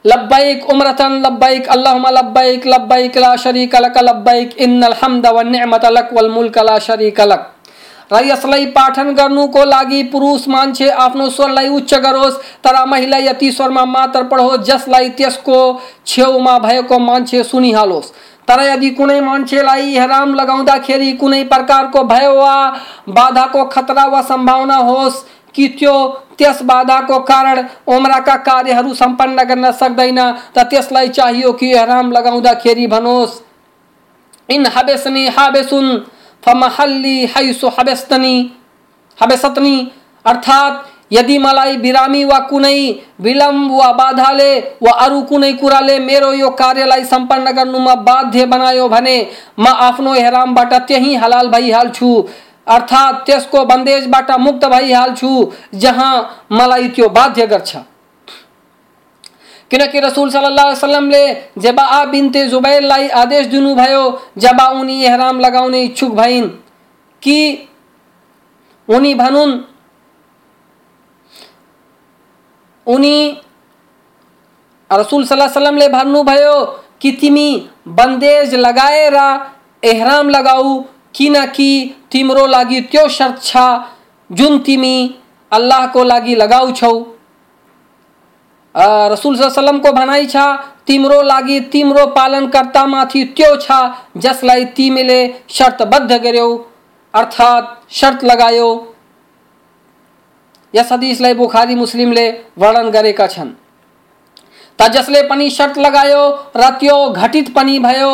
लब्बैक 0.04 0.68
उम्रतन, 0.70 1.12
लब्बैक 1.26 1.68
अल्लाहुम्मा, 1.68 2.10
लब्बैक 2.10 2.66
लब्बैक 2.66 3.18
ला 3.18 3.34
शरीक 3.36 3.76
लक, 3.76 3.98
लब्बैक 3.98 4.56
इन्नल 4.58 4.94
हम्द 5.02 5.26
व 5.26 5.40
निअमत 5.42 5.84
लक 5.86 6.10
वल 6.12 6.30
मुल्क 6.30 6.58
ला 6.60 6.78
शरीक 6.78 7.20
लक। 7.22 7.54
यसलाई 8.24 8.66
पाठन 8.66 9.12
गर्नुको 9.14 9.64
लागि 9.64 10.02
पुरुष 10.02 10.46
मान्छे 10.48 10.88
आफ्नो 10.88 11.28
स्वरलाई 11.30 11.68
उच्च 11.68 11.94
गरोस्। 11.94 12.36
तर 12.64 12.84
महिला 12.86 13.16
यति 13.18 13.50
स्वरमा 13.52 13.84
मात्र 13.84 14.22
पढोस्, 14.24 14.64
जसलाई 14.66 15.08
त्यसको 15.10 15.58
छेउमा 16.06 16.58
भएको 16.58 16.98
मान्छे 16.98 17.42
सुनिहालोस्। 17.44 18.12
तर 18.48 18.60
यदि 18.62 18.90
कुनै 18.90 19.20
मान्छेलाई 19.20 19.92
इहराम 19.92 20.34
लगाउँदाखेरि 20.34 21.12
कुनै 21.12 21.42
प्रकारको 21.44 22.04
भय 22.04 22.26
वा 22.28 22.54
बाधाको 23.08 23.64
खतरा 23.66 24.04
वा 24.06 24.22
सम्भावना 24.22 24.76
होस्, 24.76 25.24
कि 25.54 25.68
त्यो 25.68 25.94
त्यस 26.38 26.62
बाधाको 26.62 27.18
कारण 27.20 27.64
उम्राका 27.86 28.36
कार्यहरू 28.38 28.94
सम्पन्न 28.94 29.42
गर्न 29.44 29.70
सक्दैन, 29.72 30.20
त 30.56 30.64
त्यसलाई 30.64 31.08
चाहियो 31.10 31.52
कि 31.52 31.70
इहराम 31.70 32.12
लगाउँदाखेरि 32.12 32.86
भनोस्। 32.86 33.40
इन 34.48 34.66
हबेसनी 34.66 35.26
हाबेसुन 35.28 35.86
फमहल्ली 36.42 37.18
हैसु 37.36 37.68
हबेस्तनी 37.78 38.36
हबेसतनी 39.18 39.76
अर्थात् 40.24 40.86
यदि 41.12 41.36
मलाई 41.38 41.76
बिरामी 41.76 42.24
वा 42.24 42.38
कुनै 42.48 42.78
विलम्ब 43.20 43.72
वा 43.72 43.90
बाधाले 44.00 44.50
वा 44.82 44.92
अरू 45.04 45.20
कुनै 45.30 45.52
कुराले 45.62 45.98
मेरो 46.00 46.32
यो 46.32 46.50
कार्यलाई 46.58 47.04
सम्पन्न 47.12 47.52
गर्नुमा 47.56 47.94
बाध्य 48.08 48.46
बनायो 48.46 48.88
भने 48.88 49.16
म 49.58 49.66
आफ्नो 49.88 50.12
हेरामबाट 50.14 50.74
त्यही 50.88 51.14
हलाल 51.22 51.48
भइहाल्छु 51.50 52.10
अर्थात् 52.76 53.24
त्यसको 53.26 53.64
बन्देजबाट 53.64 54.30
मुक्त 54.40 54.64
भइहाल्छु 54.74 55.30
जहाँ 55.84 56.12
मलाई 56.52 56.88
त्यो 56.96 57.08
बाध्य 57.10 57.46
गर्छ 57.46 57.76
किनकि 59.70 60.00
रसूल 60.00 60.30
सल्लल्लाहु 60.30 60.66
अलैहि 60.66 60.76
वसल्लम 60.76 61.10
ले, 61.10 61.24
जब 61.58 61.80
आ 61.80 62.04
बिनते 62.04 62.46
जुबैर 62.48 62.82
लाई 62.82 63.08
आदेश 63.20 63.46
दिनु 63.46 63.74
भयो, 63.74 64.20
जब 64.38 64.60
उनी 64.72 65.02
एहराम 65.04 65.40
लगाउने 65.40 65.82
इच्छुक 65.82 66.12
भइन्, 66.14 66.48
कि 67.22 67.68
उनी 68.88 69.14
भनुन्, 69.14 69.58
उनी 72.86 73.40
रसूल 74.90 75.24
सल्लाह 75.26 75.46
वसल्लमले 75.46 75.88
भन्नुभयो 75.88 76.54
कि 77.00 77.10
तिमी 77.12 77.48
बन्देज 77.88 78.54
लगाएर 78.54 79.16
एहराम 79.82 80.28
लगाऊ 80.28 80.80
किनकि 81.14 81.70
तिम्रो 82.12 82.46
लागि 82.46 82.80
त्यो 82.80 83.08
शर्त 83.08 83.42
छ, 83.42 83.56
जुन 84.30 84.58
तिमी 84.58 85.14
अल्लाहको 85.52 86.04
लागि 86.04 86.34
लगाउँछौ। 86.34 86.92
रसुल 88.78 89.36
सल्लमको 89.36 89.92
भनाइ 89.92 90.26
छ, 90.26 90.36
तिम्रो 90.86 91.22
लागि 91.22 91.60
तिम्रो 91.72 92.06
पालनकर्तामाथि 92.14 93.24
त्यो 93.36 93.54
छ 93.56 93.70
जसलाई 94.16 94.64
तिमीले 94.76 95.18
शर्तबद्ध 95.50 96.12
गर्यौ, 96.12 96.48
अर्थात् 97.14 97.92
शर्त 97.92 98.24
लगायो। 98.24 98.68
यस 100.74 100.92
हदिसलाई 100.92 101.34
बुखारी 101.34 101.74
मुस्लिमले 101.74 102.26
वर्णन 102.58 102.90
गरेका 102.90 103.26
छन्। 103.26 103.50
त 104.78 104.88
जसले 104.94 105.22
पनि 105.22 105.50
शर्त 105.50 105.78
लगायो 105.78 106.22
र 106.56 106.70
त्यो 106.80 106.96
घटित 107.10 107.54
पनि 107.54 107.78
भयो, 107.78 108.12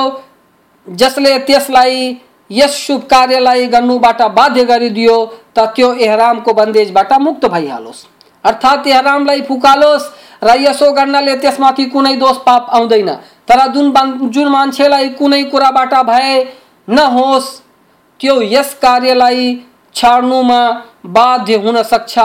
जसले 0.86 1.38
त्यसलाई 1.38 2.16
यस 2.50 2.76
शुभ 2.76 3.02
कार्यलाई 3.10 3.66
गर्नुबाट 3.66 4.22
बाध्य 4.32 4.64
गरिदियो, 4.64 5.16
त 5.56 5.58
त्यो 5.76 5.92
एहरामको 5.92 6.52
बन्देजबाट 6.52 7.12
मुक्त 7.20 7.46
भइहालोस्। 7.46 8.04
अर्थात् 8.44 8.86
एहरामलाई 8.88 9.40
फुकालोस् 9.42 10.10
र 10.44 10.56
यसो 10.60 10.92
गर्नाले 10.92 11.36
त्यसमाथि 11.36 11.84
कुनै 11.86 12.14
दोष 12.16 12.36
पाप 12.46 12.68
आउँदैन। 12.70 13.10
तर 13.48 13.66
जुन 13.72 13.92
जुन 14.30 14.48
मान्छेलाई 14.48 15.08
कुनै 15.18 15.42
कुराबाट 15.44 15.94
भए 16.04 16.34
नहोस्। 16.88 17.46
त्यो 18.20 18.40
यस 18.42 18.74
कार्यलाई 18.82 19.54
छाड्नुमा 19.94 20.60
बाध्य 21.06 21.54
हुन 21.56 21.82
सक्छ, 21.82 22.18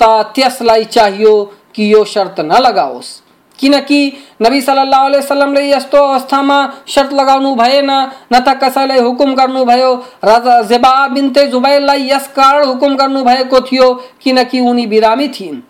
त 0.00 0.02
त्यसलाई 0.34 0.84
चाहियो 0.84 1.34
कि 1.74 1.92
यो 1.92 2.04
शर्त 2.04 2.40
नलगाओस्। 2.40 3.20
किनकि 3.58 4.00
नबी 4.42 4.60
सल्लल्लाहु 4.60 5.06
अलैहि 5.06 5.22
वसल्लमले 5.22 5.62
यस्तो 5.70 5.98
अवस्थामा 5.98 6.58
शर्त 6.88 7.12
लगाउनु 7.12 7.54
भएन, 7.54 7.90
न 8.32 8.38
त 8.38 8.58
कसैलाई 8.62 8.98
हुकुम 8.98 9.34
गर्नुभयो। 9.34 9.94
राजा 10.24 10.62
जेबा 10.62 10.92
बिन्ते 11.08 11.46
जुबैरलाई 11.46 12.10
यस 12.10 12.26
कारण 12.36 12.64
हुकुम 12.66 12.96
गर्नुभएको 12.96 13.60
थियो, 13.60 13.92
किनकि 14.22 14.60
उनी 14.60 14.86
बिरामी 14.86 15.28
थिइन्। 15.28 15.62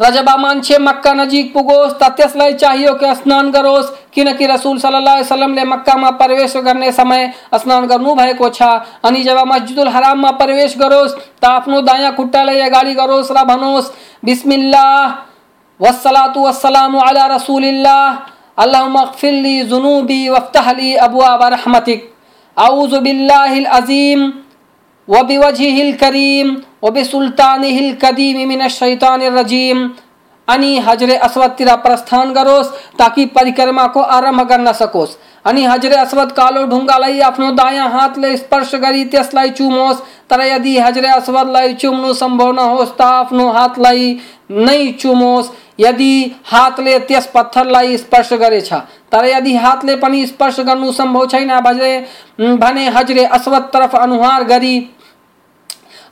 र 0.00 0.10
जब 0.10 0.28
मान्छे 0.40 0.78
मक्का 0.78 1.12
नजिक 1.14 1.52
पुगोस् 1.52 1.94
त 1.94 2.08
त्यसलाई 2.16 2.52
चाहियो 2.54 2.92
कि 2.94 3.14
स्नान 3.14 3.50
गरोस् 3.50 3.90
किनकि 4.14 4.46
रसुल 4.46 4.78
सल्लाह 4.78 5.18
वसलमले 5.18 5.64
मक्कामा 5.64 6.10
प्रवेश 6.20 6.56
गर्ने 6.58 6.92
समय 6.92 7.32
स्नान 7.54 7.86
गर्नुभएको 7.86 8.48
छ। 8.50 8.62
अनि 9.04 9.22
जब 9.22 9.38
मस्जिदुल 9.46 9.88
हराममा 9.88 10.30
प्रवेश 10.40 10.76
गरोस् 10.78 11.16
त 11.42 11.44
आफ्नो 11.46 11.80
दायाँ 11.82 12.14
खुट्टालाई 12.16 12.60
अगाडि 12.60 12.94
गरोस् 12.94 13.32
र 13.32 13.44
भनोस्, 13.44 13.92
बिस्मिल्लाह 14.24 15.04
वसलातु 15.80 16.40
वसलाम 16.40 16.98
अला 17.00 17.26
रसूलिल्लाह 17.34 18.16
अल्लाहुम्मगफिरली 18.62 19.62
जुनूबी 19.64 20.28
वफ्तहली 20.28 20.94
अबवाब 21.04 21.42
रहमतिक। 21.44 22.00
आऊज़ु 22.56 23.00
बिल्लाहिल 23.00 23.64
अज़ीम, 23.66 24.32
व 25.08 25.22
बिवजहिल 25.26 25.92
करीम। 25.96 26.56
व 26.82 26.90
बिसुल्तानिहिल 26.90 27.92
कदीम 28.02 28.46
मिनश 28.48 28.78
शैतानिर 28.78 29.32
रजीम 29.34 29.88
अनि 30.48 30.78
हजरे 30.80 31.16
अस्वद 31.22 31.50
तिर 31.58 31.74
प्रस्थान 31.78 32.32
गरोस् 32.32 32.70
ताकि 32.98 33.24
परिक्रमा 33.32 33.86
को 33.88 34.00
आरंभ 34.12 34.40
गर्न 34.48 34.72
सकोस् 34.74 35.16
अनि 35.44 35.64
हजरे 35.64 35.96
अस्वद 35.96 36.32
कालो 36.32 36.64
ढुङ्गालाई 36.66 37.20
आफ्नो 37.22 37.50
दायाँ 37.52 37.88
हातले 37.90 38.36
स्पर्श 38.36 38.74
गरी 38.76 39.04
त्यसलाई 39.06 39.50
चुमोस् 39.52 40.00
तर 40.30 40.40
यदि 40.42 40.76
हजरे 40.78 41.08
अस्वदलाई 41.10 41.74
चुम्नु 41.76 42.12
नहोस् 42.52 42.92
त 42.92 43.02
आफ्नो 43.02 43.48
हातलाई 43.50 44.12
नै 44.60 44.92
चुमोस् 44.94 45.50
यदि 45.80 46.12
हातले 46.46 46.98
त्यस 47.04 47.26
पत्थरलाई 47.34 47.96
स्पर्श 47.98 48.32
गरेछ 48.38 48.72
तर 49.12 49.24
यदि 49.26 49.54
हातले 49.58 49.96
पनि 49.98 50.26
स्पर्श 50.26 50.60
गर्नु 50.62 50.92
सम्भव 50.94 51.26
छैन 51.28 51.58
भने 52.58 52.88
हजरे 52.90 53.24
अस्वद 53.32 53.70
तरफ़ 53.72 53.96
अनुहार 53.98 54.44
गरी 54.46 54.76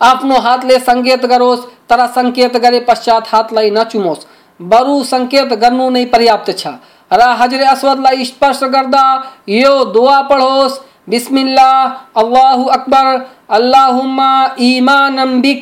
आफ्नो 0.00 0.36
हातले 0.38 0.78
सङ्केत 0.78 1.24
गरोस् 1.26 1.66
तर 1.90 2.06
सङ्केत 2.06 2.56
गरे 2.56 2.80
पश्चात 2.80 3.28
हातलाई 3.28 3.70
नचुमोस् 3.70 4.26
बरु 4.60 5.02
सङ्केत 5.04 5.52
गर्नु 5.52 5.90
नै 5.90 6.04
पर्याप्त 6.04 6.50
छ। 6.58 6.66
र 7.12 7.22
हजरे 7.40 7.64
अस्वदलाई 7.64 8.24
स्पर्श 8.24 8.60
गर्दा 8.64 9.04
यो 9.48 9.84
दुआ 9.84 10.20
पढोस्। 10.22 10.80
बिस्मिल्लाह, 11.08 11.84
अल्लाहु 12.16 12.64
अकबर, 12.64 13.06
अल्लाहुम्मा 13.50 14.32
ईमानम 14.60 15.40
बिक, 15.40 15.60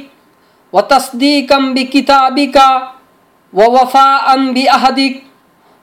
व 0.72 0.80
तस्दीकम 0.80 1.72
बिकिताबिका, 1.74 2.68
व 3.52 3.60
वफाअन 3.74 4.52
बिअहदिक 4.52 5.22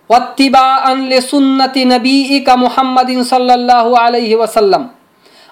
वत्तिबाअन 0.10 1.08
लिसुन्नति 1.08 1.86
नबीइका 1.86 2.56
मुहम्मदिन 2.56 3.24
सल्लल्लाहु 3.24 3.92
अलैहि 3.94 4.36
वसल्लम। 4.36 4.84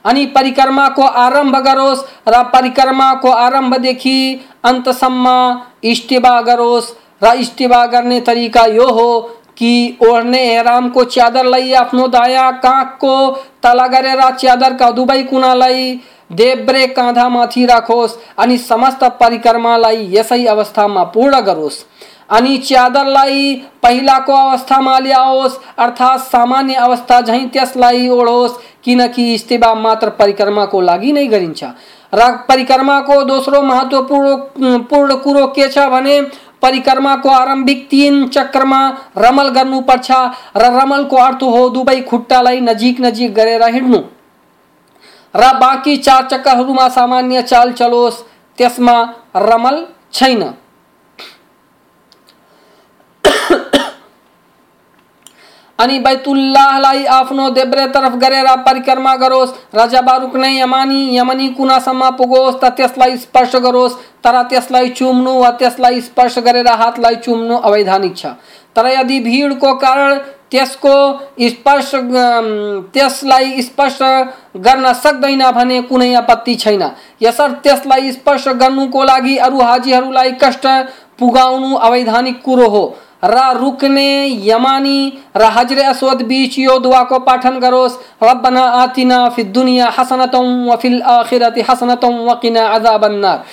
अनि 0.06 0.26
परिक्रमाको 0.36 1.04
आरंभ 1.24 1.56
गरोस् 1.66 2.04
र 2.28 2.44
परिक्रमाको 2.54 3.32
आरम्भदेखि 3.40 4.20
अन्तसम्म 4.64 5.28
इष्टिबा 5.84 6.40
गरोस् 6.42 6.94
र 7.24 7.34
इष्टिबा 7.40 7.86
गर्ने 7.86 8.20
तरिका 8.22 8.66
यो 8.68 8.88
हो 8.90 9.20
कि 9.58 9.98
ओढ़ने 10.04 10.40
एहराम 10.44 10.90
को 10.90 11.04
चादर 11.06 11.46
लाई 11.46 11.74
आफ्नो 11.76 12.08
दायाँ 12.08 12.52
काखको 12.60 13.16
तला 13.64 13.88
गरेर 13.88 14.22
च्यादरका 14.36 14.90
दुवै 14.92 15.22
कुनालाई 15.24 15.94
देब्रे 16.32 16.86
काँधामाथि 16.88 17.66
राखोस् 17.66 18.18
अनि 18.40 18.58
समस्त 18.58 19.04
परिक्रमालाई 19.20 20.08
यसै 20.12 20.46
अवस्थामा 20.48 21.04
पूर्ण 21.14 21.40
गरोस्। 21.42 21.84
अनि 22.32 22.58
च्यादरलाई 22.58 23.54
पहिलाको 23.84 24.34
अवस्थामा 24.34 24.98
ल्याओस् 25.00 25.58
अर्थात् 25.78 26.22
सामान्य 26.22 26.74
अवस्था 26.82 27.20
झैँ 27.22 27.48
त्यसलाई 27.50 28.08
ओढोस् 28.10 28.60
किनकि 28.84 29.34
इस्तेबा 29.34 29.74
मात्र 29.76 30.10
परिक्रमाको 30.20 30.82
लागि 30.82 31.12
नै 31.12 31.26
गरिन्छ। 31.28 31.64
र 32.14 32.32
परिक्रमाको 32.48 33.24
दोस्रो 33.24 33.62
महत्त्वपूर्ण 33.62 34.78
पूर्ण 34.90 35.16
कुरो 35.18 35.46
के 35.48 35.68
छ 35.68 35.88
भने 35.92 36.22
परिक्रमाको 36.62 37.30
आरम्भिक 37.30 37.88
तीन 37.90 38.28
चक्रमा 38.30 38.82
रमल 39.18 39.50
गर्नुपर्छ 39.50 40.12
र 40.58 40.72
रमलको 40.74 41.18
अर्थ 41.18 41.44
हो 41.44 41.68
दुवै 41.70 42.00
खुट्टालाई 42.10 42.60
नजिक 42.62 43.02
नजिक 43.02 43.34
गरेर 43.36 43.64
हिँड्नु। 43.66 44.02
र 45.36 45.52
बाँकी 45.60 45.96
चार 45.98 46.28
चक्करहरूमा 46.28 46.88
सामान्य 46.90 47.42
चाल 47.44 47.72
चलोस्, 47.74 48.24
त्यसमा 48.58 48.98
रमल 49.36 49.86
छैन। 50.14 50.44
अनि 55.80 55.98
बैतुल्लाहलाई 56.00 57.06
आफ्नो 57.12 57.50
देब्रे 57.50 57.86
तरफ़ 57.88 58.16
गरेर 58.22 58.48
परिक्रमा 58.66 59.16
गरोस् 59.18 59.54
र 59.76 59.86
जब 59.90 60.10
रुक्ने 60.22 60.50
यमानी, 60.60 61.18
यमनी 61.18 61.48
कुनासम्म 61.58 62.10
पुगोस्, 62.18 62.60
त 62.62 62.70
त्यसलाई 62.78 63.18
स्पर्श 63.18 63.56
गरोस्, 63.58 63.98
तर 64.24 64.42
त्यसलाई 64.44 64.90
चुम्नु 64.90 65.34
वा 65.34 65.50
त्यसलाई 65.58 66.02
स्पर्श 66.02 66.38
गरेर 66.40 66.68
हातलाई 66.70 67.16
चुम्नु 67.26 67.56
अवैधानिक 67.58 68.18
छ। 68.18 68.26
तर 68.76 68.86
यदि 68.90 69.20
भिडको 69.20 69.74
कारण 69.76 70.18
त्यसको 70.52 70.96
स्पर्श 71.50 71.92
त्यसलाई 72.94 73.62
स्पर्श 73.62 74.00
गर्न 74.62 74.94
सक्दैन 74.94 75.44
भने 75.52 75.82
कुनै 75.90 76.14
आपत्ति 76.16 76.56
छैन। 76.56 76.84
यसर्थ 77.22 77.56
त्यसलाई 77.64 78.12
स्पर्श 78.12 78.48
गर्नुको 78.62 79.04
लागि 79.04 79.38
अरू 79.38 79.62
हाजीहरूलाई 79.62 80.32
कष्ट 80.42 80.68
पुगाउनु 81.20 81.76
अवैधानिक 81.78 82.42
कुरो 82.44 82.68
हो। 82.70 82.84
र 83.24 83.58
रुकने, 83.58 84.28
यमानी, 84.44 85.14
र 85.38 85.42
हजर 85.42 85.80
असवद 85.80 86.22
बीच 86.22 86.60
यो 86.60 86.78
दुआ 86.80 87.04
को 87.04 87.20
पाठन 87.20 87.60
करोस। 87.60 88.00
रब्बना 88.24 88.64
आतिना 88.82 89.28
फिद 89.30 89.48
दुनिया 89.48 89.90
हसनतम 89.98 90.66
व 90.66 90.76
फिल 90.76 91.02
आखिरति 91.02 91.62
हसनतम 91.62 92.18
वकिना 92.30 92.68
अजाबन्नार। 92.68 93.44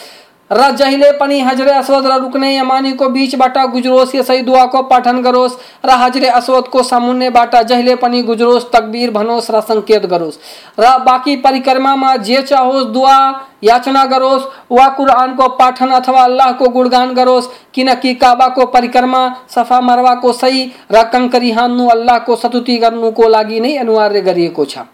र 0.51 0.71
जहिले 0.77 1.11
पनि 1.13 1.41
हजरे 1.41 1.73
असवद 1.73 2.07
र 2.07 2.17
रुक्ने 2.21 2.55
यमानीको 2.57 3.09
बिचबाट 3.09 3.59
गुज्रोस् 3.73 4.15
यसै 4.15 4.41
दुवाको 4.43 4.83
पाठन 4.89 5.21
गरोस् 5.23 5.57
र 5.85 5.99
हजरे 6.03 6.29
असवदको 6.39 6.83
सामुन्नेबाट 6.83 7.57
जहिले 7.69 7.95
पनि 7.97 8.23
गुज्रोस्, 8.23 8.65
तकबीर 8.73 9.11
भनोस्, 9.11 9.51
र 9.51 9.61
सङ्केत 9.61 10.07
गरोस् 10.07 10.39
र 10.81 10.97
बाँकी 11.05 11.37
परिक्रमामा 11.45 12.17
जे 12.25 12.43
चाहोस् 12.43 12.91
दुआ, 12.93 13.19
याचना 13.65 14.05
गरोस् 14.07 14.49
वा 14.73 14.89
कुरानको 14.97 15.49
पाठन 15.61 15.91
अथवा 15.93 16.23
अल्लाहको 16.25 16.69
गुणगान 16.69 17.15
गरोस् 17.15 17.49
किनकि 17.75 18.15
काबाको 18.15 18.67
परिक्रमा, 18.67 19.23
सफ़ा 19.51 19.81
मरवाको 19.81 20.33
सही, 20.35 20.71
र 20.93 21.03
कङ्करी 21.13 21.51
हान्नु 21.53 21.89
अल्लाहको 21.89 22.37
सतुति 22.37 22.79
गर्नुको 22.79 23.29
लागि 23.29 23.61
नै 23.61 23.77
अनिवार्य 23.77 24.21
गरिएको 24.21 24.65
छ। 24.65 24.89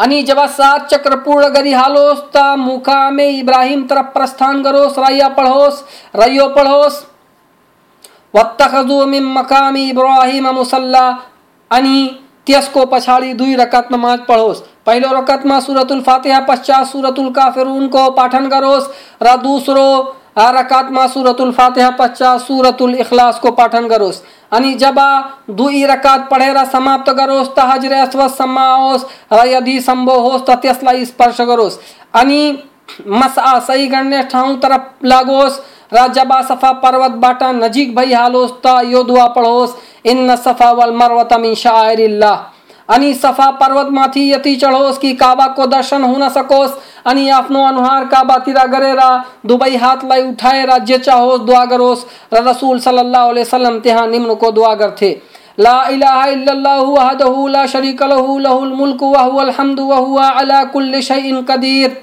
अनि 0.00 0.22
जब 0.22 0.46
सात 0.46 0.88
चक्र 0.88 1.16
पूर्ण 1.16 1.48
गरी 1.48 1.72
हालोस, 1.72 2.18
त 2.36 2.54
मुकामे 2.58 3.28
इब्राहिम 3.28 3.86
तरफ़ 3.86 4.06
प्रस्थान 4.06 4.62
करोस 4.62 4.98
राया 4.98 5.28
पढ़ोस, 5.28 5.84
रयो 6.16 6.48
पढ़ोस। 6.48 7.06
वत्तखजु 8.34 9.06
मिन 9.06 9.24
मकामी 9.24 9.88
इब्राहिम 9.90 10.48
मुसल्ला। 10.48 11.18
अनि 11.70 12.18
त्यसको 12.46 12.84
पछाडि 12.86 13.32
दुई 13.34 13.54
रकत 13.54 13.88
नमाज़ 13.92 14.20
पढोस्। 14.20 14.60
पहिलो 14.86 15.08
रकतमा 15.18 15.60
सुरतुल 15.60 16.00
फातिहा, 16.00 16.40
पश्चात 16.40 16.86
सुरतुल 16.86 17.30
काफिरुनको 17.30 18.10
पाठन 18.10 18.48
गरोस्। 18.48 18.88
र 19.22 19.36
दोस्रो 19.36 20.16
रकातमा 20.36 21.06
सुरतुल 21.06 21.50
फातिहा 21.52 21.90
पश्चात 21.90 22.40
सुरतुल 22.40 22.94
इखलासको 22.94 23.50
पाठन 23.50 23.86
गरोस्। 23.86 24.20
अनि 24.52 24.72
जब 24.74 24.98
दुई 25.50 25.84
रकात 25.86 26.28
पढेर 26.30 26.64
समाप्त 26.66 27.10
गरोस् 27.10 27.48
त 27.56 27.66
हजरे 27.70 27.98
अस्वदसम्म 28.00 28.58
आओस् 28.58 29.04
र 29.32 29.46
यदि 29.48 29.80
सम्भव 29.80 30.20
होस्, 30.20 30.42
त 30.42 30.50
त्यसलाई 30.62 31.04
स्पर्श 31.04 31.40
गरोस्। 31.42 31.78
अनि 32.14 32.40
मसा 33.08 33.58
सही 33.60 33.86
गर्ने 33.86 34.22
ठाउँतर्फ 34.22 35.04
लागोस्, 35.04 35.60
र 35.94 36.06
जब 36.08 36.32
सफ़ा 36.48 36.72
पर्वतबाट 36.80 37.42
नजिक 37.54 37.94
भइहालोस् 37.96 38.52
त 38.64 38.80
यो 38.84 39.02
दुआ 39.02 39.26
पढोस्, 39.36 39.76
इन्न 40.06 40.36
सफ़ा 40.36 40.70
वल 40.72 40.92
मर्वत 40.92 41.32
मिन 41.40 41.54
शाइरिल्लाह। 41.54 42.36
अनि 42.92 43.12
सफ़ा 43.14 43.50
पर्वतमाथि 43.60 44.32
यति 44.32 44.54
चढोस् 44.56 44.98
कि 44.98 45.12
काबाको 45.14 45.66
दर्शन 45.66 46.02
हुन 46.04 46.28
सकोस्। 46.28 46.72
अनि 47.06 47.28
आफ्नो 47.30 47.62
अनुहार 47.66 48.04
काबातिर 48.04 48.58
गरेर 48.68 49.00
दुवै 49.46 49.76
हातलाई 49.76 50.22
उठाएर 50.22 50.78
जे 50.80 50.98
चाहोस्, 50.98 51.40
दुआ 51.40 51.64
गरोस् 51.64 52.04
र 52.34 52.42
रसुल 52.48 52.78
सल्लल्लाहु 52.80 53.30
अलैहि 53.30 53.46
वसल्लम 53.46 53.78
त्यहाँ 53.80 54.06
निम्नको 54.06 54.50
दुआ 54.50 54.74
गर्थे। 54.74 55.10
ला 55.60 55.76
इलाहा 55.88 56.24
इल्लल्लाहु 56.26 56.92
वहदहु 56.92 57.46
ला 57.48 57.66
शरीक 57.66 58.02
लहु, 58.02 58.38
लहुल 58.38 58.72
मुल्क 58.72 59.02
व 59.02 59.18
हुवल 59.18 59.50
हम्दु 59.50 59.84
व 59.84 59.94
हुवा 59.96 60.28
अला 60.40 60.62
कुल्लि 60.72 61.02
शैइन 61.02 61.42
कदीर। 61.42 61.96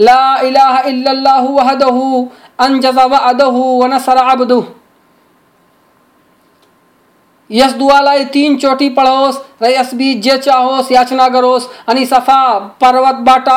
ला 0.00 0.20
इलाहा 0.42 0.80
इल्लल्लाहु 0.88 1.48
वहदहु 1.54 2.26
अनजज़ 2.60 3.00
वअदहु 3.10 3.62
व 3.80 3.86
नसर 3.94 4.18
यस 7.50 7.72
दुआलाई 7.72 8.24
तीन 8.34 8.56
चोटी 8.56 8.88
पढोस् 8.90 9.38
र 9.62 9.70
यसबीच 9.70 10.18
जे 10.24 10.36
चाहोस्, 10.38 10.92
याचना 10.92 11.28
गरोस् 11.28 11.66
अनि 11.88 12.04
सफ़ा 12.06 12.58
पर्वतबाट 12.80 13.48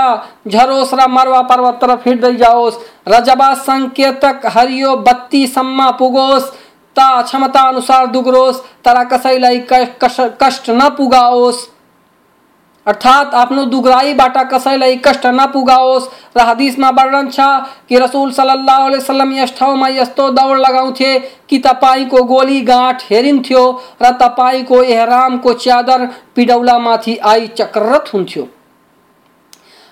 झरोस् 0.48 0.94
र 0.94 1.08
मरवा 1.08 1.42
पर्वततर्फ 1.42 2.08
हिँड्दै 2.08 2.34
जाओस्। 2.36 2.80
र 3.08 3.20
जब 3.24 3.42
सङ्केतक 3.64 4.46
हरियो 4.48 4.96
बत्तीसम्म 4.98 5.90
पुगोस्, 6.00 6.52
त 6.96 7.00
क्षमता 7.24 7.62
अनुसार 7.70 8.06
दुग्रोस्, 8.08 8.62
तर 8.86 9.04
कसैलाई 9.06 9.66
कष्ट 9.72 10.70
नपुगाओस्। 10.70 11.66
अर्थात 12.88 13.34
आफ्नो 13.36 13.64
दुगराईबाट 13.68 14.38
कसैलाई 14.52 14.96
कष्ट 15.06 15.26
नपुगाओस् 15.34 16.10
र 16.38 16.48
हदिसमा 16.50 16.90
वर्णन 16.98 17.30
छ 17.30 17.48
कि 17.90 18.00
रसुल 18.00 18.32
सल्लाह 18.32 18.88
वसल्लम 18.88 19.34
यस 19.34 19.54
ठाउँमा 19.58 19.88
यस्तो 19.92 20.30
दौड 20.34 20.58
लगाउँथे 20.60 21.18
कि 21.50 21.58
तपाईँको 21.66 22.24
गोली 22.26 22.62
गाँठ 22.66 23.04
हेरिन्थ्यो 23.10 23.64
र 24.02 24.12
तपाईँको 24.22 24.84
एहरामको 24.84 25.54
च्यादर 25.56 26.06
पिडौलामाथि 26.36 27.18
आई 27.26 27.48
चक्ररत 27.58 28.14
हुन्थ्यो 28.14 28.48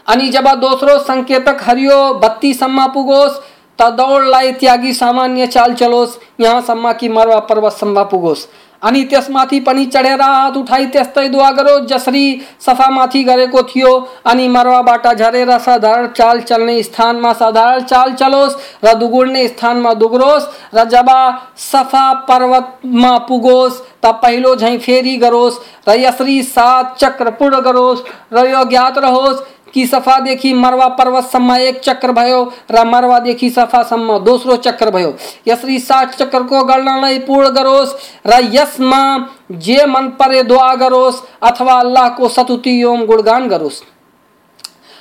अनि 0.07 0.27
जब 0.29 0.47
दोस्रो 0.59 0.97
सङ्केतक 0.99 1.61
हरियो 1.63 1.97
बत्तीसम्म 2.15 2.85
पुगोस्, 2.87 3.39
त 3.79 3.89
दौडलाई 3.91 4.51
त्यागी 4.53 4.93
सामान्य 4.93 5.47
चाल 5.47 5.73
चलोस्। 5.73 6.17
यहाँसम्म 6.39 6.91
कि 6.93 7.09
मरवा 7.09 7.39
पर्वतसम्म 7.49 8.03
पुगोस्। 8.03 8.47
अनि 8.85 9.03
त्यसमाथि 9.03 9.59
पनि 9.59 9.85
चढेर 9.85 10.21
हात 10.21 10.57
उठाई 10.57 10.85
त्यस्तै 10.85 11.27
दुवा 11.29 11.49
गरो 11.51 11.79
जसरी 11.85 12.25
सफामाथि 12.65 13.23
गरेको 13.23 13.61
थियो। 13.63 13.91
अनि 14.25 14.47
मरवाबाट 14.47 15.07
झरेर 15.07 15.57
साधारण 15.59 16.07
चाल 16.07 16.41
चल्ने 16.41 16.81
स्थानमा 16.83 17.33
साधारण 17.33 17.83
चाल 17.83 18.13
चलोस्, 18.13 18.57
र 18.85 18.93
दुगुड्ने 18.93 19.47
स्थानमा 19.47 19.93
दुग्रोस्, 19.95 20.47
र 20.75 20.83
जब 20.85 21.09
सफ़ा 21.57 22.13
पर्वतमा 22.29 23.17
पुगोस्, 23.27 23.81
त 24.05 24.13
पहिलो 24.23 24.55
झैँ 24.55 24.77
फेरि 24.77 25.15
गरोस्, 25.17 25.59
र 25.87 25.99
यसरी 25.99 26.41
सात 26.45 26.95
चक्र 26.99 27.29
पूर्ण 27.31 27.59
गरोस्, 27.61 28.03
र 28.33 28.45
यो 28.47 28.63
ज्ञात 28.65 28.97
रहोस् 28.97 29.43
कि 29.75 29.87
सफादेखि 29.87 30.53
मरवा 30.53 30.87
पर्वतसम्म 30.87 31.55
एक 31.55 31.79
चक्र 31.79 32.11
भयो, 32.11 32.51
र 32.71 32.85
मरवा 32.85 33.19
देखी 33.19 33.49
सफ़ा 33.49 33.65
सफासम्म 33.65 34.17
दोस्रो 34.17 34.55
चक्र 34.55 34.89
भयो। 34.89 35.15
यसरी 35.47 35.79
सात 35.79 36.15
चक्रको 36.15 36.63
गणनालाई 36.63 37.19
पूर्ण 37.19 37.49
गरोस्, 37.49 37.95
र 38.27 38.39
यसमा 38.51 39.27
जे 39.51 39.85
मन 39.85 40.07
परे 40.07 40.43
दुआ 40.43 40.75
गरोस्, 40.75 41.21
अथवा 41.43 41.73
अल्लाहको 41.73 42.27
सतुति 42.27 42.83
ओम 42.83 43.05
गुणगान 43.05 43.47
गरोस्। 43.47 43.81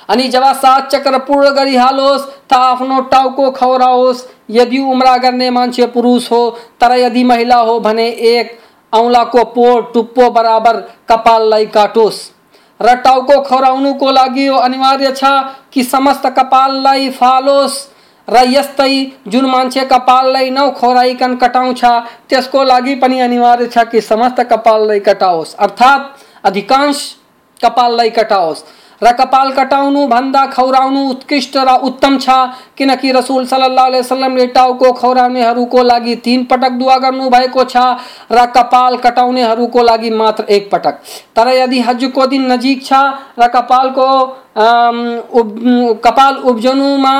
अनि 0.09 0.27
जब 0.27 0.43
सात 0.53 0.91
चक्र 0.91 1.17
पूर्ण 1.17 1.49
करी 1.49 1.55
गरिहालोस्, 1.55 2.25
त 2.49 2.53
आफ्नो 2.53 3.01
टाउको 3.01 3.51
खौराओस्, 3.51 4.27
यदि 4.49 4.79
उम्रा 4.79 5.17
गर्ने 5.17 5.49
मान्छे 5.49 5.85
पुरुष 5.85 6.31
हो, 6.31 6.49
तर 6.81 6.91
यदि 6.91 7.23
महिला 7.23 7.55
हो 7.55 7.79
भने 7.79 8.07
एक 8.09 8.59
औँलाको 8.93 9.43
पोर 9.43 9.91
टुप्पो 9.93 10.29
बराबर 10.29 10.77
कपाललाई 11.09 11.65
काटोस्। 11.65 12.34
र 12.79 12.95
टाउको 13.01 13.41
खोराउनुको 13.41 14.11
लागि 14.11 14.47
यो 14.47 14.55
अनिवार्य 14.59 15.11
छ 15.11 15.23
कि 15.73 15.83
समस्त 15.83 16.25
कपाललाई 16.37 17.09
फालोस्। 17.09 17.75
र 18.27 18.41
यस्तै 18.47 18.93
जुन 19.27 19.45
मान्छे 19.45 19.83
कपाललाई 19.85 20.49
नखौराइकन 20.49 21.35
कटाउँछ 21.35 21.83
त्यसको 22.29 22.63
लागि 22.63 22.95
पनि 22.95 23.19
अनिवार्य 23.19 23.67
छ 23.67 23.85
कि 23.91 24.01
समस्त 24.01 24.41
कपाललाई 24.51 24.99
कटाओस्। 24.99 25.55
अर्थात् 25.55 26.45
अधिकांश 26.45 27.03
कपाललाई 27.59 28.09
कटाओस्। 28.09 28.63
र 29.01 29.11
कपाल 29.13 29.51
कटाउनु 29.51 30.05
भन्दा 30.07 30.45
खौराउनु 30.47 31.01
उत्कृष्ट 31.09 31.57
र 31.59 31.75
उत्तम 31.83 32.17
छ। 32.17 32.29
किनकि 32.77 33.11
रसुल 33.11 33.45
सल्लाह 33.45 33.87
वसल्लमले 33.89 34.47
टाउको 34.55 34.91
खौराउनेहरूको 34.93 35.83
लागि 35.83 36.15
तिन 36.25 36.43
पटक 36.45 36.71
दुवा 36.79 36.97
गर्नुभएको 36.97 37.63
छ। 37.65 37.75
र 38.31 38.45
कपाल 38.55 38.97
कटाउनेहरूको 38.97 39.83
लागि 39.83 40.09
मात्र 40.11 40.43
एक 40.49 40.69
पटक। 40.71 40.95
तर 41.35 41.47
यदि 41.55 41.79
हजको 41.81 42.25
दिन 42.27 42.51
नजिक 42.51 42.85
छ 42.85 42.93
र 43.39 43.47
कपालको 43.49 44.09
उब, 45.35 45.47
कपाल 46.05 46.35
उब्जनुमा 46.45 47.15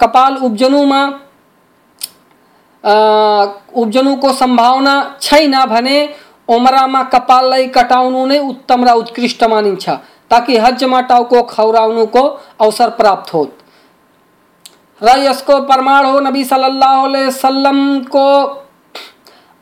कपाल 0.00 0.36
उब्जनुमा 0.44 1.00
उब्जनुको 3.76 4.32
सम्भावना 4.32 4.94
छैन 5.20 5.54
भने 5.66 5.98
उमरामा 6.48 7.02
कपाललाई 7.14 7.66
कटाउनु 7.68 8.26
नै 8.26 8.38
उत्तम 8.40 8.84
र 8.84 8.92
उत्कृष्ट 8.94 9.44
मानिन्छ, 9.44 9.88
ताकि 10.30 10.56
हजमा 10.58 11.00
टाउको 11.10 11.42
खौराउनुको 11.46 12.22
अवसर 12.60 12.90
प्राप्त 12.98 13.34
हो 13.34 13.42
र 15.00 15.60
प्रमाण 15.64 16.04
हो 16.06 16.20
नबी 16.20 16.44
सल्लल्लाहु 16.44 17.04
अलैहि 17.08 17.26
वसल्लमको 17.26 18.24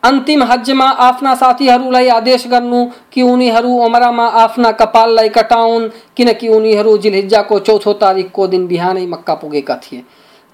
अन्तिम 0.02 0.42
हजमा 0.42 0.88
आफ्ना 1.02 1.34
साथीहरूलाई 1.34 2.08
आदेश 2.08 2.46
गर्नु 2.46 2.84
कि 3.12 3.22
उनीहरू 3.22 3.72
उमरामा 3.84 4.26
आफ्ना 4.42 4.70
कपाललाई 4.72 5.28
कटाउन्, 5.28 5.88
किनकि 6.16 6.48
उनीहरू 6.48 6.96
जिलहिज्जाको 6.98 7.58
चौथो 7.58 7.92
तारिकको 8.02 8.46
दिन 8.46 8.66
बिहानै 8.66 9.06
मक्का 9.06 9.34
पुगेका 9.34 9.76
थिए। 9.76 10.02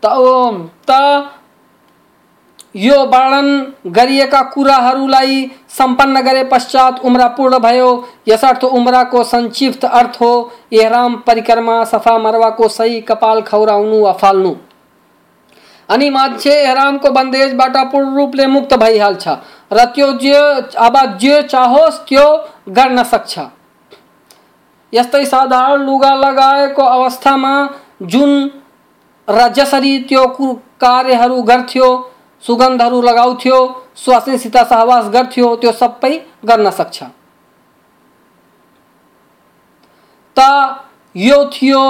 त 0.02 0.04
यो 2.74 2.96
वर्णन 3.04 3.48
गरिएका 3.86 4.42
सम्पन्न 5.68 6.20
गरे 6.20 6.42
पश्चात 6.44 7.00
उम्रा 7.04 7.26
पूर्ण 7.28 7.58
भयो। 7.58 7.88
यसर्थ 8.28 8.64
उम्राको 8.64 9.22
संक्षिप्त 9.24 9.84
अर्थ 9.84 10.16
हो 10.20 10.32
एहराम 10.72 11.16
परिक्रमा, 11.26 11.82
सफ़ा 11.84 12.18
मरवाको 12.18 12.68
सही 12.68 13.00
कपाल 13.00 13.40
खौराउनु 13.42 14.00
वा 14.00 14.12
फाल्नु। 14.12 14.54
अनि 15.88 16.08
मान्छे 16.10 16.52
एहरामको 16.52 17.10
बन्देजबाट 17.10 17.76
पूर्ण 17.92 18.14
रूपले 18.16 18.46
मुक्त 18.46 18.74
भइहाल्छ 18.74 19.28
र 19.72 19.84
जे, 19.96 20.38
अब 20.78 20.96
जे 21.18 21.42
चाहोस् 21.42 21.98
त्यो 22.08 22.26
गर्न 22.68 23.02
सक्छ। 23.04 23.38
यस्तै 24.92 25.24
साधारण 25.24 25.82
लुगा 25.82 26.14
लगाएको 26.14 26.82
अवस्थामा 26.84 27.52
जुन 28.04 28.50
र 29.28 29.48
जसरी 29.48 29.98
त्यो 30.08 30.26
कार्यहरू 30.80 31.42
गर्थ्यो 31.42 31.88
सुगन्धहरू 32.42 33.00
लगाउँथ्यो 33.02 33.58
स्वास्नीसित 33.96 34.56
सहवास 34.70 35.08
गर्थ्यो 35.14 35.54
त्यो 35.56 35.72
सबै 35.72 36.14
गर्न 36.44 36.70
सक्छ। 36.70 37.02
त 40.36 40.40
यो 41.14 41.44
थियो 41.54 41.82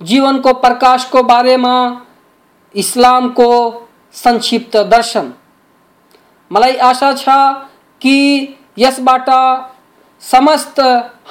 जीवनको 0.00 0.52
प्रकाशको 0.64 1.22
बारेमा 1.22 1.76
इस्लामको 2.74 3.50
संक्षिप्त 4.14 4.76
दर्शन। 4.92 5.32
मलाई 6.50 6.76
आशा 6.90 7.12
छ 7.14 7.28
कि 8.02 8.18
यसबाट 8.78 9.28
समस्त 10.22 10.80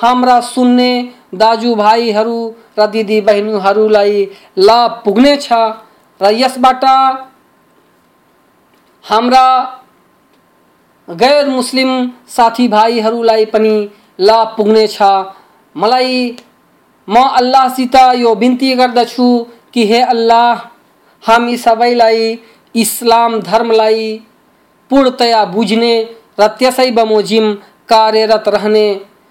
हाम्रा 0.02 0.40
सुन्ने 0.42 0.92
दाजुभाइहरू 1.36 2.40
र 2.80 2.86
दिदीबहिनीहरूलाई 2.92 4.26
लाभ 4.60 5.02
पुग्नेछ 5.06 5.48
र 6.22 6.32
यसबाट 6.34 6.84
हाम्रा 9.08 9.48
गैर 11.08 11.48
मुस्लिम 11.50 11.90
साथीभाइहरूलाई 12.28 13.46
पनि 13.46 13.76
लाभ 14.20 14.48
पुग्नेछ। 14.58 14.98
मलाई, 15.76 16.36
म 17.08 17.16
अल्लाहसित 17.16 17.96
यो 18.16 18.34
बिन्ती 18.36 18.74
गर्दछु 18.76 19.28
कि 19.74 19.86
हे 19.88 20.02
अल्लाह, 20.04 20.56
हामी 21.24 21.56
सबैलाई 21.58 22.38
इस्लाम 22.76 23.40
धर्मलाई 23.42 24.10
पूर्णतया 24.92 25.46
बुझ्ने 25.46 25.94
र 26.40 26.48
त्यसै 26.60 26.90
बमोजिम 26.92 27.54
कार्यरत 27.90 28.48
रहने 28.48 28.86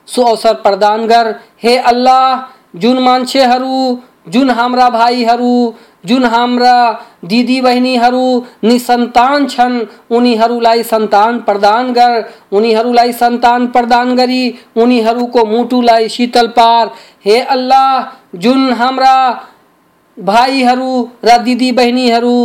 सो 0.09 0.23
अवसर 0.23 0.55
प्रदान 0.65 1.07
गर। 1.07 1.35
हे 1.63 1.77
अल्लाह, 1.93 2.43
जुन 2.77 3.03
मान्छेहरू, 3.03 4.03
जुन 4.29 4.51
हाम्रा 4.51 4.89
भाइहरू 4.91 5.75
जुन 6.07 6.25
हाम्रा 6.25 6.77
दिदी 7.25 7.61
बहिनीहरू 7.61 8.27
निसन्तान 8.65 9.47
छन्, 9.47 9.81
उनीहरूलाई 10.11 10.83
सन्तान 10.85 11.39
प्रदान 11.41 11.93
गर। 11.93 12.25
उनीहरूलाई 12.53 13.13
सन्तान 13.15 13.67
प्रदान 13.69 14.17
करी 14.17 14.27
गरी 14.27 14.55
उनीहरूको 14.77 15.45
मुटुलाई 15.47 16.09
शीतल 16.09 16.47
पार। 16.57 16.91
हे 17.25 17.41
अल्लाह, 17.41 17.89
जुन 18.35 18.73
हाम्रा 18.73 19.17
भाइहरू 20.19 21.09
र 21.25 21.37
दिदी 21.39 21.71
बहिनीहरू 21.73 22.37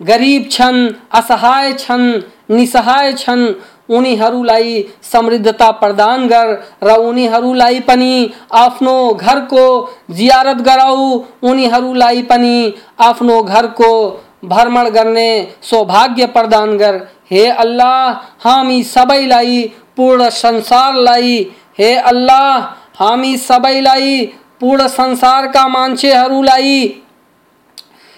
गरिब 0.00 0.48
छन्, 0.50 0.78
असहाय 1.12 1.72
छन्, 1.72 2.06
निसहाय 2.50 3.12
छन् 3.12 3.44
उनीहरूलाई 3.88 4.84
समृद्धता 5.02 5.70
प्रदान 5.70 6.26
गर, 6.28 6.62
र 6.84 6.96
उनीहरूलाई 6.98 7.80
पनि 7.80 8.30
आफ्नो 8.52 9.14
घरको 9.14 9.64
जियारत 10.10 10.56
गराऊ। 10.56 11.24
उनीहरूलाई 11.42 12.22
पनि 12.22 12.74
आफ्नो 13.00 13.42
घरको 13.42 13.90
भ्रमण 14.44 14.88
गर्ने 14.88 15.30
सौभाग्य 15.62 16.26
प्रदान 16.26 16.76
गर। 16.76 17.00
हे 17.30 17.46
अल्लाह, 17.46 18.10
हामी 18.48 18.82
सबैलाई 18.82 19.62
पूर्ण 19.96 20.28
संसारलाई, 20.28 21.50
हे 21.78 21.94
अल्लाह, 21.94 22.58
हामी 22.98 23.36
सबैलाई 23.36 24.24
पूर्ण 24.60 24.86
संसारका 24.86 25.68
मान्छेहरूलाई 25.68 27.02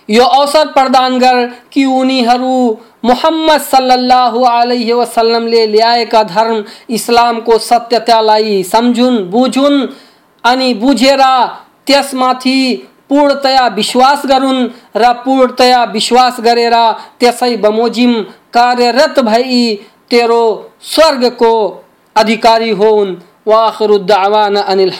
यो 0.08 0.24
अवसर 0.24 0.66
प्रदान 0.72 1.18
गर 1.18 1.46
कि 1.72 1.84
उनीहरू 1.84 2.56
मोहम्मद 3.04 3.60
सल्लल्लाहु 3.62 4.42
अलैहि 4.44 4.92
वसल्लमले 4.92 5.66
ल्याएका 5.66 6.22
धर्म 6.24 6.64
इस्लामको 6.90 7.58
सत्यतालाई 7.60 8.62
सम्झुन्, 8.64 9.18
बुझुन् 9.30 9.86
अनि 10.44 10.72
बुझेर 10.74 11.22
त्यसमाथि 11.86 12.60
पूर्णतया 13.08 13.66
विश्वास 13.76 14.22
गरून् 14.26 14.68
र 14.96 15.12
पूर्णतया 15.24 15.82
विश्वास 15.92 16.40
गरेर 16.40 16.76
त्यसै 17.20 17.56
बमोजिम 17.56 18.20
कार्यरत 18.54 19.20
भई 19.24 19.60
तेरो 20.10 20.44
स्वर्गको 20.94 21.52
अधिकारी 22.16 22.70
होन्। 22.80 23.14
वाखरुद्दावान 23.46 24.56
अनिल 24.56 24.90